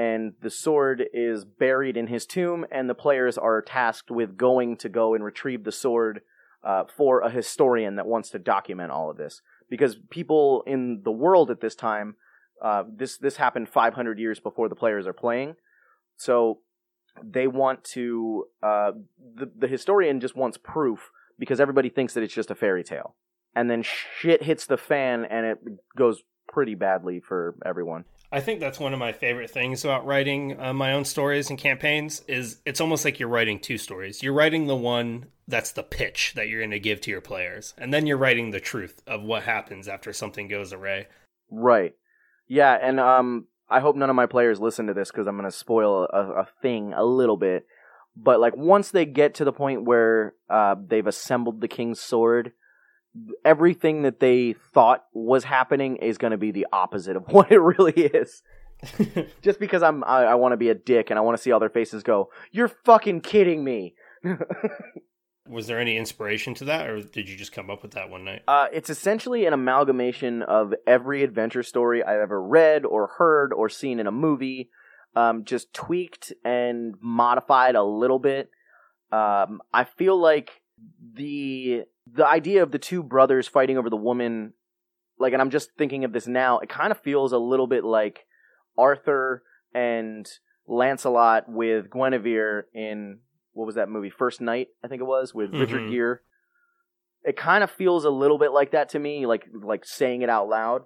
and 0.01 0.33
the 0.41 0.49
sword 0.49 1.03
is 1.13 1.45
buried 1.45 1.95
in 1.95 2.07
his 2.07 2.25
tomb, 2.25 2.65
and 2.71 2.89
the 2.89 2.95
players 2.95 3.37
are 3.37 3.61
tasked 3.61 4.09
with 4.09 4.35
going 4.35 4.75
to 4.77 4.89
go 4.89 5.13
and 5.13 5.23
retrieve 5.23 5.63
the 5.63 5.71
sword 5.71 6.21
uh, 6.63 6.85
for 6.97 7.19
a 7.19 7.29
historian 7.29 7.97
that 7.97 8.07
wants 8.07 8.31
to 8.31 8.39
document 8.39 8.89
all 8.89 9.11
of 9.11 9.17
this. 9.17 9.41
Because 9.69 9.97
people 10.09 10.63
in 10.65 11.01
the 11.03 11.11
world 11.11 11.51
at 11.51 11.61
this 11.61 11.75
time, 11.75 12.15
uh, 12.63 12.83
this 12.91 13.17
this 13.17 13.35
happened 13.35 13.69
500 13.69 14.17
years 14.17 14.39
before 14.39 14.69
the 14.69 14.75
players 14.75 15.05
are 15.05 15.13
playing, 15.13 15.55
so 16.17 16.61
they 17.23 17.45
want 17.45 17.83
to. 17.93 18.45
Uh, 18.63 18.93
the 19.35 19.51
the 19.55 19.67
historian 19.67 20.19
just 20.19 20.35
wants 20.35 20.57
proof 20.57 21.11
because 21.37 21.59
everybody 21.59 21.89
thinks 21.89 22.15
that 22.15 22.23
it's 22.23 22.33
just 22.33 22.49
a 22.49 22.55
fairy 22.55 22.83
tale, 22.83 23.13
and 23.55 23.69
then 23.69 23.83
shit 23.83 24.41
hits 24.43 24.65
the 24.65 24.77
fan 24.77 25.25
and 25.25 25.45
it 25.45 25.59
goes 25.95 26.23
pretty 26.47 26.73
badly 26.73 27.19
for 27.19 27.55
everyone. 27.63 28.05
I 28.31 28.39
think 28.39 28.61
that's 28.61 28.79
one 28.79 28.93
of 28.93 28.99
my 28.99 29.11
favorite 29.11 29.51
things 29.51 29.83
about 29.83 30.05
writing 30.05 30.57
uh, 30.59 30.73
my 30.73 30.93
own 30.93 31.03
stories 31.03 31.49
and 31.49 31.59
campaigns 31.59 32.21
is 32.27 32.61
it's 32.65 32.79
almost 32.79 33.03
like 33.03 33.19
you're 33.19 33.27
writing 33.27 33.59
two 33.59 33.77
stories. 33.77 34.23
You're 34.23 34.33
writing 34.33 34.67
the 34.67 34.75
one 34.75 35.25
that's 35.47 35.73
the 35.73 35.83
pitch 35.83 36.33
that 36.35 36.47
you're 36.47 36.61
going 36.61 36.71
to 36.71 36.79
give 36.79 37.01
to 37.01 37.11
your 37.11 37.19
players, 37.19 37.73
and 37.77 37.93
then 37.93 38.07
you're 38.07 38.17
writing 38.17 38.51
the 38.51 38.61
truth 38.61 39.01
of 39.05 39.21
what 39.21 39.43
happens 39.43 39.89
after 39.89 40.13
something 40.13 40.47
goes 40.47 40.71
awry. 40.71 41.07
Right. 41.49 41.93
Yeah, 42.47 42.77
and 42.81 43.01
um, 43.01 43.47
I 43.69 43.81
hope 43.81 43.97
none 43.97 44.09
of 44.09 44.15
my 44.15 44.27
players 44.27 44.61
listen 44.61 44.87
to 44.87 44.93
this 44.93 45.11
because 45.11 45.27
I'm 45.27 45.37
going 45.37 45.49
to 45.49 45.55
spoil 45.55 46.07
a, 46.11 46.41
a, 46.41 46.47
thing 46.61 46.93
a 46.93 47.03
little 47.03 47.37
bit. 47.37 47.65
But 48.15 48.39
like 48.39 48.55
once 48.55 48.91
they 48.91 49.05
get 49.05 49.35
to 49.35 49.45
the 49.45 49.53
point 49.53 49.85
where 49.85 50.35
uh, 50.49 50.75
they've 50.85 51.07
assembled 51.07 51.59
the 51.59 51.67
king's 51.67 51.99
sword, 51.99 52.53
everything 53.43 54.03
that 54.03 54.19
they 54.19 54.53
thought 54.73 55.05
was 55.13 55.43
happening 55.43 55.97
is 55.97 56.17
going 56.17 56.31
to 56.31 56.37
be 56.37 56.51
the 56.51 56.67
opposite 56.71 57.15
of 57.15 57.23
what 57.27 57.51
it 57.51 57.59
really 57.59 57.93
is. 57.93 58.41
Just 59.41 59.59
because 59.59 59.83
I'm, 59.83 60.03
I, 60.03 60.23
I 60.23 60.35
want 60.35 60.53
to 60.53 60.57
be 60.57 60.69
a 60.69 60.75
dick 60.75 61.09
and 61.09 61.19
I 61.19 61.21
want 61.21 61.37
to 61.37 61.41
see 61.41 61.51
all 61.51 61.59
their 61.59 61.69
faces 61.69 62.01
go, 62.01 62.29
"You're 62.51 62.67
fucking 62.67 63.21
kidding 63.21 63.63
me." 63.63 63.93
was 65.47 65.67
there 65.67 65.79
any 65.79 65.97
inspiration 65.97 66.53
to 66.55 66.65
that, 66.65 66.89
or 66.89 67.01
did 67.01 67.29
you 67.29 67.35
just 67.35 67.51
come 67.51 67.69
up 67.69 67.83
with 67.83 67.91
that 67.91 68.09
one 68.09 68.25
night? 68.25 68.41
Uh, 68.47 68.67
it's 68.71 68.89
essentially 68.89 69.45
an 69.45 69.53
amalgamation 69.53 70.41
of 70.41 70.73
every 70.87 71.23
adventure 71.23 71.61
story 71.61 72.03
I've 72.03 72.21
ever 72.21 72.41
read 72.41 72.85
or 72.85 73.07
heard 73.17 73.53
or 73.53 73.69
seen 73.69 73.99
in 73.99 74.07
a 74.07 74.11
movie, 74.11 74.69
um, 75.15 75.43
just 75.43 75.73
tweaked 75.73 76.33
and 76.43 76.95
modified 77.01 77.75
a 77.75 77.83
little 77.83 78.19
bit. 78.19 78.49
Um, 79.11 79.61
I 79.73 79.83
feel 79.83 80.19
like 80.19 80.60
the 81.13 81.83
the 82.11 82.25
idea 82.25 82.63
of 82.63 82.71
the 82.71 82.79
two 82.79 83.03
brothers 83.03 83.47
fighting 83.47 83.77
over 83.77 83.89
the 83.89 83.95
woman, 83.95 84.53
like, 85.19 85.33
and 85.33 85.41
I'm 85.41 85.49
just 85.49 85.71
thinking 85.77 86.03
of 86.03 86.13
this 86.13 86.27
now, 86.27 86.59
it 86.59 86.69
kind 86.69 86.91
of 86.91 86.99
feels 86.99 87.31
a 87.31 87.37
little 87.37 87.67
bit 87.67 87.83
like 87.83 88.25
Arthur 88.77 89.43
and 89.73 90.27
Lancelot 90.67 91.45
with 91.47 91.89
Guinevere 91.89 92.67
in 92.73 93.19
what 93.53 93.65
was 93.65 93.75
that 93.75 93.89
movie? 93.89 94.09
First 94.09 94.41
Knight, 94.41 94.69
I 94.83 94.87
think 94.87 95.01
it 95.01 95.05
was, 95.05 95.33
with 95.33 95.51
mm-hmm. 95.51 95.59
Richard 95.59 95.91
Gere. 95.91 96.19
It 97.23 97.37
kind 97.37 97.63
of 97.63 97.69
feels 97.69 98.05
a 98.05 98.09
little 98.09 98.39
bit 98.39 98.51
like 98.51 98.71
that 98.71 98.89
to 98.89 98.99
me, 98.99 99.25
like 99.25 99.45
like 99.53 99.85
saying 99.85 100.21
it 100.21 100.29
out 100.29 100.49
loud. 100.49 100.83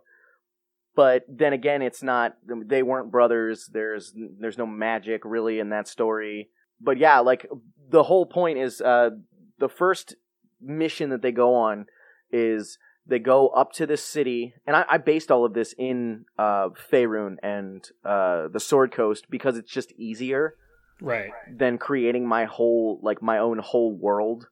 But 0.96 1.24
then 1.30 1.54
again, 1.54 1.82
it's 1.82 2.04
not. 2.04 2.36
They 2.66 2.84
weren't 2.84 3.12
brothers. 3.12 3.70
There's 3.72 4.14
there's 4.40 4.58
no 4.58 4.66
magic 4.66 5.22
really 5.24 5.60
in 5.60 5.70
that 5.70 5.88
story. 5.88 6.50
But 6.82 6.98
yeah, 6.98 7.20
like 7.20 7.48
the 7.90 8.04
whole 8.04 8.26
point 8.26 8.58
is 8.58 8.82
uh, 8.82 9.12
the 9.60 9.70
first 9.70 10.16
mission 10.62 11.10
that 11.10 11.22
they 11.22 11.32
go 11.32 11.56
on 11.56 11.86
is 12.32 12.78
they 13.08 13.20
go 13.20 13.50
up 13.50 13.72
to 13.74 13.86
this 13.86 14.04
city, 14.04 14.54
and 14.66 14.76
I, 14.76 14.86
I 14.90 14.98
based 14.98 15.32
all 15.32 15.46
of 15.46 15.54
this 15.54 15.74
in 15.78 16.26
uh, 16.38 16.70
Faerun 16.92 17.36
and 17.44 17.88
uh, 18.04 18.48
the 18.48 18.60
Sword 18.60 18.92
Coast 18.92 19.26
because 19.30 19.58
it's 19.58 19.72
just 19.72 19.92
easier, 19.94 20.56
right, 21.00 21.32
than 21.56 21.78
creating 21.78 22.28
my 22.28 22.46
whole 22.46 23.00
like 23.04 23.22
my 23.22 23.38
own 23.38 23.60
whole 23.60 23.96
world. 23.96 24.48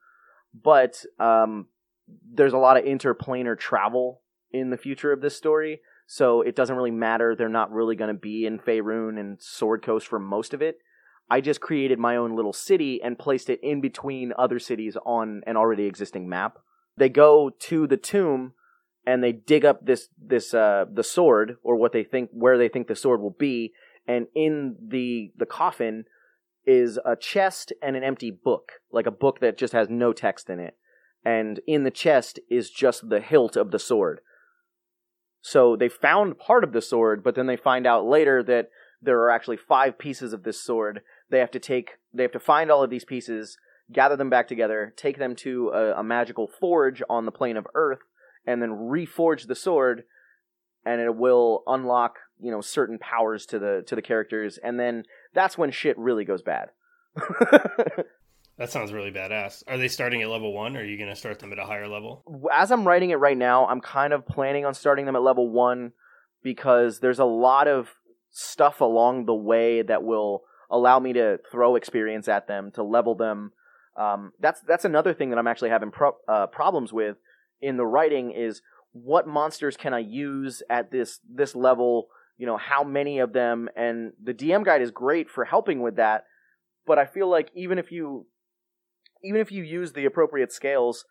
But 0.53 1.03
um, 1.19 1.67
there's 2.31 2.53
a 2.53 2.59
lot 2.59 2.77
of 2.77 2.85
interplanar 2.85 3.57
travel 3.57 4.21
in 4.51 4.69
the 4.69 4.77
future 4.77 5.11
of 5.11 5.21
this 5.21 5.35
story, 5.35 5.81
so 6.05 6.41
it 6.41 6.55
doesn't 6.55 6.75
really 6.75 6.91
matter. 6.91 7.35
They're 7.35 7.49
not 7.49 7.71
really 7.71 7.95
going 7.95 8.13
to 8.13 8.19
be 8.19 8.45
in 8.45 8.59
Faerun 8.59 9.19
and 9.19 9.41
Sword 9.41 9.81
Coast 9.81 10.07
for 10.07 10.19
most 10.19 10.53
of 10.53 10.61
it. 10.61 10.77
I 11.34 11.41
just 11.41 11.62
created 11.62 11.98
my 11.98 12.15
own 12.15 12.36
little 12.36 12.54
city 12.54 13.02
and 13.04 13.17
placed 13.17 13.50
it 13.50 13.60
in 13.63 13.82
between 13.82 14.34
other 14.38 14.60
cities 14.60 14.96
on 15.04 15.41
an 15.48 15.58
already 15.58 15.86
existing 15.86 16.30
map. 16.30 16.60
They 16.96 17.10
go 17.10 17.50
to 17.50 17.88
the 17.88 17.98
tomb 17.98 18.54
and 19.04 19.24
they 19.24 19.32
dig 19.32 19.65
up 19.65 19.84
this 19.84 20.10
this 20.15 20.54
uh 20.54 20.86
the 20.93 21.04
sword 21.04 21.56
or 21.63 21.76
what 21.76 21.91
they 21.91 22.04
think 22.04 22.30
where 22.34 22.60
they 22.60 22.69
think 22.69 22.86
the 22.88 22.96
sword 22.96 23.19
will 23.19 23.36
be 23.39 23.74
and 24.08 24.28
in 24.36 24.76
the 24.80 25.32
the 25.36 25.48
coffin 25.48 26.06
is 26.67 27.00
a 27.04 27.15
chest 27.15 27.74
and 27.82 27.96
an 27.96 28.04
empty 28.04 28.30
book, 28.30 28.74
like 28.91 29.08
a 29.08 29.12
book 29.12 29.39
that 29.39 29.58
just 29.58 29.74
has 29.74 29.89
no 29.89 30.13
text 30.13 30.52
in 30.52 30.60
it. 30.60 30.78
And 31.26 31.62
in 31.65 31.84
the 31.84 31.89
chest 31.89 32.39
is 32.48 32.69
just 32.69 33.10
the 33.10 33.19
hilt 33.19 33.56
of 33.56 33.72
the 33.72 33.80
sword. 33.80 34.22
So 35.41 35.76
they 35.76 35.89
found 35.89 36.38
part 36.38 36.63
of 36.63 36.74
the 36.74 36.82
sword, 36.82 37.24
but 37.24 37.34
then 37.34 37.48
they 37.48 37.58
find 37.58 37.88
out 37.88 38.06
later 38.06 38.43
that 38.43 38.69
there 39.02 39.19
are 39.22 39.32
actually 39.32 39.58
five 39.58 39.98
pieces 39.98 40.32
of 40.32 40.43
this 40.43 40.62
sword 40.62 41.02
they 41.34 41.39
have 41.39 41.52
to 41.52 41.60
take, 41.60 41.98
they 42.13 42.24
have 42.24 42.32
to 42.32 42.39
find 42.39 42.69
all 42.69 42.84
of 42.84 42.91
these 42.91 43.04
pieces, 43.04 43.58
gather 43.91 44.15
them 44.15 44.30
back 44.30 44.48
together, 44.48 44.93
take 44.96 45.17
them 45.17 45.36
to 45.38 45.69
a, 45.69 46.00
a 46.00 46.04
magical 46.04 46.48
forge 46.48 47.02
on 47.10 47.26
the 47.26 47.32
plane 47.32 47.58
of 47.58 47.67
Earth, 47.74 48.00
and 48.46 48.62
then 48.62 48.69
reforge 48.69 49.48
the 49.48 49.56
sword, 49.56 50.04
and 50.86 51.02
it 51.02 51.15
will 51.15 51.63
unlock 51.65 52.17
you 52.39 52.52
know 52.52 52.62
certain 52.62 53.00
powers 53.00 53.46
to 53.48 53.58
the 53.58 53.84
to 53.88 53.96
the 53.96 54.02
characters, 54.02 54.60
and 54.63 54.79
then 54.79 55.04
that's 55.34 55.58
when 55.58 55.71
shit 55.71 55.98
really 55.98 56.23
goes 56.23 56.42
bad. 56.42 56.69
That 58.58 58.69
sounds 58.69 58.94
really 58.94 59.12
badass. 59.12 59.63
Are 59.67 59.79
they 59.79 59.88
starting 59.88 60.21
at 60.21 60.29
level 60.29 60.54
one, 60.54 60.77
or 60.77 60.81
are 60.81 60.86
you 60.86 60.96
going 60.96 61.10
to 61.10 61.15
start 61.15 61.40
them 61.40 61.52
at 61.52 61.58
a 61.58 61.65
higher 61.65 61.88
level? 61.88 62.23
As 62.54 62.71
I'm 62.71 62.88
writing 62.88 63.10
it 63.10 63.15
right 63.15 63.38
now, 63.38 63.65
I'm 63.65 63.81
kind 63.81 64.13
of 64.13 64.27
planning 64.27 64.63
on 64.63 64.75
starting 64.75 65.06
them 65.06 65.15
at 65.15 65.23
level 65.23 65.50
one 65.50 65.94
because 66.44 67.00
there's 67.00 67.17
a 67.17 67.25
lot 67.25 67.67
of 67.67 67.90
stuff 68.29 68.79
along 68.79 69.25
the 69.25 69.34
way 69.34 69.81
that 69.81 70.04
will 70.04 70.44
allow 70.69 70.99
me 70.99 71.13
to 71.13 71.39
throw 71.51 71.75
experience 71.75 72.27
at 72.27 72.47
them 72.47 72.71
to 72.71 72.83
level 72.83 73.15
them. 73.15 73.51
Um, 73.95 74.33
that's 74.39 74.61
that's 74.61 74.85
another 74.85 75.13
thing 75.13 75.29
that 75.29 75.37
I'm 75.37 75.47
actually 75.47 75.69
having 75.69 75.91
pro- 75.91 76.17
uh, 76.27 76.47
problems 76.47 76.91
with 76.91 77.17
in 77.61 77.77
the 77.77 77.85
writing 77.85 78.31
is 78.31 78.61
what 78.91 79.27
monsters 79.27 79.77
can 79.77 79.93
I 79.93 79.99
use 79.99 80.63
at 80.69 80.91
this 80.91 81.19
this 81.29 81.55
level? 81.55 82.07
You 82.37 82.47
know, 82.47 82.57
how 82.57 82.83
many 82.83 83.19
of 83.19 83.33
them? 83.33 83.69
And 83.75 84.13
the 84.21 84.33
DM 84.33 84.65
guide 84.65 84.81
is 84.81 84.91
great 84.91 85.29
for 85.29 85.45
helping 85.45 85.81
with 85.81 85.95
that, 85.97 86.25
but 86.85 86.97
I 86.97 87.05
feel 87.05 87.29
like 87.29 87.51
even 87.55 87.77
if 87.77 87.91
you 87.91 88.25
even 89.23 89.39
if 89.39 89.51
you 89.51 89.63
use 89.63 89.93
the 89.93 90.05
appropriate 90.05 90.51
scales, 90.51 91.05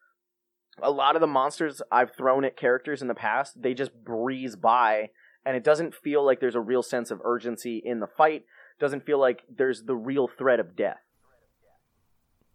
a 0.82 0.90
lot 0.90 1.14
of 1.14 1.20
the 1.20 1.26
monsters 1.26 1.80
I've 1.90 2.14
thrown 2.14 2.44
at 2.44 2.56
characters 2.56 3.00
in 3.00 3.08
the 3.08 3.14
past, 3.14 3.62
they 3.62 3.74
just 3.74 3.92
breeze 4.04 4.56
by 4.56 5.10
and 5.44 5.56
it 5.56 5.64
doesn't 5.64 5.94
feel 5.94 6.24
like 6.24 6.40
there's 6.40 6.54
a 6.54 6.60
real 6.60 6.82
sense 6.82 7.10
of 7.10 7.20
urgency 7.24 7.82
in 7.84 8.00
the 8.00 8.06
fight 8.06 8.44
doesn't 8.82 9.06
feel 9.06 9.18
like 9.18 9.44
there's 9.48 9.84
the 9.84 9.94
real 9.94 10.26
threat 10.26 10.58
of 10.58 10.74
death. 10.74 10.98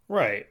Right. 0.08 0.46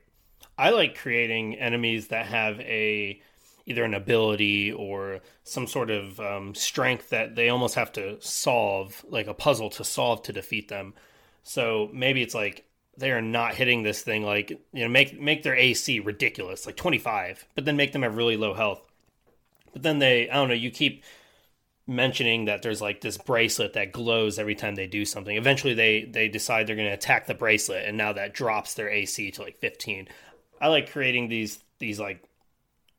I 0.57 0.71
like 0.71 0.97
creating 0.97 1.55
enemies 1.55 2.07
that 2.07 2.25
have 2.25 2.59
a 2.61 3.21
either 3.67 3.83
an 3.83 3.93
ability 3.93 4.71
or 4.71 5.19
some 5.43 5.67
sort 5.67 5.91
of 5.91 6.19
um, 6.19 6.55
strength 6.55 7.11
that 7.11 7.35
they 7.35 7.49
almost 7.49 7.75
have 7.75 7.91
to 7.91 8.19
solve, 8.21 9.05
like 9.07 9.27
a 9.27 9.35
puzzle 9.35 9.69
to 9.69 9.83
solve 9.83 10.23
to 10.23 10.33
defeat 10.33 10.67
them. 10.67 10.95
So 11.43 11.91
maybe 11.93 12.23
it's 12.23 12.33
like 12.33 12.65
they 12.97 13.11
are 13.11 13.21
not 13.21 13.53
hitting 13.53 13.83
this 13.83 14.01
thing 14.01 14.23
like 14.23 14.49
you 14.49 14.81
know 14.83 14.89
make 14.89 15.21
make 15.21 15.43
their 15.43 15.55
AC 15.55 15.99
ridiculous, 15.99 16.65
like 16.65 16.75
25, 16.75 17.45
but 17.53 17.65
then 17.65 17.77
make 17.77 17.91
them 17.91 18.01
have 18.01 18.17
really 18.17 18.35
low 18.35 18.55
health. 18.55 18.81
But 19.73 19.83
then 19.83 19.99
they 19.99 20.27
I 20.27 20.33
don't 20.33 20.47
know, 20.47 20.55
you 20.55 20.71
keep 20.71 21.03
mentioning 21.87 22.45
that 22.45 22.61
there's 22.61 22.81
like 22.81 22.99
this 23.01 23.17
bracelet 23.17 23.73
that 23.73 23.93
glows 23.93 24.37
every 24.37 24.55
time 24.55 24.75
they 24.75 24.87
do 24.87 25.05
something. 25.05 25.35
Eventually 25.35 25.73
they 25.73 26.03
they 26.03 26.27
decide 26.27 26.67
they're 26.67 26.75
going 26.75 26.87
to 26.87 26.93
attack 26.93 27.25
the 27.25 27.33
bracelet 27.33 27.85
and 27.85 27.97
now 27.97 28.13
that 28.13 28.33
drops 28.33 28.73
their 28.73 28.89
AC 28.89 29.31
to 29.31 29.41
like 29.41 29.57
15. 29.57 30.07
I 30.59 30.67
like 30.67 30.91
creating 30.91 31.29
these 31.29 31.63
these 31.79 31.99
like 31.99 32.23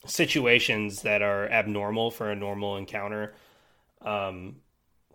situations 0.06 1.02
that 1.02 1.22
are 1.22 1.48
abnormal 1.48 2.10
for 2.10 2.30
a 2.30 2.36
normal 2.36 2.76
encounter 2.76 3.34
um, 4.02 4.56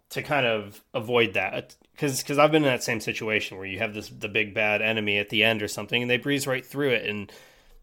to 0.10 0.22
kind 0.22 0.46
of 0.46 0.84
avoid 0.94 1.34
that 1.34 1.76
because 1.94 2.22
because 2.22 2.38
I've 2.38 2.52
been 2.52 2.64
in 2.64 2.70
that 2.70 2.84
same 2.84 3.00
situation 3.00 3.58
where 3.58 3.66
you 3.66 3.80
have 3.80 3.94
this 3.94 4.10
the 4.10 4.30
big 4.30 4.54
bad 4.54 4.82
enemy 4.82 5.18
at 5.18 5.30
the 5.30 5.44
end 5.44 5.64
or 5.64 5.68
something 5.68 6.02
and 6.02 6.12
they 6.12 6.18
breeze 6.18 6.46
right 6.46 6.66
through 6.66 6.92
it 6.92 7.10
and 7.10 7.32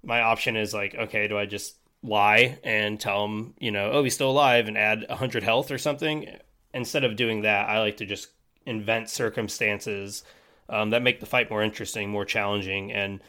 my 0.05 0.21
option 0.21 0.57
is 0.57 0.73
like 0.73 0.95
okay 0.95 1.27
do 1.27 1.37
I 1.37 1.47
just 1.47 1.77
lie 2.03 2.59
and 2.65 2.99
tell 2.99 3.23
them 3.23 3.55
you 3.59 3.71
know 3.71 3.91
oh 3.93 4.03
he's 4.03 4.15
still 4.15 4.31
alive 4.31 4.69
and 4.69 4.79
add 4.79 5.05
100 5.09 5.43
health 5.43 5.71
or 5.71 5.79
something 5.79 6.27
instead 6.73 7.05
of 7.05 7.17
doing 7.17 7.43
that 7.43 7.69
I 7.69 7.79
like 7.81 7.99
to 7.99 8.07
just 8.07 8.29
invent 8.65 9.11
circumstances 9.11 10.23
um, 10.69 10.91
that 10.91 11.03
make 11.03 11.21
the 11.21 11.27
fight 11.27 11.51
more 11.51 11.63
interesting 11.63 12.11
more 12.11 12.25
challenging 12.25 12.93
and 12.93 13.21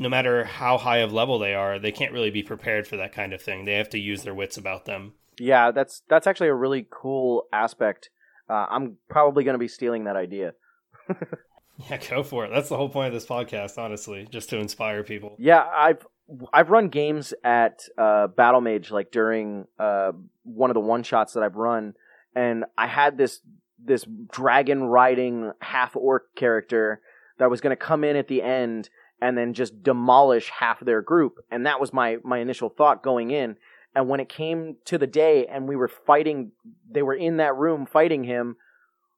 no 0.00 0.08
matter 0.08 0.44
how 0.44 0.78
high 0.78 0.98
of 0.98 1.12
level 1.12 1.38
they 1.38 1.54
are, 1.54 1.78
they 1.78 1.92
can't 1.92 2.12
really 2.12 2.30
be 2.30 2.42
prepared 2.42 2.88
for 2.88 2.96
that 2.96 3.12
kind 3.12 3.34
of 3.34 3.42
thing. 3.42 3.66
They 3.66 3.74
have 3.74 3.90
to 3.90 3.98
use 3.98 4.22
their 4.22 4.34
wits 4.34 4.56
about 4.56 4.86
them. 4.86 5.12
Yeah, 5.38 5.70
that's 5.70 6.02
that's 6.08 6.26
actually 6.26 6.48
a 6.48 6.54
really 6.54 6.88
cool 6.90 7.44
aspect. 7.52 8.08
Uh, 8.48 8.66
I'm 8.68 8.96
probably 9.10 9.44
going 9.44 9.54
to 9.54 9.58
be 9.58 9.68
stealing 9.68 10.04
that 10.04 10.16
idea. 10.16 10.54
yeah, 11.90 11.98
go 12.08 12.22
for 12.22 12.46
it. 12.46 12.50
That's 12.50 12.70
the 12.70 12.78
whole 12.78 12.88
point 12.88 13.08
of 13.08 13.12
this 13.12 13.26
podcast, 13.26 13.76
honestly, 13.76 14.26
just 14.30 14.48
to 14.50 14.58
inspire 14.58 15.04
people. 15.04 15.36
Yeah, 15.38 15.64
I've 15.64 16.06
I've 16.52 16.70
run 16.70 16.88
games 16.88 17.34
at 17.42 17.80
uh, 17.98 18.28
Battle 18.28 18.60
Mage 18.60 18.90
like 18.90 19.10
during 19.10 19.66
uh, 19.78 20.12
one 20.44 20.70
of 20.70 20.74
the 20.74 20.80
one 20.80 21.02
shots 21.02 21.34
that 21.34 21.42
I've 21.42 21.56
run, 21.56 21.94
and 22.34 22.64
I 22.78 22.86
had 22.86 23.18
this 23.18 23.40
this 23.84 24.04
dragon 24.30 24.84
riding 24.84 25.52
half 25.60 25.96
orc 25.96 26.34
character 26.36 27.00
that 27.38 27.50
was 27.50 27.60
going 27.60 27.76
to 27.76 27.82
come 27.82 28.04
in 28.04 28.16
at 28.16 28.28
the 28.28 28.42
end 28.42 28.90
and 29.20 29.36
then 29.36 29.54
just 29.54 29.82
demolish 29.82 30.50
half 30.50 30.80
their 30.80 31.02
group. 31.02 31.38
And 31.50 31.66
that 31.66 31.80
was 31.80 31.92
my, 31.92 32.18
my 32.22 32.38
initial 32.38 32.68
thought 32.68 33.02
going 33.02 33.30
in. 33.30 33.56
And 33.94 34.08
when 34.08 34.20
it 34.20 34.28
came 34.28 34.76
to 34.84 34.98
the 34.98 35.06
day 35.06 35.46
and 35.46 35.68
we 35.68 35.76
were 35.76 35.88
fighting, 35.88 36.52
they 36.90 37.02
were 37.02 37.14
in 37.14 37.38
that 37.38 37.56
room 37.56 37.86
fighting 37.86 38.24
him, 38.24 38.56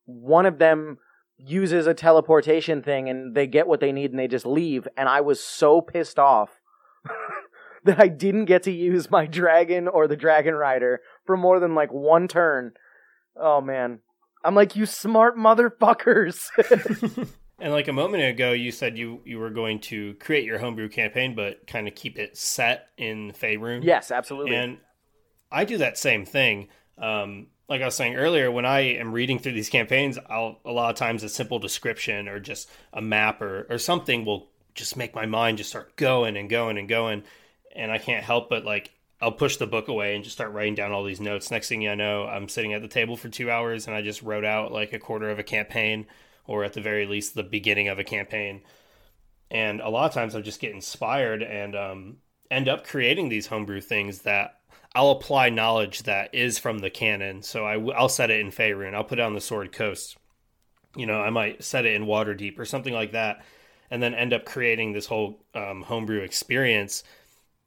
one 0.07 0.47
of 0.47 0.59
them 0.59 0.99
uses 1.37 1.87
a 1.87 1.95
teleportation 1.95 2.83
thing 2.83 3.09
and 3.09 3.35
they 3.35 3.47
get 3.47 3.67
what 3.67 3.81
they 3.81 3.93
need 3.93 4.11
and 4.11 4.19
they 4.19 4.29
just 4.29 4.47
leave. 4.47 4.89
And 4.97 5.09
I 5.09 5.21
was 5.21 5.43
so 5.43 5.81
pissed 5.81 6.19
off 6.19 6.61
that 7.85 8.01
I 8.01 8.09
didn't 8.09 8.47
get 8.47 8.63
to 8.65 8.73
use 8.73 9.11
my 9.11 9.27
dragon 9.27 9.89
or 9.89 10.07
the 10.07 10.17
dragon 10.17 10.55
rider 10.55 11.01
for 11.27 11.37
more 11.37 11.61
than 11.61 11.75
like 11.75 11.93
one 11.93 12.29
turn. 12.29 12.73
Oh 13.37 13.61
man. 13.61 14.01
I'm 14.45 14.57
like, 14.57 14.75
you 14.75 14.87
smart 14.87 15.37
motherfuckers. 15.37 16.49
And 17.63 17.73
like 17.73 17.87
a 17.87 17.93
moment 17.93 18.25
ago, 18.25 18.51
you 18.51 18.73
said 18.73 18.99
you 18.99 19.21
you 19.25 19.39
were 19.39 19.51
going 19.51 19.79
to 19.83 20.15
create 20.15 20.45
your 20.45 20.59
homebrew 20.59 20.89
campaign, 20.89 21.37
but 21.37 21.65
kind 21.69 21.87
of 21.87 21.95
keep 21.95 22.19
it 22.19 22.37
set 22.37 22.89
in 22.99 23.31
Faerun. 23.41 23.85
Yes, 23.85 24.11
absolutely. 24.11 24.57
And 24.57 24.79
I 25.51 25.65
do 25.65 25.79
that 25.79 25.97
same 25.97 26.25
thing. 26.25 26.69
Um, 26.99 27.47
like 27.69 27.81
I 27.81 27.85
was 27.85 27.95
saying 27.95 28.17
earlier, 28.17 28.51
when 28.51 28.67
I 28.67 28.81
am 28.81 29.13
reading 29.13 29.39
through 29.39 29.53
these 29.53 29.69
campaigns, 29.69 30.19
I'll 30.29 30.59
a 30.65 30.73
lot 30.73 30.91
of 30.91 30.97
times 30.97 31.23
a 31.23 31.29
simple 31.29 31.61
description 31.61 32.27
or 32.27 32.41
just 32.41 32.69
a 32.93 33.01
map 33.01 33.41
or 33.41 33.69
or 33.71 33.79
something 33.79 34.25
will 34.25 34.51
just 34.75 34.97
make 34.97 35.15
my 35.15 35.27
mind 35.27 35.59
just 35.59 35.71
start 35.71 35.97
going 35.97 36.37
and 36.37 36.49
going 36.49 36.79
and 36.79 36.89
going, 36.89 37.25
and 37.75 37.91
I 37.91 37.99
can't 37.99 38.25
help 38.25 38.49
but 38.49 38.65
like 38.65 38.93
I'll 39.21 39.33
push 39.33 39.57
the 39.57 39.69
book 39.69 39.87
away 39.87 40.17
and 40.17 40.25
just 40.25 40.37
start 40.37 40.53
writing 40.53 40.75
down 40.75 40.91
all 40.91 41.05
these 41.05 41.21
notes. 41.21 41.51
Next 41.51 41.69
thing 41.69 41.89
I 41.89 41.95
know, 41.95 42.27
I'm 42.27 42.49
sitting 42.49 42.73
at 42.73 42.83
the 42.83 42.89
table 42.89 43.17
for 43.17 43.29
two 43.29 43.51
hours 43.51 43.87
and 43.87 43.95
I 43.95 44.03
just 44.03 44.21
wrote 44.21 44.45
out 44.45 44.73
like 44.73 44.93
a 44.93 44.99
quarter 44.99 45.31
of 45.31 45.39
a 45.39 45.45
campaign 45.45 46.07
or 46.45 46.65
at 46.65 46.73
the 46.73 46.81
very 46.81 47.07
least 47.07 47.37
the 47.37 47.45
beginning 47.45 47.87
of 47.87 48.01
a 48.01 48.05
campaign. 48.05 48.63
And 49.49 49.81
a 49.81 49.89
lot 49.89 50.07
of 50.07 50.15
times 50.15 50.35
I 50.35 50.41
just 50.41 50.61
get 50.61 50.75
inspired 50.75 51.41
and 51.41 51.77
um, 51.77 52.17
end 52.51 52.69
up 52.69 52.85
creating 52.85 53.29
these 53.29 53.47
homebrew 53.47 53.81
things 53.81 54.23
that 54.23 54.59
I'll 54.95 55.11
apply 55.11 55.51
knowledge 55.51 56.03
that 56.03 56.35
is 56.35 56.59
from 56.59 56.81
the 56.81 56.91
canon. 56.91 57.43
So 57.43 57.65
I, 57.65 57.77
will 57.77 58.09
set 58.09 58.31
it 58.31 58.41
in 58.41 58.51
Faerun. 58.51 58.95
I'll 58.95 59.05
put 59.05 59.21
it 59.21 59.23
on 59.23 59.35
the 59.35 59.41
Sword 59.41 59.73
Coast. 59.73 60.17
You 60.97 61.07
know, 61.07 61.21
I 61.21 61.31
might 61.31 61.63
set 61.63 61.87
it 61.87 61.95
in 61.95 62.07
Waterdeep 62.07 62.59
or 62.59 62.65
something 62.65 62.93
like 62.93 63.13
that, 63.13 63.45
and 63.93 64.03
then 64.03 64.15
end 64.15 64.33
up 64.33 64.47
creating 64.47 64.95
this 64.95 65.05
whole 65.05 65.39
um, 65.55 65.83
homebrew 65.83 66.23
experience 66.23 67.05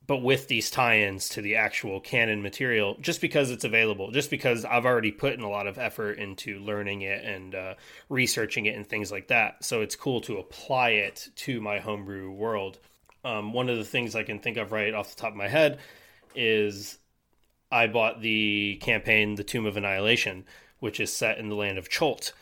but 0.07 0.17
with 0.17 0.47
these 0.47 0.69
tie-ins 0.69 1.29
to 1.29 1.41
the 1.41 1.55
actual 1.55 1.99
canon 1.99 2.41
material 2.41 2.97
just 2.99 3.21
because 3.21 3.51
it's 3.51 3.63
available 3.63 4.09
just 4.11 4.31
because 4.31 4.65
i've 4.65 4.85
already 4.85 5.11
put 5.11 5.33
in 5.33 5.41
a 5.41 5.49
lot 5.49 5.67
of 5.67 5.77
effort 5.77 6.17
into 6.17 6.59
learning 6.59 7.01
it 7.01 7.23
and 7.23 7.53
uh, 7.53 7.75
researching 8.09 8.65
it 8.65 8.75
and 8.75 8.87
things 8.87 9.11
like 9.11 9.27
that 9.27 9.63
so 9.63 9.81
it's 9.81 9.95
cool 9.95 10.19
to 10.19 10.37
apply 10.37 10.89
it 10.89 11.29
to 11.35 11.61
my 11.61 11.79
homebrew 11.79 12.31
world 12.31 12.79
um, 13.23 13.53
one 13.53 13.69
of 13.69 13.77
the 13.77 13.85
things 13.85 14.15
i 14.15 14.23
can 14.23 14.39
think 14.39 14.57
of 14.57 14.71
right 14.71 14.95
off 14.95 15.15
the 15.15 15.21
top 15.21 15.31
of 15.31 15.37
my 15.37 15.47
head 15.47 15.77
is 16.33 16.97
i 17.71 17.85
bought 17.85 18.21
the 18.21 18.79
campaign 18.81 19.35
the 19.35 19.43
tomb 19.43 19.67
of 19.67 19.77
annihilation 19.77 20.43
which 20.79 20.99
is 20.99 21.13
set 21.13 21.37
in 21.37 21.49
the 21.49 21.55
land 21.55 21.77
of 21.77 21.87
Chult. 21.87 22.33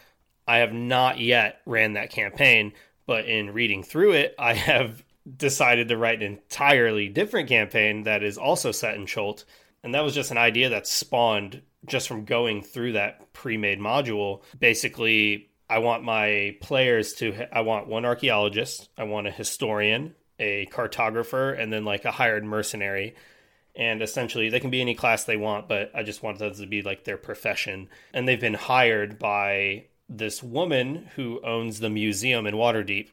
i 0.47 0.57
have 0.57 0.71
not 0.71 1.19
yet 1.19 1.59
ran 1.65 1.93
that 1.93 2.09
campaign 2.09 2.71
but 3.05 3.25
in 3.25 3.53
reading 3.53 3.83
through 3.83 4.11
it 4.13 4.35
i 4.37 4.53
have 4.53 5.03
decided 5.37 5.87
to 5.87 5.97
write 5.97 6.21
an 6.21 6.33
entirely 6.33 7.07
different 7.07 7.49
campaign 7.49 8.03
that 8.03 8.23
is 8.23 8.37
also 8.37 8.71
set 8.71 8.95
in 8.95 9.05
Chult. 9.05 9.45
And 9.83 9.93
that 9.93 10.03
was 10.03 10.13
just 10.13 10.31
an 10.31 10.37
idea 10.37 10.69
that 10.69 10.87
spawned 10.87 11.61
just 11.85 12.07
from 12.07 12.25
going 12.25 12.61
through 12.61 12.93
that 12.93 13.33
pre 13.33 13.57
made 13.57 13.79
module. 13.79 14.41
Basically, 14.57 15.49
I 15.69 15.79
want 15.79 16.03
my 16.03 16.55
players 16.61 17.13
to, 17.15 17.47
I 17.51 17.61
want 17.61 17.87
one 17.87 18.05
archaeologist, 18.05 18.89
I 18.97 19.03
want 19.03 19.27
a 19.27 19.31
historian, 19.31 20.15
a 20.39 20.67
cartographer, 20.67 21.57
and 21.59 21.71
then 21.71 21.85
like 21.85 22.05
a 22.05 22.11
hired 22.11 22.45
mercenary. 22.45 23.15
And 23.75 24.01
essentially, 24.03 24.49
they 24.49 24.59
can 24.59 24.69
be 24.69 24.81
any 24.81 24.93
class 24.93 25.23
they 25.23 25.35
want, 25.35 25.67
but 25.67 25.91
I 25.95 26.03
just 26.03 26.21
want 26.21 26.39
that 26.39 26.55
to 26.55 26.67
be 26.67 26.83
like 26.83 27.05
their 27.05 27.17
profession. 27.17 27.89
And 28.13 28.27
they've 28.27 28.39
been 28.39 28.53
hired 28.53 29.17
by 29.17 29.85
this 30.17 30.43
woman 30.43 31.09
who 31.15 31.41
owns 31.43 31.79
the 31.79 31.89
museum 31.89 32.45
in 32.45 32.55
Waterdeep 32.55 33.09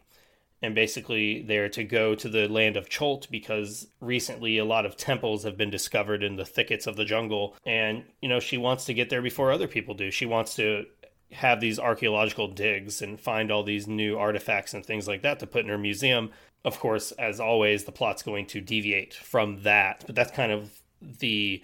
and 0.62 0.74
basically 0.74 1.42
they're 1.42 1.70
to 1.70 1.84
go 1.84 2.14
to 2.14 2.28
the 2.28 2.46
land 2.46 2.76
of 2.76 2.88
Chult 2.88 3.30
because 3.30 3.88
recently 4.00 4.58
a 4.58 4.64
lot 4.64 4.84
of 4.84 4.96
temples 4.96 5.44
have 5.44 5.56
been 5.56 5.70
discovered 5.70 6.22
in 6.22 6.36
the 6.36 6.44
thickets 6.44 6.86
of 6.86 6.96
the 6.96 7.04
jungle. 7.04 7.56
And 7.64 8.04
you 8.20 8.28
know 8.28 8.40
she 8.40 8.58
wants 8.58 8.84
to 8.84 8.94
get 8.94 9.10
there 9.10 9.22
before 9.22 9.50
other 9.50 9.68
people 9.68 9.94
do. 9.94 10.10
She 10.10 10.26
wants 10.26 10.54
to 10.56 10.86
have 11.32 11.60
these 11.60 11.78
archaeological 11.78 12.48
digs 12.48 13.00
and 13.00 13.18
find 13.18 13.50
all 13.50 13.62
these 13.62 13.86
new 13.86 14.18
artifacts 14.18 14.74
and 14.74 14.84
things 14.84 15.08
like 15.08 15.22
that 15.22 15.38
to 15.38 15.46
put 15.46 15.64
in 15.64 15.70
her 15.70 15.78
museum. 15.78 16.30
Of 16.64 16.78
course 16.78 17.12
as 17.12 17.40
always 17.40 17.84
the 17.84 17.92
plot's 17.92 18.22
going 18.22 18.46
to 18.46 18.60
deviate 18.60 19.14
from 19.14 19.62
that 19.62 20.04
but 20.06 20.14
that's 20.14 20.32
kind 20.32 20.52
of 20.52 20.82
the 21.00 21.62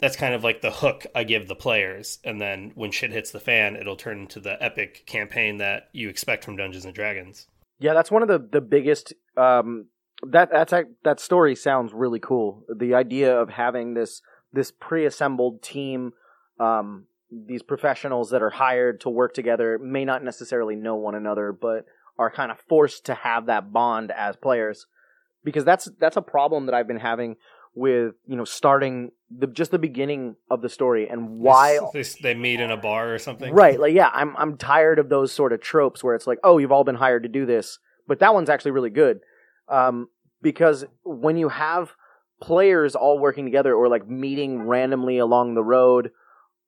that's 0.00 0.16
kind 0.16 0.34
of 0.34 0.44
like 0.44 0.60
the 0.60 0.70
hook 0.70 1.06
I 1.14 1.24
give 1.24 1.48
the 1.48 1.56
players, 1.56 2.18
and 2.24 2.40
then 2.40 2.72
when 2.74 2.90
shit 2.90 3.10
hits 3.10 3.30
the 3.30 3.40
fan, 3.40 3.76
it'll 3.76 3.96
turn 3.96 4.20
into 4.20 4.40
the 4.40 4.62
epic 4.62 5.04
campaign 5.06 5.58
that 5.58 5.88
you 5.92 6.08
expect 6.08 6.44
from 6.44 6.56
Dungeons 6.56 6.84
and 6.84 6.94
Dragons. 6.94 7.46
Yeah, 7.78 7.94
that's 7.94 8.10
one 8.10 8.22
of 8.22 8.28
the 8.28 8.38
the 8.38 8.60
biggest. 8.60 9.14
Um, 9.36 9.86
that 10.22 10.50
that's 10.50 10.72
that 11.04 11.20
story 11.20 11.54
sounds 11.54 11.92
really 11.92 12.20
cool. 12.20 12.64
The 12.74 12.94
idea 12.94 13.36
of 13.36 13.50
having 13.50 13.94
this 13.94 14.22
this 14.52 14.70
pre-assembled 14.70 15.62
team, 15.62 16.12
um, 16.58 17.06
these 17.30 17.62
professionals 17.62 18.30
that 18.30 18.42
are 18.42 18.50
hired 18.50 19.00
to 19.02 19.10
work 19.10 19.34
together 19.34 19.78
may 19.78 20.04
not 20.04 20.24
necessarily 20.24 20.76
know 20.76 20.94
one 20.96 21.14
another, 21.14 21.52
but 21.52 21.86
are 22.18 22.30
kind 22.30 22.50
of 22.50 22.58
forced 22.68 23.06
to 23.06 23.14
have 23.14 23.46
that 23.46 23.72
bond 23.72 24.10
as 24.10 24.36
players, 24.36 24.86
because 25.44 25.64
that's 25.64 25.88
that's 25.98 26.16
a 26.16 26.22
problem 26.22 26.66
that 26.66 26.74
I've 26.74 26.88
been 26.88 27.00
having 27.00 27.36
with 27.74 28.14
you 28.26 28.36
know 28.36 28.44
starting 28.44 29.12
the 29.30 29.46
just 29.46 29.70
the 29.70 29.78
beginning 29.78 30.36
of 30.50 30.62
the 30.62 30.68
story 30.68 31.08
and 31.08 31.38
why 31.38 31.78
they 32.22 32.34
meet 32.34 32.60
in 32.60 32.70
a 32.70 32.76
bar 32.76 33.14
or 33.14 33.18
something. 33.18 33.52
Right, 33.52 33.78
like 33.78 33.94
yeah, 33.94 34.10
I'm 34.12 34.36
I'm 34.36 34.56
tired 34.56 34.98
of 34.98 35.08
those 35.08 35.32
sort 35.32 35.52
of 35.52 35.60
tropes 35.60 36.02
where 36.02 36.14
it's 36.14 36.26
like, 36.26 36.38
oh, 36.42 36.58
you've 36.58 36.72
all 36.72 36.84
been 36.84 36.94
hired 36.94 37.24
to 37.24 37.28
do 37.28 37.44
this, 37.44 37.78
but 38.06 38.20
that 38.20 38.34
one's 38.34 38.48
actually 38.48 38.70
really 38.70 38.90
good 38.90 39.20
um, 39.68 40.08
because 40.42 40.84
when 41.04 41.36
you 41.36 41.48
have 41.50 41.92
players 42.40 42.94
all 42.94 43.18
working 43.18 43.44
together 43.44 43.74
or 43.74 43.88
like 43.88 44.08
meeting 44.08 44.62
randomly 44.62 45.18
along 45.18 45.54
the 45.54 45.64
road 45.64 46.10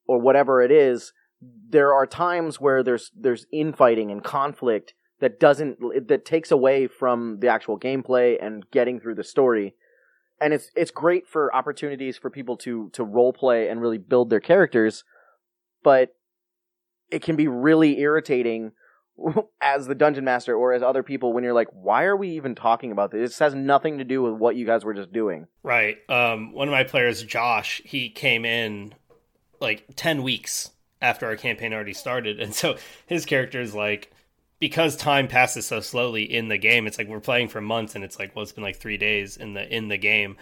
or 0.06 0.18
whatever 0.18 0.60
it 0.62 0.70
is, 0.70 1.12
there 1.68 1.94
are 1.94 2.06
times 2.06 2.60
where 2.60 2.82
there's 2.82 3.10
there's 3.16 3.46
infighting 3.52 4.10
and 4.10 4.22
conflict 4.22 4.94
that 5.20 5.40
doesn't 5.40 5.78
that 6.08 6.24
takes 6.24 6.50
away 6.50 6.86
from 6.86 7.38
the 7.40 7.48
actual 7.48 7.78
gameplay 7.78 8.36
and 8.40 8.64
getting 8.70 9.00
through 9.00 9.14
the 9.14 9.24
story 9.24 9.74
and 10.40 10.52
it's 10.52 10.70
it's 10.74 10.90
great 10.90 11.26
for 11.26 11.54
opportunities 11.54 12.16
for 12.16 12.30
people 12.30 12.56
to 12.58 12.90
to 12.90 13.04
role 13.04 13.32
play 13.32 13.68
and 13.68 13.80
really 13.80 13.98
build 13.98 14.30
their 14.30 14.40
characters, 14.40 15.04
but 15.82 16.14
it 17.10 17.22
can 17.22 17.36
be 17.36 17.48
really 17.48 18.00
irritating 18.00 18.72
as 19.60 19.86
the 19.86 19.94
dungeon 19.94 20.24
master 20.24 20.54
or 20.54 20.72
as 20.72 20.82
other 20.82 21.02
people 21.02 21.32
when 21.32 21.44
you're 21.44 21.52
like, 21.52 21.68
why 21.72 22.04
are 22.04 22.16
we 22.16 22.30
even 22.30 22.54
talking 22.54 22.92
about 22.92 23.10
this? 23.10 23.30
This 23.30 23.38
has 23.38 23.54
nothing 23.54 23.98
to 23.98 24.04
do 24.04 24.22
with 24.22 24.34
what 24.34 24.56
you 24.56 24.66
guys 24.66 24.84
were 24.84 24.94
just 24.94 25.12
doing. 25.12 25.46
Right. 25.62 25.98
Um, 26.08 26.52
one 26.52 26.68
of 26.68 26.72
my 26.72 26.84
players, 26.84 27.22
Josh, 27.22 27.82
he 27.84 28.10
came 28.10 28.44
in 28.44 28.94
like 29.60 29.84
10 29.96 30.22
weeks 30.22 30.70
after 31.02 31.26
our 31.26 31.36
campaign 31.36 31.72
already 31.72 31.92
started. 31.92 32.40
And 32.40 32.54
so 32.54 32.76
his 33.06 33.26
character 33.26 33.60
is 33.60 33.74
like, 33.74 34.12
because 34.60 34.94
time 34.94 35.26
passes 35.26 35.66
so 35.66 35.80
slowly 35.80 36.22
in 36.22 36.48
the 36.48 36.58
game, 36.58 36.86
it's 36.86 36.98
like 36.98 37.08
we're 37.08 37.18
playing 37.20 37.48
for 37.48 37.60
months 37.60 37.94
and 37.94 38.04
it's 38.04 38.18
like, 38.18 38.36
well, 38.36 38.42
it's 38.42 38.52
been 38.52 38.62
like 38.62 38.76
three 38.76 38.98
days 38.98 39.36
in 39.36 39.54
the, 39.54 39.74
in 39.74 39.88
the 39.88 39.96
game. 39.96 40.36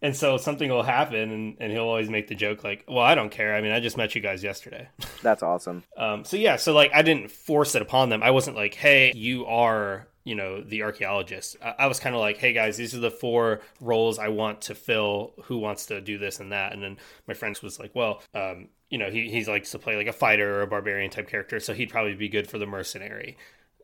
And 0.00 0.16
so 0.16 0.36
something 0.36 0.68
will 0.68 0.82
happen, 0.82 1.30
and, 1.30 1.56
and 1.60 1.70
he'll 1.70 1.84
always 1.84 2.10
make 2.10 2.26
the 2.26 2.34
joke 2.34 2.64
like, 2.64 2.82
"Well, 2.88 3.04
I 3.04 3.14
don't 3.14 3.30
care. 3.30 3.54
I 3.54 3.60
mean, 3.60 3.70
I 3.70 3.78
just 3.78 3.96
met 3.96 4.16
you 4.16 4.20
guys 4.20 4.42
yesterday." 4.42 4.88
That's 5.22 5.44
awesome. 5.44 5.84
um, 5.96 6.24
so 6.24 6.36
yeah, 6.36 6.56
so 6.56 6.72
like 6.72 6.90
I 6.92 7.02
didn't 7.02 7.30
force 7.30 7.76
it 7.76 7.82
upon 7.82 8.08
them. 8.08 8.20
I 8.20 8.32
wasn't 8.32 8.56
like, 8.56 8.74
"Hey, 8.74 9.12
you 9.14 9.46
are." 9.46 10.08
You 10.24 10.34
know, 10.36 10.60
the 10.60 10.82
archaeologist. 10.84 11.56
I, 11.62 11.74
I 11.80 11.86
was 11.86 11.98
kind 12.00 12.14
of 12.14 12.20
like, 12.20 12.38
hey 12.38 12.52
guys, 12.52 12.76
these 12.76 12.94
are 12.94 13.00
the 13.00 13.10
four 13.10 13.60
roles 13.80 14.20
I 14.20 14.28
want 14.28 14.62
to 14.62 14.74
fill. 14.76 15.34
Who 15.44 15.58
wants 15.58 15.86
to 15.86 16.00
do 16.00 16.16
this 16.16 16.38
and 16.38 16.52
that? 16.52 16.72
And 16.72 16.80
then 16.80 16.96
my 17.26 17.34
friends 17.34 17.60
was 17.60 17.80
like, 17.80 17.90
well, 17.94 18.22
um, 18.32 18.68
you 18.92 18.98
know, 18.98 19.10
he, 19.10 19.30
he 19.30 19.42
likes 19.46 19.70
to 19.70 19.78
play 19.78 19.96
like 19.96 20.06
a 20.06 20.12
fighter 20.12 20.58
or 20.58 20.60
a 20.60 20.66
barbarian 20.66 21.10
type 21.10 21.26
character, 21.26 21.58
so 21.58 21.72
he'd 21.72 21.88
probably 21.88 22.14
be 22.14 22.28
good 22.28 22.46
for 22.46 22.58
the 22.58 22.66
mercenary. 22.66 23.38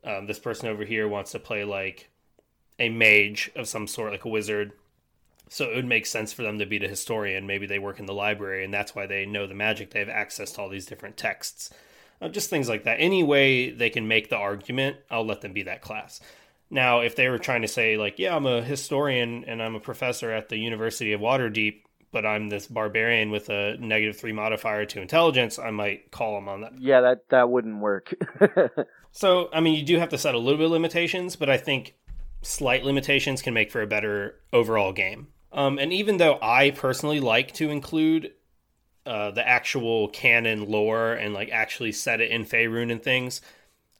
Um, 0.04 0.26
this 0.26 0.38
person 0.38 0.68
over 0.68 0.84
here 0.84 1.08
wants 1.08 1.32
to 1.32 1.38
play 1.38 1.64
like 1.64 2.10
a 2.78 2.90
mage 2.90 3.50
of 3.56 3.66
some 3.66 3.86
sort, 3.86 4.12
like 4.12 4.26
a 4.26 4.28
wizard. 4.28 4.72
So 5.48 5.64
it 5.64 5.76
would 5.76 5.86
make 5.86 6.04
sense 6.04 6.34
for 6.34 6.42
them 6.42 6.58
to 6.58 6.66
be 6.66 6.76
the 6.76 6.88
historian. 6.88 7.46
Maybe 7.46 7.66
they 7.66 7.78
work 7.78 7.98
in 7.98 8.04
the 8.04 8.12
library, 8.12 8.66
and 8.66 8.74
that's 8.74 8.94
why 8.94 9.06
they 9.06 9.24
know 9.24 9.46
the 9.46 9.54
magic. 9.54 9.92
They 9.92 10.00
have 10.00 10.10
access 10.10 10.52
to 10.52 10.60
all 10.60 10.68
these 10.68 10.84
different 10.84 11.16
texts. 11.16 11.70
Uh, 12.20 12.28
just 12.28 12.50
things 12.50 12.68
like 12.68 12.84
that. 12.84 13.00
Any 13.00 13.22
way 13.22 13.70
they 13.70 13.88
can 13.88 14.08
make 14.08 14.28
the 14.28 14.36
argument, 14.36 14.98
I'll 15.10 15.24
let 15.24 15.40
them 15.40 15.54
be 15.54 15.62
that 15.62 15.80
class. 15.80 16.20
Now, 16.68 17.00
if 17.00 17.16
they 17.16 17.30
were 17.30 17.38
trying 17.38 17.62
to 17.62 17.68
say, 17.68 17.96
like, 17.96 18.18
yeah, 18.18 18.36
I'm 18.36 18.44
a 18.44 18.60
historian 18.60 19.44
and 19.46 19.62
I'm 19.62 19.74
a 19.74 19.80
professor 19.80 20.30
at 20.30 20.50
the 20.50 20.58
University 20.58 21.14
of 21.14 21.22
Waterdeep, 21.22 21.80
but 22.10 22.24
I'm 22.24 22.48
this 22.48 22.66
barbarian 22.66 23.30
with 23.30 23.48
a 23.50 23.76
negative 23.78 24.16
three 24.16 24.32
modifier 24.32 24.84
to 24.86 25.00
intelligence, 25.00 25.58
I 25.58 25.70
might 25.70 26.10
call 26.10 26.38
him 26.38 26.48
on 26.48 26.62
that. 26.62 26.80
Yeah, 26.80 27.00
that 27.02 27.28
that 27.30 27.50
wouldn't 27.50 27.80
work. 27.80 28.14
so, 29.12 29.50
I 29.52 29.60
mean, 29.60 29.74
you 29.74 29.84
do 29.84 29.98
have 29.98 30.08
to 30.10 30.18
set 30.18 30.34
a 30.34 30.38
little 30.38 30.58
bit 30.58 30.66
of 30.66 30.72
limitations, 30.72 31.36
but 31.36 31.50
I 31.50 31.56
think 31.56 31.94
slight 32.42 32.84
limitations 32.84 33.42
can 33.42 33.54
make 33.54 33.70
for 33.70 33.82
a 33.82 33.86
better 33.86 34.36
overall 34.52 34.92
game. 34.92 35.28
Um, 35.52 35.78
and 35.78 35.92
even 35.92 36.18
though 36.18 36.38
I 36.40 36.70
personally 36.70 37.20
like 37.20 37.52
to 37.54 37.70
include 37.70 38.32
uh, 39.06 39.30
the 39.30 39.46
actual 39.46 40.08
canon 40.08 40.70
lore 40.70 41.14
and 41.14 41.32
like 41.32 41.50
actually 41.50 41.92
set 41.92 42.20
it 42.20 42.30
in 42.30 42.44
Faerun 42.44 42.92
and 42.92 43.02
things, 43.02 43.40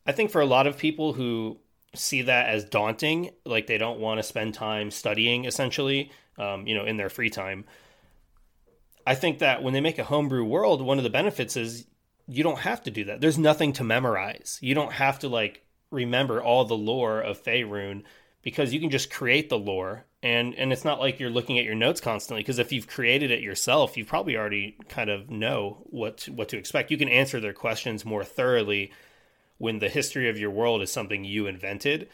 I 0.06 0.12
think 0.12 0.30
for 0.30 0.40
a 0.40 0.46
lot 0.46 0.66
of 0.66 0.78
people 0.78 1.14
who 1.14 1.58
see 1.94 2.22
that 2.22 2.48
as 2.48 2.64
daunting, 2.64 3.30
like 3.44 3.66
they 3.66 3.78
don't 3.78 4.00
want 4.00 4.18
to 4.18 4.22
spend 4.22 4.54
time 4.54 4.90
studying 4.90 5.44
essentially, 5.44 6.10
um, 6.36 6.66
you 6.66 6.74
know, 6.74 6.84
in 6.84 6.96
their 6.96 7.08
free 7.08 7.30
time. 7.30 7.64
I 9.08 9.14
think 9.14 9.38
that 9.38 9.62
when 9.62 9.72
they 9.72 9.80
make 9.80 9.98
a 9.98 10.04
homebrew 10.04 10.44
world, 10.44 10.82
one 10.82 10.98
of 10.98 11.04
the 11.04 11.08
benefits 11.08 11.56
is 11.56 11.86
you 12.26 12.42
don't 12.42 12.58
have 12.58 12.82
to 12.82 12.90
do 12.90 13.04
that. 13.04 13.22
There's 13.22 13.38
nothing 13.38 13.72
to 13.74 13.84
memorize. 13.84 14.58
You 14.60 14.74
don't 14.74 14.92
have 14.92 15.20
to 15.20 15.30
like 15.30 15.64
remember 15.90 16.42
all 16.42 16.66
the 16.66 16.76
lore 16.76 17.22
of 17.22 17.42
Faerun 17.42 18.02
because 18.42 18.74
you 18.74 18.80
can 18.80 18.90
just 18.90 19.10
create 19.10 19.48
the 19.48 19.58
lore 19.58 20.04
and 20.22 20.54
and 20.56 20.74
it's 20.74 20.84
not 20.84 21.00
like 21.00 21.18
you're 21.18 21.30
looking 21.30 21.58
at 21.58 21.64
your 21.64 21.74
notes 21.74 22.02
constantly 22.02 22.42
because 22.42 22.58
if 22.58 22.70
you've 22.70 22.86
created 22.86 23.30
it 23.30 23.40
yourself 23.40 23.96
you 23.96 24.04
probably 24.04 24.36
already 24.36 24.76
kind 24.90 25.08
of 25.08 25.30
know 25.30 25.78
what 25.84 26.18
to, 26.18 26.32
what 26.32 26.50
to 26.50 26.58
expect 26.58 26.90
you 26.90 26.98
can 26.98 27.08
answer 27.08 27.40
their 27.40 27.54
questions 27.54 28.04
more 28.04 28.24
thoroughly 28.24 28.92
when 29.56 29.78
the 29.78 29.88
history 29.88 30.28
of 30.28 30.38
your 30.38 30.50
world 30.50 30.82
is 30.82 30.92
something 30.92 31.24
you 31.24 31.46
invented 31.46 32.08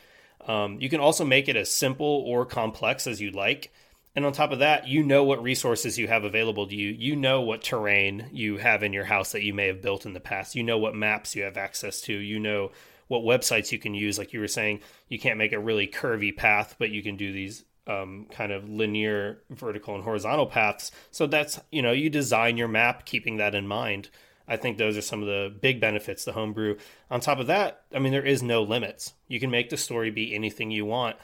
um, 0.47 0.79
you 0.81 0.89
can 0.89 1.01
also 1.01 1.25
make 1.25 1.49
it 1.49 1.57
as 1.57 1.71
simple 1.71 2.23
or 2.27 2.47
complex 2.47 3.07
as 3.07 3.21
you 3.21 3.31
like 3.31 3.73
and 4.15 4.25
on 4.25 4.33
top 4.33 4.53
of 4.53 4.59
that 4.61 4.87
you 4.87 5.03
know 5.03 5.25
what 5.25 5.43
resources 5.43 5.99
you 5.99 6.09
have 6.09 6.25
available 6.25 6.67
to 6.67 6.75
you 6.75 6.91
you 6.91 7.17
know 7.17 7.41
what 7.41 7.63
terrain 7.63 8.29
you 8.33 8.59
have 8.59 8.83
in 8.83 8.93
your 8.93 9.05
house 9.05 9.33
that 9.33 9.43
you 9.43 9.55
may 9.55 9.67
have 9.67 9.83
built 9.83 10.07
in 10.07 10.13
the 10.13 10.21
past 10.21 10.55
you 10.55 10.63
know 10.63 10.79
what 10.79 10.95
maps 10.95 11.35
you 11.35 11.43
have 11.43 11.57
access 11.57 12.01
to 12.01 12.13
you 12.13 12.39
know 12.39 12.71
what 13.09 13.23
websites 13.23 13.71
you 13.71 13.79
can 13.79 13.95
use 13.95 14.19
like 14.19 14.33
you 14.33 14.41
were 14.41 14.49
saying 14.49 14.81
you 15.09 15.19
can't 15.19 15.39
make 15.39 15.53
a 15.53 15.59
really 15.59 15.87
curvy 15.87 16.35
path 16.35 16.77
but 16.79 16.91
you 16.91 17.03
can 17.03 17.17
do 17.17 17.33
these 17.33 17.65
um, 17.87 18.27
kind 18.31 18.53
of 18.53 18.69
linear 18.69 19.43
vertical 19.51 19.95
and 19.95 20.05
horizontal 20.05 20.47
paths. 20.47 20.91
So 21.11 21.27
that's, 21.27 21.61
you 21.71 21.83
know, 21.83 21.93
you 21.93 22.11
design 22.11 22.57
your 22.57 22.69
map 22.69 23.05
keeping 23.05 23.37
that 23.37 23.55
in 23.55 23.67
mind. 23.67 24.09
I 24.47 24.57
think 24.57 24.77
those 24.77 24.97
are 24.97 25.03
some 25.03 25.23
of 25.23 25.29
the 25.29 25.55
big 25.61 25.81
benefits 25.81 26.25
the 26.25 26.33
homebrew. 26.33 26.77
On 27.11 27.21
top 27.21 27.39
of 27.39 27.47
that, 27.47 27.83
I 27.95 27.99
mean, 27.99 28.13
there 28.13 28.25
is 28.25 28.43
no 28.43 28.63
limits. 28.63 29.15
You 29.29 29.41
can 29.41 29.51
make 29.51 29.71
the 29.71 29.77
story 29.77 30.11
be 30.11 30.35
anything 30.35 30.71
you 30.71 30.85
want. 30.85 31.17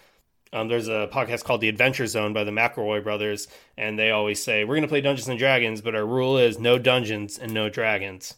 Um, 0.53 0.69
there's 0.69 0.89
a 0.89 1.09
podcast 1.13 1.45
called 1.45 1.61
The 1.61 1.69
Adventure 1.69 2.07
Zone 2.07 2.33
by 2.33 2.45
the 2.45 2.51
McElroy 2.51 3.03
brothers, 3.05 3.47
and 3.77 3.99
they 3.99 4.11
always 4.11 4.43
say, 4.43 4.65
We're 4.65 4.75
going 4.75 4.83
to 4.83 4.89
play 4.89 5.01
Dungeons 5.01 5.29
and 5.29 5.39
Dragons, 5.39 5.81
but 5.81 5.95
our 5.95 6.07
rule 6.07 6.39
is 6.39 6.59
no 6.59 6.79
dungeons 6.79 7.39
and 7.39 7.55
no 7.55 7.69
dragons. 7.69 8.35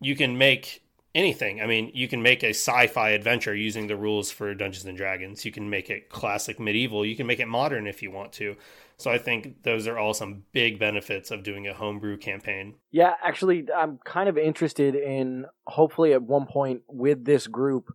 You 0.00 0.14
can 0.16 0.36
make 0.36 0.82
anything. 1.14 1.62
I 1.62 1.66
mean, 1.66 1.90
you 1.94 2.08
can 2.08 2.20
make 2.20 2.42
a 2.42 2.50
sci-fi 2.50 3.10
adventure 3.10 3.54
using 3.54 3.86
the 3.86 3.96
rules 3.96 4.30
for 4.30 4.54
Dungeons 4.54 4.84
and 4.84 4.98
Dragons. 4.98 5.46
You 5.46 5.50
can 5.50 5.70
make 5.70 5.88
it 5.88 6.10
classic 6.10 6.60
medieval. 6.60 7.06
You 7.06 7.16
can 7.16 7.26
make 7.26 7.40
it 7.40 7.48
modern 7.48 7.86
if 7.86 8.02
you 8.02 8.10
want 8.10 8.32
to. 8.34 8.56
So 8.98 9.10
I 9.10 9.16
think 9.16 9.62
those 9.62 9.86
are 9.86 9.98
all 9.98 10.12
some 10.12 10.44
big 10.52 10.78
benefits 10.78 11.30
of 11.30 11.42
doing 11.42 11.66
a 11.66 11.74
homebrew 11.74 12.18
campaign. 12.18 12.74
Yeah, 12.90 13.14
actually, 13.24 13.66
I'm 13.74 13.98
kind 14.04 14.28
of 14.28 14.36
interested 14.36 14.94
in 14.94 15.46
hopefully 15.66 16.12
at 16.12 16.22
one 16.22 16.46
point 16.46 16.82
with 16.86 17.24
this 17.24 17.46
group 17.46 17.94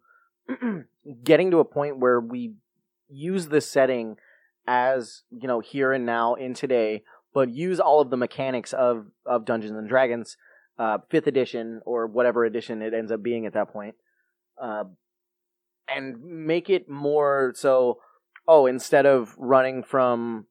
getting 1.24 1.51
to 1.51 1.59
a 1.59 1.66
point 1.66 1.99
where 1.99 2.20
we 2.20 2.53
use 3.12 3.47
this 3.47 3.70
setting 3.70 4.18
as 4.68 5.24
you 5.32 5.47
know 5.47 5.59
here 5.59 5.91
and 5.91 6.05
now 6.05 6.36
in 6.36 6.53
today, 6.53 7.03
but 7.34 7.49
use 7.49 7.80
all 7.80 8.01
of 8.01 8.09
the 8.09 8.18
mechanics 8.18 8.74
of 8.74 9.07
of 9.26 9.45
Dungeons 9.45 9.78
and 9.78 9.89
Dragons 9.89 10.38
uh, 10.78 10.97
fifth 11.09 11.28
edition 11.28 11.82
or 11.86 12.07
whatever 12.07 12.45
edition 12.45 12.82
it 12.82 12.93
ends 12.93 13.12
up 13.12 13.22
being 13.22 13.45
at 13.45 13.53
that 13.53 13.72
point, 13.72 13.95
uh, 14.62 14.86
and 15.88 16.24
make 16.24 16.70
it 16.70 16.89
more 16.89 17.53
so. 17.55 17.99
Oh, 18.47 18.66
instead 18.66 19.05
of 19.05 19.36
running 19.38 19.84
from 19.84 20.47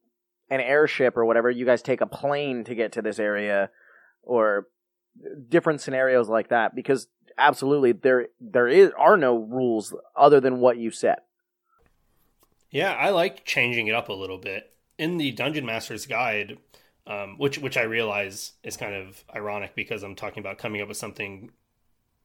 an 0.49 0.61
airship 0.61 1.17
or 1.17 1.25
whatever, 1.25 1.51
you 1.51 1.65
guys 1.65 1.81
take 1.81 1.99
a 1.99 2.07
plane 2.07 2.63
to 2.63 2.73
get 2.73 2.93
to 2.93 3.01
this 3.01 3.19
area, 3.19 3.69
or 4.23 4.67
different 5.49 5.81
scenarios 5.81 6.29
like 6.29 6.49
that. 6.49 6.73
Because 6.73 7.07
absolutely, 7.37 7.91
there 7.91 8.27
there 8.39 8.67
is 8.67 8.91
are 8.97 9.17
no 9.17 9.35
rules 9.35 9.93
other 10.15 10.39
than 10.39 10.59
what 10.59 10.77
you 10.77 10.91
set. 10.91 11.25
Yeah, 12.71 12.93
I 12.93 13.09
like 13.09 13.45
changing 13.45 13.87
it 13.87 13.95
up 13.95 14.09
a 14.09 14.13
little 14.13 14.37
bit. 14.37 14.73
In 14.97 15.17
the 15.17 15.31
Dungeon 15.31 15.65
Master's 15.65 16.05
Guide, 16.05 16.57
um, 17.07 17.37
which 17.37 17.57
which 17.59 17.77
I 17.77 17.83
realize 17.83 18.53
is 18.63 18.77
kind 18.77 18.95
of 18.95 19.23
ironic 19.35 19.75
because 19.75 20.03
I'm 20.03 20.15
talking 20.15 20.39
about 20.39 20.57
coming 20.57 20.81
up 20.81 20.87
with 20.87 20.97
something 20.97 21.51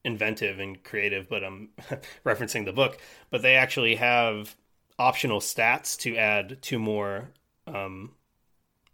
inventive 0.05 0.61
and 0.61 0.83
creative, 0.85 1.29
but 1.29 1.45
I'm 1.45 1.71
referencing 2.27 2.65
the 2.67 2.73
book. 2.73 2.99
But 3.31 3.43
they 3.43 3.57
actually 3.57 3.97
have 3.97 4.57
optional 4.99 5.41
stats 5.41 5.99
to 6.01 6.17
add 6.17 6.59
two 6.63 6.79
more, 6.79 7.31
um, 7.67 8.13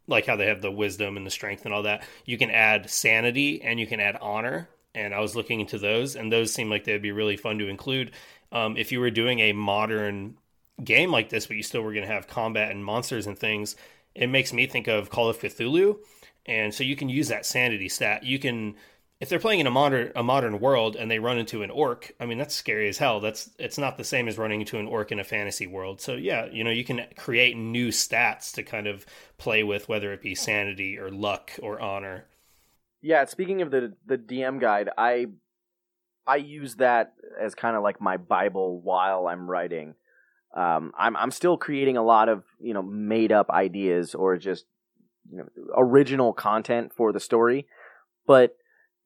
like 0.07 0.27
how 0.27 0.37
they 0.37 0.47
have 0.47 0.63
the 0.63 0.71
wisdom 0.71 1.17
and 1.17 1.27
the 1.27 1.31
strength 1.31 1.65
and 1.65 1.75
all 1.75 1.83
that. 1.85 2.05
You 2.25 2.39
can 2.39 2.51
add 2.51 2.91
sanity 2.91 3.63
and 3.63 3.79
you 3.79 3.87
can 3.87 4.01
add 4.01 4.17
honor. 4.21 4.69
And 4.95 5.15
I 5.15 5.21
was 5.21 5.35
looking 5.35 5.61
into 5.61 5.79
those, 5.79 6.17
and 6.17 6.31
those 6.31 6.53
seem 6.53 6.69
like 6.69 6.85
they'd 6.85 7.01
be 7.01 7.13
really 7.13 7.37
fun 7.39 7.59
to 7.59 7.69
include. 7.69 8.13
Um, 8.51 8.77
if 8.77 8.93
you 8.93 9.01
were 9.01 9.11
doing 9.11 9.39
a 9.39 9.53
modern 9.55 10.37
game 10.85 11.11
like 11.11 11.29
this, 11.29 11.47
but 11.47 11.57
you 11.57 11.63
still 11.63 11.83
were 11.83 11.93
going 11.93 12.07
to 12.07 12.13
have 12.13 12.29
combat 12.29 12.71
and 12.71 12.85
monsters 12.85 13.27
and 13.27 13.39
things, 13.39 13.77
it 14.15 14.29
makes 14.29 14.53
me 14.53 14.67
think 14.67 14.89
of 14.89 15.11
Call 15.11 15.29
of 15.29 15.39
Cthulhu. 15.39 15.99
And 16.47 16.75
so 16.75 16.85
you 16.85 16.97
can 16.97 17.09
use 17.09 17.29
that 17.29 17.47
sanity 17.47 17.89
stat. 17.89 18.25
You 18.25 18.39
can 18.39 18.75
if 19.23 19.29
they're 19.29 19.39
playing 19.39 19.61
in 19.61 19.69
a 19.69 19.71
modern 19.71 20.11
a 20.17 20.23
modern 20.25 20.59
world 20.59 20.97
and 20.97 21.09
they 21.09 21.21
run 21.21 21.39
into 21.39 21.63
an 21.63 21.71
orc, 21.71 22.13
I 22.19 22.27
mean 22.27 22.39
that's 22.39 22.57
scary 22.57 22.89
as 22.89 22.99
hell. 22.99 23.21
That's 23.21 23.51
it's 23.57 23.79
not 23.79 23.97
the 23.97 24.03
same 24.03 24.27
as 24.27 24.37
running 24.37 24.61
into 24.61 24.79
an 24.79 24.89
orc 24.89 25.13
in 25.13 25.21
a 25.21 25.25
fantasy 25.25 25.69
world. 25.69 26.01
So 26.01 26.15
yeah, 26.15 26.47
you 26.47 26.65
know, 26.65 26.73
you 26.73 26.83
can 26.83 27.07
create 27.17 27.57
new 27.57 27.89
stats 27.89 28.53
to 28.55 28.65
kind 28.65 28.89
of 28.89 29.07
play 29.39 29.63
with 29.63 29.89
whether 29.89 30.13
it 30.13 30.23
be 30.23 30.35
sanity 30.35 30.99
or 30.99 31.09
luck 31.09 31.53
or 31.63 31.81
honor. 31.81 32.27
Yeah, 33.01 33.25
speaking 33.27 33.63
of 33.63 33.71
the 33.71 33.95
the 34.05 34.19
DM 34.19 34.61
guide, 34.61 34.91
I 34.99 35.27
I 36.27 36.37
use 36.37 36.75
that 36.77 37.15
as 37.41 37.55
kind 37.55 37.77
of 37.77 37.85
like 37.85 38.01
my 38.01 38.17
bible 38.17 38.81
while 38.81 39.29
I'm 39.29 39.49
writing. 39.49 39.95
Um, 40.55 40.93
I'm 40.99 41.17
I'm 41.17 41.31
still 41.31 41.57
creating 41.57 41.97
a 41.97 42.03
lot 42.03 42.29
of 42.29 42.45
you 42.61 42.75
know 42.75 42.83
made 42.83 43.33
up 43.33 43.51
ideas 43.51 44.15
or 44.15 44.37
just 44.37 44.67
you 45.31 45.39
know 45.39 45.47
original 45.77 46.33
content 46.33 46.93
for 46.95 47.13
the 47.13 47.21
story, 47.21 47.67
but 48.27 48.57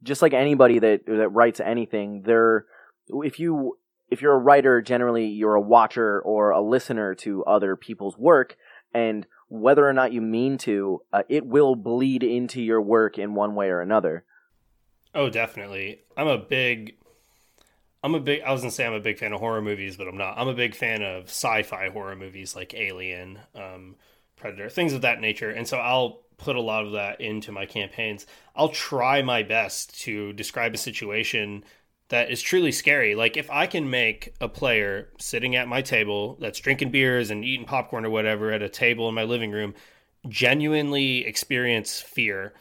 just 0.03 0.23
like 0.23 0.35
anybody 0.35 0.79
that 0.79 1.07
that 1.07 1.29
writes 1.29 1.61
anything, 1.61 2.23
there 2.25 2.67
if 3.09 3.39
you 3.39 3.79
if 4.11 4.23
you're 4.23 4.35
a 4.35 4.39
writer, 4.39 4.81
generally 4.81 5.27
you're 5.27 5.55
a 5.55 5.61
watcher 5.61 6.21
or 6.21 6.51
a 6.51 6.61
listener 6.61 7.15
to 7.17 7.45
other 7.45 7.77
people's 7.77 8.17
work, 8.17 8.57
and 8.95 9.27
whether 9.49 9.89
or 9.89 9.93
not 9.93 10.13
you 10.13 10.21
mean 10.21 10.59
to, 10.59 11.03
uh, 11.13 11.23
it 11.29 11.47
will 11.47 11.77
bleed 11.77 12.23
into 12.23 12.61
your 12.61 12.81
work 12.81 13.19
in 13.19 13.35
one 13.35 13.55
way 13.55 13.69
or 13.69 13.81
another. 13.81 14.25
Oh, 15.15 15.31
definitely. 15.31 16.03
I'm 16.17 16.27
a 16.27 16.39
big 16.39 16.97
I'm 18.03 18.15
a 18.15 18.21
big 18.21 18.43
I 18.43 18.53
was 18.53 18.63
gonna 18.63 18.71
say 18.71 18.87
I'm 18.87 18.93
a 18.93 19.01
big 19.01 19.19
fan 19.19 19.33
of 19.33 19.41
horror 19.41 19.63
movies, 19.63 19.97
but 19.97 20.09
I'm 20.09 20.17
not. 20.17 20.39
I'm 20.39 20.49
a 20.49 20.55
big 20.55 20.75
fan 20.75 21.03
of 21.03 21.25
sci-fi 21.25 21.89
horror 21.91 22.17
movies 22.17 22.55
like 22.55 22.75
Alien, 22.75 23.39
um, 23.55 23.97
Predator, 24.37 24.69
things 24.69 24.93
of 24.93 25.03
that 25.03 25.21
nature. 25.21 25.51
And 25.51 25.67
so 25.67 25.79
I'll 25.79 26.23
put 26.39 26.57
a 26.57 26.61
lot 26.61 26.85
of 26.85 26.93
that 26.93 27.21
into 27.21 27.53
my 27.53 27.67
campaigns. 27.67 28.27
I'll 28.55 28.69
try 28.69 29.23
my 29.23 29.43
best 29.43 29.99
to 30.03 30.33
describe 30.35 30.75
a 30.75 30.79
situation 30.79 31.65
that 32.09 32.31
is 32.31 32.41
truly 32.41 32.73
scary. 32.73 33.15
Like 33.15 33.37
if 33.37 33.51
I 33.51 33.67
can 33.67 33.91
make 33.91 34.35
a 34.41 34.49
player 34.49 35.09
sitting 35.19 35.57
at 35.57 35.67
my 35.67 35.83
table 35.83 36.37
that's 36.41 36.61
drinking 36.61 36.91
beers 36.91 37.31
and 37.31 37.45
eating 37.45 37.67
popcorn 37.67 38.05
or 38.05 38.11
whatever 38.11 38.53
at 38.53 38.63
a 38.63 38.69
table 38.69 39.09
in 39.09 39.15
my 39.15 39.25
living 39.25 39.51
room 39.51 39.75
genuinely 40.29 41.27
experience 41.27 42.01
fear, 42.01 42.55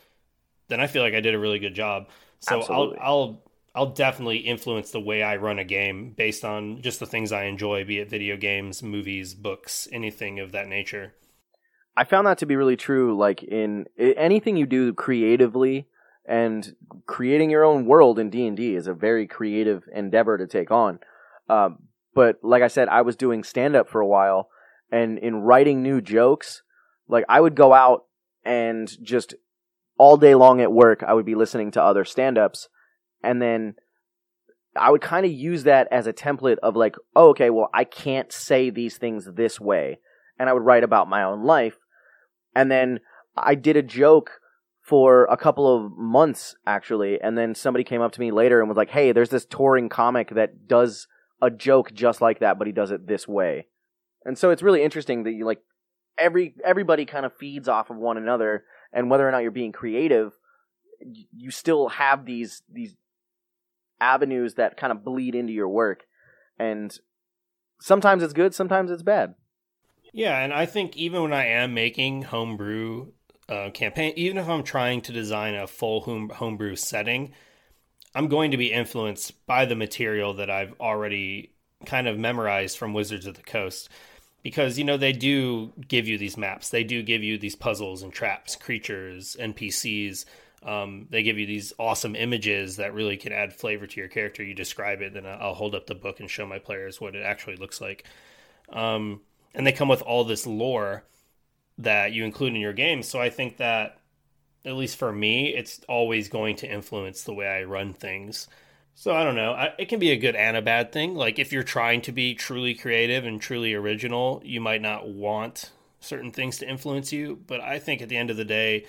then 0.67 0.79
I 0.79 0.88
feel 0.88 1.03
like 1.03 1.13
I 1.13 1.19
did 1.19 1.36
a 1.36 1.39
really 1.39 1.59
good 1.59 1.75
job. 1.75 2.09
So 2.39 2.59
Absolutely. 2.59 2.97
I'll 2.99 3.07
I'll 3.07 3.41
I'll 3.76 3.91
definitely 3.91 4.38
influence 4.38 4.91
the 4.91 5.01
way 5.01 5.21
I 5.21 5.36
run 5.36 5.59
a 5.59 5.65
game 5.65 6.13
based 6.15 6.45
on 6.45 6.82
just 6.82 6.99
the 6.99 7.05
things 7.05 7.32
I 7.32 7.43
enjoy, 7.43 7.84
be 7.84 7.99
it 7.99 8.09
video 8.09 8.38
games, 8.38 8.82
movies, 8.82 9.34
books, 9.34 9.88
anything 9.91 10.39
of 10.39 10.53
that 10.53 10.67
nature. 10.67 11.13
I 11.97 12.05
found 12.05 12.26
that 12.28 12.38
to 12.39 12.45
be 12.45 12.55
really 12.55 12.78
true. 12.78 13.17
Like 13.17 13.43
in 13.43 13.86
anything 13.97 14.55
you 14.55 14.65
do 14.65 14.93
creatively, 14.93 15.88
and 16.28 16.76
creating 17.05 17.49
your 17.49 17.63
own 17.63 17.86
world 17.86 18.17
in 18.17 18.30
D 18.30 18.47
and 18.47 18.57
D 18.57 18.76
is 18.76 18.88
a 18.88 18.93
very 18.93 19.28
creative 19.28 19.84
endeavor 19.93 20.38
to 20.38 20.47
take 20.47 20.71
on. 20.71 20.99
Um, 21.49 21.84
but 22.13 22.39
like 22.41 22.63
I 22.63 22.67
said, 22.67 22.88
I 22.88 23.01
was 23.01 23.15
doing 23.15 23.43
stand 23.43 23.76
up 23.76 23.88
for 23.88 24.01
a 24.01 24.07
while, 24.07 24.49
and 24.91 25.19
in 25.19 25.36
writing 25.36 25.84
new 25.84 26.01
jokes, 26.01 26.63
like 27.07 27.26
I 27.30 27.41
would 27.41 27.55
go 27.55 27.73
out 27.73 28.05
and 28.43 28.91
just 29.03 29.36
all 29.97 30.17
day 30.17 30.36
long 30.36 30.61
at 30.61 30.71
work, 30.71 31.03
I 31.03 31.13
would 31.13 31.26
be 31.26 31.36
listening 31.36 31.71
to 31.71 31.84
other 31.84 32.05
stand 32.05 32.38
ups, 32.38 32.69
and 33.26 33.41
then 33.41 33.76
I 34.76 34.91
would 34.91 35.01
kind 35.01 35.26
of 35.26 35.32
use 35.32 35.63
that 35.63 35.88
as 35.91 36.05
a 36.05 36.13
template 36.13 36.57
of 36.61 36.76
like, 36.76 36.95
oh, 37.15 37.30
okay, 37.30 37.49
well, 37.49 37.69
I 37.73 37.86
can't 37.86 38.32
say 38.32 38.69
these 38.69 38.97
things 38.97 39.28
this 39.36 39.59
way. 39.59 39.99
And 40.38 40.49
I 40.49 40.53
would 40.53 40.65
write 40.65 40.84
about 40.84 41.09
my 41.09 41.23
own 41.23 41.43
life. 41.43 41.78
And 42.55 42.69
then 42.69 42.99
I 43.38 43.55
did 43.55 43.78
a 43.78 43.82
joke 43.82 44.39
for 44.82 45.26
a 45.26 45.38
couple 45.38 45.73
of 45.73 45.91
months 45.97 46.55
actually, 46.67 47.19
and 47.19 47.38
then 47.38 47.55
somebody 47.55 47.84
came 47.84 48.01
up 48.01 48.11
to 48.11 48.19
me 48.19 48.32
later 48.32 48.59
and 48.59 48.69
was 48.69 48.78
like, 48.78 48.91
"Hey, 48.91 49.11
there's 49.11 49.30
this 49.30 49.45
touring 49.45 49.89
comic 49.89 50.30
that 50.30 50.67
does 50.67 51.07
a 51.41 51.49
joke 51.49 51.91
just 51.91 52.21
like 52.21 52.39
that, 52.39 52.59
but 52.59 52.67
he 52.67 52.73
does 52.73 52.91
it 52.91 53.07
this 53.07 53.28
way." 53.28 53.67
And 54.23 54.38
so 54.38 54.51
it's 54.51 54.61
really 54.61 54.84
interesting 54.84 55.23
that 55.23 55.32
you 55.32 55.43
like 55.43 55.61
every 56.19 56.55
everybody 56.63 57.05
kind 57.05 57.26
of 57.26 57.34
feeds 57.34 57.67
off 57.67 57.89
of 57.89 57.97
one 57.97 58.17
another, 58.17 58.63
and 58.93 59.09
whether 59.09 59.28
or 59.28 59.32
not 59.32 59.39
you're 59.39 59.51
being 59.51 59.71
creative, 59.71 60.34
you 61.01 61.49
still 61.49 61.89
have 61.89 62.26
these 62.26 62.61
these 62.71 62.95
avenues 64.00 64.56
that 64.56 64.78
kind 64.78 64.91
of 64.91 65.04
bleed 65.04 65.36
into 65.36 65.54
your 65.54 65.70
work, 65.70 66.06
and 66.58 66.98
sometimes 67.80 68.24
it's 68.24 68.34
good, 68.34 68.54
sometimes 68.54 68.91
it's 68.91 69.04
bad. 69.04 69.36
Yeah, 70.14 70.39
and 70.39 70.54
I 70.54 70.66
think 70.66 70.96
even 70.96 71.22
when 71.24 71.34
I 71.34 71.48
am 71.48 71.74
making 71.74 72.24
homebrew 72.24 73.12
uh, 73.50 73.70
campaign, 73.72 74.14
even 74.16 74.38
if 74.38 74.48
I'm 74.48 74.64
trying 74.64 75.02
to 75.02 75.12
design 75.12 75.56
a 75.56 75.68
full 75.68 76.02
home, 76.02 76.30
homebrew 76.30 76.76
setting, 76.76 77.34
I'm 78.16 78.30
going 78.30 78.52
to 78.52 78.58
be 78.58 78.72
influenced 78.72 79.46
by 79.46 79.66
the 79.66 79.76
material 79.76 80.34
that 80.36 80.50
I've 80.50 80.74
already 80.80 81.52
kind 81.86 82.08
of 82.08 82.18
memorized 82.18 82.78
from 82.78 82.93
Wizards 82.93 83.26
of 83.26 83.36
the 83.36 83.43
Coast. 83.43 83.89
Because, 84.41 84.78
you 84.78 84.86
know, 84.86 84.96
they 84.96 85.12
do 85.12 85.74
give 85.88 86.08
you 86.08 86.18
these 86.18 86.38
maps, 86.38 86.70
they 86.70 86.84
do 86.84 87.02
give 87.02 87.24
you 87.24 87.38
these 87.38 87.56
puzzles 87.56 88.04
and 88.04 88.14
traps, 88.14 88.56
creatures, 88.56 89.36
NPCs. 89.39 90.26
Um, 90.66 91.05
they 91.11 91.22
give 91.22 91.38
you 91.38 91.45
these 91.45 91.74
awesome 91.78 92.16
images 92.16 92.78
that 92.78 92.95
really 92.95 93.18
can 93.18 93.32
add 93.32 93.53
flavor 93.53 93.86
to 93.86 93.99
your 93.99 94.09
character. 94.09 94.43
You 94.43 94.55
describe 94.55 95.01
it, 95.01 95.13
then 95.13 95.26
I'll 95.26 95.53
hold 95.53 95.76
up 95.76 95.86
the 95.86 95.93
book 95.93 96.20
and 96.20 96.30
show 96.30 96.47
my 96.47 96.57
players 96.57 96.99
what 96.99 97.16
it 97.16 97.24
actually 97.24 97.57
looks 97.57 97.80
like. 97.80 98.05
Um, 98.70 99.22
and 99.53 99.66
they 99.66 99.72
come 99.72 99.88
with 99.88 100.01
all 100.01 100.24
this 100.24 100.47
lore 100.47 101.03
that 101.78 102.13
you 102.13 102.26
include 102.26 102.55
in 102.55 102.61
your 102.61 102.74
game. 102.74 103.03
So 103.03 103.22
I 103.22 103.30
think 103.30 103.57
that, 103.57 103.99
at 104.66 104.74
least 104.74 104.97
for 104.97 105.11
me, 105.11 105.53
it's 105.53 105.82
always 105.88 106.30
going 106.30 106.55
to 106.57 106.68
influence 106.68 107.24
the 107.24 107.34
way 107.34 107.47
I 107.47 107.63
run 107.63 107.93
things. 107.93 108.47
So 108.95 109.13
I 109.13 109.24
don't 109.24 109.36
know. 109.36 109.51
I, 109.51 109.74
it 109.78 109.89
can 109.89 109.99
be 109.99 110.11
a 110.11 110.18
good 110.18 110.36
and 110.36 110.57
a 110.57 110.61
bad 110.61 110.91
thing. 110.91 111.13
Like 111.13 111.38
if 111.38 111.51
you're 111.53 111.63
trying 111.63 112.01
to 112.03 112.11
be 112.11 112.34
truly 112.34 112.74
creative 112.74 113.26
and 113.26 113.39
truly 113.39 113.74
original, 113.76 114.41
you 114.43 114.61
might 114.61 114.82
not 114.82 115.07
want 115.07 115.72
certain 115.99 116.32
things 116.32 116.57
to 116.57 116.68
influence 116.68 117.13
you. 117.13 117.39
But 117.45 117.61
I 117.61 117.78
think 117.78 118.01
at 118.01 118.09
the 118.09 118.18
end 118.18 118.32
of 118.32 118.38
the 118.38 118.45
day, 118.45 118.86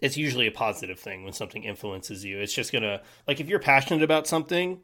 it's 0.00 0.16
usually 0.16 0.46
a 0.46 0.52
positive 0.52 0.98
thing 0.98 1.24
when 1.24 1.32
something 1.32 1.64
influences 1.64 2.24
you. 2.24 2.38
It's 2.40 2.52
just 2.52 2.72
gonna 2.72 3.02
like 3.26 3.40
if 3.40 3.48
you're 3.48 3.58
passionate 3.58 4.02
about 4.02 4.26
something, 4.26 4.80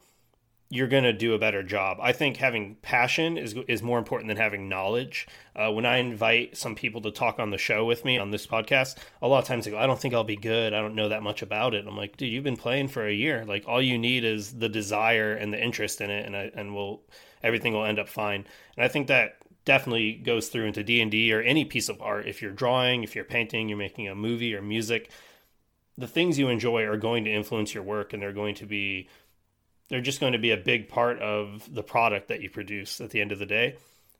you're 0.69 0.89
to 0.89 1.13
do 1.13 1.33
a 1.33 1.39
better 1.39 1.63
job. 1.63 1.99
I 2.01 2.13
think 2.13 2.39
having 2.39 2.77
passion 2.83 3.39
is 3.39 3.55
is 3.69 3.83
more 3.83 3.99
important 3.99 4.29
than 4.29 4.37
having 4.37 4.69
knowledge. 4.69 5.29
Uh, 5.55 5.71
when 5.71 5.87
I 5.87 5.99
invite 5.99 6.57
some 6.57 6.75
people 6.75 7.01
to 7.03 7.11
talk 7.11 7.39
on 7.39 7.51
the 7.51 7.59
show 7.59 7.85
with 7.85 8.05
me 8.05 8.19
on 8.19 8.31
this 8.31 8.47
podcast, 8.47 8.97
a 9.23 9.29
lot 9.29 9.39
of 9.39 9.45
times 9.45 9.65
they 9.65 9.71
go, 9.71 9.79
"I 9.79 9.87
don't 9.87 10.01
think 10.01 10.13
I'll 10.13 10.25
be 10.25 10.37
good. 10.37 10.73
I 10.73 10.81
don't 10.81 10.97
know 10.97 11.09
that 11.09 11.23
much 11.23 11.41
about 11.41 11.75
it." 11.75 11.87
I'm 11.87 11.97
like, 11.97 12.17
"Dude, 12.17 12.33
you've 12.33 12.45
been 12.45 12.57
playing 12.57 12.89
for 12.89 13.07
a 13.07 13.13
year. 13.13 13.45
Like, 13.45 13.65
all 13.69 13.81
you 13.81 13.97
need 13.97 14.25
is 14.25 14.59
the 14.59 14.69
desire 14.69 15.33
and 15.35 15.53
the 15.53 15.63
interest 15.63 16.01
in 16.01 16.11
it, 16.11 16.27
and 16.27 16.37
I, 16.37 16.51
and 16.55 16.75
we'll 16.75 17.01
everything 17.43 17.73
will 17.73 17.85
end 17.85 18.01
up 18.01 18.09
fine." 18.09 18.45
And 18.77 18.85
I 18.85 18.89
think 18.89 19.07
that 19.07 19.37
definitely 19.67 20.15
goes 20.15 20.49
through 20.49 20.65
into 20.65 20.83
D 20.83 21.03
and 21.03 21.11
D 21.11 21.35
or 21.35 21.43
any 21.43 21.67
piece 21.67 21.91
of 21.91 22.01
art. 22.01 22.27
If 22.27 22.41
you're 22.41 22.53
drawing, 22.53 23.03
if 23.03 23.15
you're 23.15 23.25
painting, 23.25 23.69
you're 23.69 23.77
making 23.77 24.09
a 24.09 24.15
movie 24.15 24.55
or 24.55 24.63
music, 24.63 25.11
the 25.99 26.07
things 26.07 26.39
you 26.39 26.49
enjoy 26.49 26.85
are 26.85 26.97
going 26.97 27.25
to 27.25 27.33
influence 27.33 27.75
your 27.75 27.83
work, 27.83 28.15
and 28.15 28.23
they're 28.23 28.33
going 28.33 28.55
to 28.57 28.67
be 28.67 29.09
they're 29.89 30.01
just 30.01 30.21
going 30.21 30.33
to 30.33 30.39
be 30.39 30.51
a 30.51 30.57
big 30.57 30.89
part 30.89 31.21
of 31.21 31.69
the 31.73 31.83
product 31.83 32.29
that 32.29 32.41
you 32.41 32.51
produce 32.51 33.01
at 33.01 33.11
the 33.11 33.21
end 33.21 33.33
of 33.33 33.39
the 33.39 33.47
day. 33.47 33.77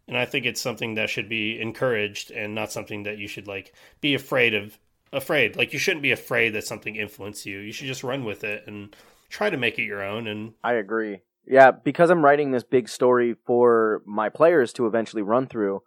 And 0.07 0.17
I 0.17 0.25
think 0.25 0.47
it's 0.47 0.61
something 0.61 0.95
that 0.95 1.11
should 1.11 1.29
be 1.29 1.61
encouraged 1.61 2.31
and 2.31 2.55
not 2.55 2.71
something 2.71 3.03
that 3.05 3.19
you 3.19 3.27
should 3.27 3.49
like 3.49 3.75
be 4.01 4.15
afraid 4.15 4.55
of 4.55 4.79
afraid. 5.13 5.57
Like 5.57 5.73
you 5.73 5.79
shouldn't 5.79 6.03
be 6.03 6.13
afraid 6.13 6.51
that 6.51 6.67
something 6.67 6.97
influences 6.97 7.47
you. 7.47 7.59
You 7.59 7.73
should 7.73 7.89
just 7.89 8.05
run 8.05 8.25
with 8.25 8.45
it 8.45 8.65
and 8.67 8.95
try 9.29 9.51
to 9.51 9.57
make 9.57 9.79
it 9.79 9.85
your 9.85 10.03
own 10.03 10.27
and 10.27 10.55
I 10.63 10.75
agree. 10.75 11.21
Yeah, 11.47 11.71
because 11.71 12.11
I'm 12.11 12.25
writing 12.25 12.51
this 12.51 12.65
big 12.65 12.89
story 12.89 13.37
for 13.47 14.03
my 14.05 14.29
players 14.29 14.73
to 14.75 14.87
eventually 14.87 15.23
run 15.23 15.47
through, 15.47 15.83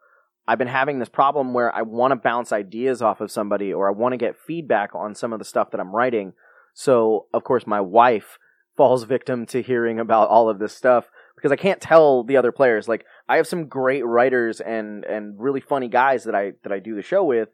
I've 0.47 0.57
been 0.57 0.68
having 0.68 0.99
this 0.99 1.10
problem 1.10 1.53
where 1.53 1.74
I 1.76 1.84
want 1.84 2.12
to 2.12 2.16
bounce 2.16 2.51
ideas 2.51 3.01
off 3.01 3.22
of 3.22 3.30
somebody 3.30 3.74
or 3.74 3.88
I 3.88 3.91
want 3.91 4.14
to 4.14 4.18
get 4.18 4.39
feedback 4.39 4.95
on 4.95 5.14
some 5.14 5.34
of 5.34 5.39
the 5.39 5.45
stuff 5.45 5.72
that 5.72 5.80
I'm 5.80 5.95
writing. 5.95 6.34
So, 6.74 7.28
of 7.34 7.43
course, 7.43 7.68
my 7.68 7.82
wife 7.82 8.38
falls 8.78 9.03
victim 9.03 9.45
to 9.47 9.62
hearing 9.62 9.99
about 9.99 10.30
all 10.30 10.49
of 10.49 10.60
this 10.60 10.76
stuff 10.76 11.12
because 11.36 11.51
I 11.51 11.55
can't 11.55 11.82
tell 11.82 12.24
the 12.24 12.38
other 12.38 12.51
players. 12.51 12.88
Like 12.88 13.05
I 13.28 13.36
have 13.38 13.47
some 13.47 13.68
great 13.68 14.05
writers 14.05 14.60
and 14.62 15.03
and 15.05 15.39
really 15.39 15.62
funny 15.62 15.88
guys 15.88 16.24
that 16.24 16.36
I 16.36 16.53
that 16.64 16.72
I 16.72 16.80
do 16.80 16.95
the 16.95 17.01
show 17.01 17.24
with, 17.24 17.49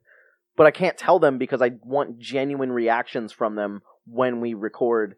but 0.56 0.68
I 0.68 0.72
can't 0.72 0.98
tell 0.98 1.20
them 1.20 1.38
because 1.38 1.62
I 1.62 1.72
want 1.84 2.20
genuine 2.20 2.72
reactions 2.72 3.34
from 3.34 3.56
them 3.56 3.82
when 4.06 4.40
we 4.40 4.54
record 4.54 5.16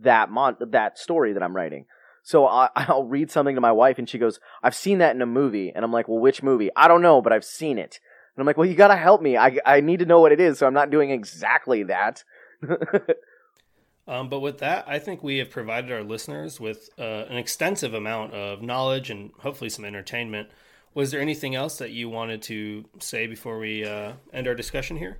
that 0.00 0.30
mon- 0.30 0.56
that 0.70 0.98
story 0.98 1.34
that 1.34 1.42
I'm 1.42 1.54
writing. 1.54 1.86
So 2.22 2.46
I, 2.46 2.68
I'll 2.76 3.04
read 3.04 3.30
something 3.30 3.54
to 3.54 3.60
my 3.60 3.72
wife 3.72 3.98
and 3.98 4.08
she 4.08 4.18
goes, 4.18 4.40
"I've 4.62 4.74
seen 4.74 4.98
that 4.98 5.14
in 5.14 5.22
a 5.22 5.26
movie," 5.26 5.72
and 5.74 5.84
I'm 5.84 5.92
like, 5.92 6.08
"Well, 6.08 6.18
which 6.18 6.42
movie? 6.42 6.70
I 6.76 6.88
don't 6.88 7.02
know, 7.02 7.20
but 7.22 7.32
I've 7.32 7.44
seen 7.44 7.78
it." 7.78 8.00
And 8.34 8.42
I'm 8.42 8.46
like, 8.46 8.56
"Well, 8.56 8.68
you 8.68 8.74
gotta 8.74 8.96
help 8.96 9.22
me. 9.22 9.36
I 9.36 9.58
I 9.64 9.80
need 9.80 9.98
to 10.00 10.06
know 10.06 10.20
what 10.20 10.32
it 10.32 10.40
is, 10.40 10.58
so 10.58 10.66
I'm 10.66 10.74
not 10.74 10.90
doing 10.90 11.10
exactly 11.10 11.82
that." 11.84 12.24
Um, 14.10 14.28
but 14.28 14.40
with 14.40 14.58
that, 14.58 14.86
I 14.88 14.98
think 14.98 15.22
we 15.22 15.38
have 15.38 15.50
provided 15.50 15.92
our 15.92 16.02
listeners 16.02 16.58
with 16.58 16.90
uh, 16.98 17.26
an 17.28 17.36
extensive 17.36 17.94
amount 17.94 18.34
of 18.34 18.60
knowledge 18.60 19.08
and 19.08 19.30
hopefully 19.38 19.70
some 19.70 19.84
entertainment. 19.84 20.48
Was 20.94 21.12
there 21.12 21.20
anything 21.20 21.54
else 21.54 21.78
that 21.78 21.92
you 21.92 22.08
wanted 22.08 22.42
to 22.42 22.86
say 22.98 23.28
before 23.28 23.60
we 23.60 23.84
uh, 23.84 24.14
end 24.32 24.48
our 24.48 24.56
discussion 24.56 24.96
here? 24.96 25.18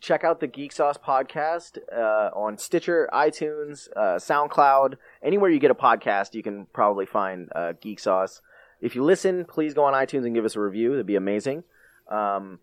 Check 0.00 0.24
out 0.24 0.40
the 0.40 0.46
Geek 0.46 0.72
Sauce 0.72 0.96
podcast 0.98 1.78
uh, 1.92 2.30
on 2.34 2.58
Stitcher, 2.58 3.08
iTunes, 3.12 3.88
uh, 3.94 4.16
SoundCloud, 4.16 4.94
anywhere 5.22 5.50
you 5.50 5.58
get 5.58 5.70
a 5.70 5.74
podcast, 5.74 6.34
you 6.34 6.42
can 6.42 6.66
probably 6.72 7.06
find 7.06 7.50
uh, 7.54 7.72
Geek 7.80 8.00
Sauce. 8.00 8.40
If 8.80 8.96
you 8.96 9.04
listen, 9.04 9.44
please 9.44 9.74
go 9.74 9.84
on 9.84 9.94
iTunes 9.94 10.24
and 10.26 10.34
give 10.34 10.44
us 10.44 10.56
a 10.56 10.60
review. 10.60 10.94
It'd 10.94 11.06
be 11.06 11.14
amazing. 11.14 11.62
Um, 12.08 12.58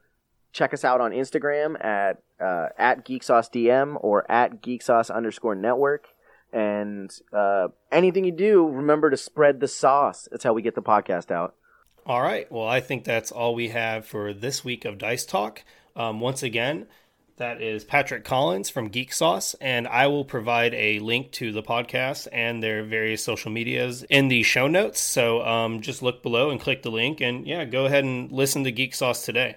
check 0.51 0.73
us 0.73 0.83
out 0.83 1.01
on 1.01 1.11
Instagram 1.11 1.83
at 1.83 2.21
uh, 2.39 2.67
at 2.77 3.05
GeekSauceDM 3.05 3.97
or 4.01 4.29
at 4.29 4.61
GeekSauce 4.61 5.13
underscore 5.13 5.55
network. 5.55 6.07
And 6.51 7.11
uh, 7.31 7.67
anything 7.91 8.25
you 8.25 8.31
do, 8.31 8.67
remember 8.67 9.09
to 9.09 9.17
spread 9.17 9.59
the 9.59 9.67
sauce. 9.67 10.27
That's 10.31 10.43
how 10.43 10.53
we 10.53 10.61
get 10.61 10.75
the 10.75 10.81
podcast 10.81 11.31
out. 11.31 11.55
All 12.05 12.21
right. 12.21 12.51
Well, 12.51 12.67
I 12.67 12.79
think 12.79 13.03
that's 13.03 13.31
all 13.31 13.53
we 13.53 13.69
have 13.69 14.05
for 14.05 14.33
this 14.33 14.65
week 14.65 14.83
of 14.83 14.97
Dice 14.97 15.25
Talk. 15.25 15.63
Um, 15.95 16.19
once 16.19 16.41
again, 16.41 16.87
that 17.39 17.61
is 17.61 17.85
Patrick 17.85 18.25
Collins 18.25 18.69
from 18.69 18.89
Geek 18.89 19.13
Sauce, 19.13 19.55
and 19.61 19.87
I 19.87 20.07
will 20.07 20.25
provide 20.25 20.73
a 20.73 20.99
link 20.99 21.31
to 21.31 21.53
the 21.53 21.63
podcast 21.63 22.27
and 22.33 22.61
their 22.61 22.83
various 22.83 23.23
social 23.23 23.49
medias 23.49 24.03
in 24.09 24.27
the 24.27 24.43
show 24.43 24.67
notes. 24.67 24.99
So 24.99 25.41
um, 25.43 25.79
just 25.79 26.03
look 26.03 26.21
below 26.21 26.49
and 26.49 26.59
click 26.59 26.81
the 26.83 26.91
link, 26.91 27.21
and 27.21 27.47
yeah, 27.47 27.63
go 27.63 27.85
ahead 27.85 28.03
and 28.03 28.29
listen 28.29 28.65
to 28.65 28.73
Geek 28.73 28.93
Sauce 28.93 29.23
today. 29.23 29.55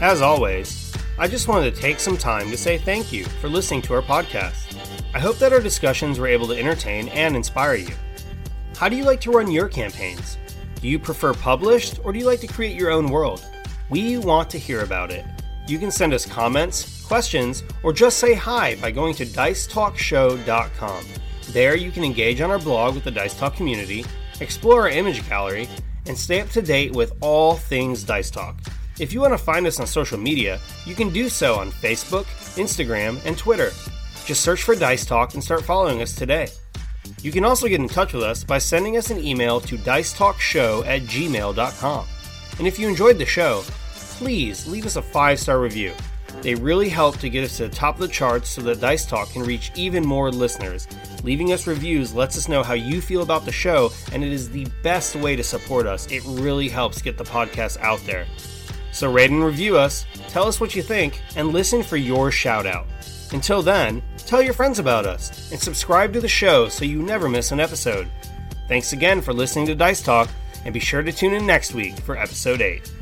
As 0.00 0.20
always, 0.20 0.92
I 1.16 1.28
just 1.28 1.46
wanted 1.46 1.72
to 1.72 1.80
take 1.80 2.00
some 2.00 2.16
time 2.16 2.50
to 2.50 2.56
say 2.56 2.78
thank 2.78 3.12
you 3.12 3.26
for 3.26 3.48
listening 3.48 3.82
to 3.82 3.94
our 3.94 4.02
podcast. 4.02 4.71
I 5.14 5.20
hope 5.20 5.38
that 5.38 5.52
our 5.52 5.60
discussions 5.60 6.18
were 6.18 6.26
able 6.26 6.46
to 6.48 6.58
entertain 6.58 7.08
and 7.08 7.36
inspire 7.36 7.74
you. 7.74 7.94
How 8.76 8.88
do 8.88 8.96
you 8.96 9.04
like 9.04 9.20
to 9.22 9.30
run 9.30 9.50
your 9.50 9.68
campaigns? 9.68 10.38
Do 10.80 10.88
you 10.88 10.98
prefer 10.98 11.34
published 11.34 12.00
or 12.02 12.12
do 12.12 12.18
you 12.18 12.26
like 12.26 12.40
to 12.40 12.46
create 12.46 12.78
your 12.78 12.90
own 12.90 13.08
world? 13.08 13.44
We 13.90 14.16
want 14.16 14.48
to 14.50 14.58
hear 14.58 14.82
about 14.82 15.10
it. 15.10 15.24
You 15.68 15.78
can 15.78 15.90
send 15.90 16.14
us 16.14 16.24
comments, 16.24 17.04
questions, 17.04 17.62
or 17.82 17.92
just 17.92 18.18
say 18.18 18.34
hi 18.34 18.74
by 18.76 18.90
going 18.90 19.14
to 19.16 19.26
dicetalkshow.com. 19.26 21.04
There 21.50 21.76
you 21.76 21.90
can 21.90 22.04
engage 22.04 22.40
on 22.40 22.50
our 22.50 22.58
blog 22.58 22.94
with 22.94 23.04
the 23.04 23.10
Dice 23.10 23.36
Talk 23.36 23.54
community, 23.54 24.06
explore 24.40 24.82
our 24.82 24.88
image 24.88 25.28
gallery, 25.28 25.68
and 26.06 26.16
stay 26.16 26.40
up 26.40 26.48
to 26.50 26.62
date 26.62 26.92
with 26.96 27.12
all 27.20 27.56
things 27.56 28.02
Dice 28.02 28.30
Talk. 28.30 28.58
If 28.98 29.12
you 29.12 29.20
want 29.20 29.34
to 29.34 29.38
find 29.38 29.66
us 29.66 29.78
on 29.78 29.86
social 29.86 30.18
media, 30.18 30.58
you 30.86 30.94
can 30.94 31.10
do 31.10 31.28
so 31.28 31.56
on 31.56 31.70
Facebook, 31.70 32.24
Instagram, 32.56 33.24
and 33.24 33.36
Twitter. 33.36 33.70
Just 34.24 34.42
search 34.42 34.62
for 34.62 34.74
Dice 34.76 35.04
Talk 35.04 35.34
and 35.34 35.42
start 35.42 35.64
following 35.64 36.00
us 36.00 36.14
today. 36.14 36.48
You 37.22 37.32
can 37.32 37.44
also 37.44 37.68
get 37.68 37.80
in 37.80 37.88
touch 37.88 38.12
with 38.12 38.22
us 38.22 38.44
by 38.44 38.58
sending 38.58 38.96
us 38.96 39.10
an 39.10 39.18
email 39.18 39.60
to 39.60 39.76
dicetalkshow 39.76 40.86
at 40.86 41.02
gmail.com. 41.02 42.06
And 42.58 42.66
if 42.66 42.78
you 42.78 42.88
enjoyed 42.88 43.18
the 43.18 43.26
show, 43.26 43.62
please 43.94 44.66
leave 44.68 44.86
us 44.86 44.96
a 44.96 45.02
five 45.02 45.40
star 45.40 45.60
review. 45.60 45.92
They 46.40 46.54
really 46.54 46.88
help 46.88 47.18
to 47.18 47.28
get 47.28 47.44
us 47.44 47.56
to 47.58 47.68
the 47.68 47.74
top 47.74 47.96
of 47.96 48.00
the 48.00 48.08
charts 48.08 48.48
so 48.48 48.62
that 48.62 48.80
Dice 48.80 49.06
Talk 49.06 49.30
can 49.30 49.42
reach 49.42 49.70
even 49.76 50.04
more 50.04 50.30
listeners. 50.30 50.88
Leaving 51.22 51.52
us 51.52 51.66
reviews 51.66 52.14
lets 52.14 52.36
us 52.36 52.48
know 52.48 52.62
how 52.62 52.74
you 52.74 53.00
feel 53.00 53.22
about 53.22 53.44
the 53.44 53.52
show, 53.52 53.90
and 54.12 54.24
it 54.24 54.32
is 54.32 54.50
the 54.50 54.66
best 54.82 55.14
way 55.14 55.36
to 55.36 55.44
support 55.44 55.86
us. 55.86 56.10
It 56.10 56.22
really 56.24 56.68
helps 56.68 57.02
get 57.02 57.18
the 57.18 57.24
podcast 57.24 57.78
out 57.80 58.00
there. 58.06 58.26
So 58.92 59.12
rate 59.12 59.30
and 59.30 59.44
review 59.44 59.76
us, 59.76 60.04
tell 60.28 60.48
us 60.48 60.60
what 60.60 60.74
you 60.74 60.82
think, 60.82 61.20
and 61.36 61.52
listen 61.52 61.82
for 61.82 61.96
your 61.96 62.30
shout 62.30 62.66
out. 62.66 62.86
Until 63.32 63.62
then, 63.62 64.02
tell 64.18 64.42
your 64.42 64.54
friends 64.54 64.78
about 64.78 65.06
us 65.06 65.50
and 65.50 65.60
subscribe 65.60 66.12
to 66.12 66.20
the 66.20 66.28
show 66.28 66.68
so 66.68 66.84
you 66.84 67.02
never 67.02 67.28
miss 67.28 67.50
an 67.52 67.60
episode. 67.60 68.08
Thanks 68.68 68.92
again 68.92 69.20
for 69.20 69.32
listening 69.32 69.66
to 69.66 69.74
Dice 69.74 70.02
Talk, 70.02 70.28
and 70.64 70.72
be 70.72 70.80
sure 70.80 71.02
to 71.02 71.12
tune 71.12 71.34
in 71.34 71.46
next 71.46 71.74
week 71.74 71.96
for 71.98 72.16
episode 72.16 72.60
8. 72.60 73.01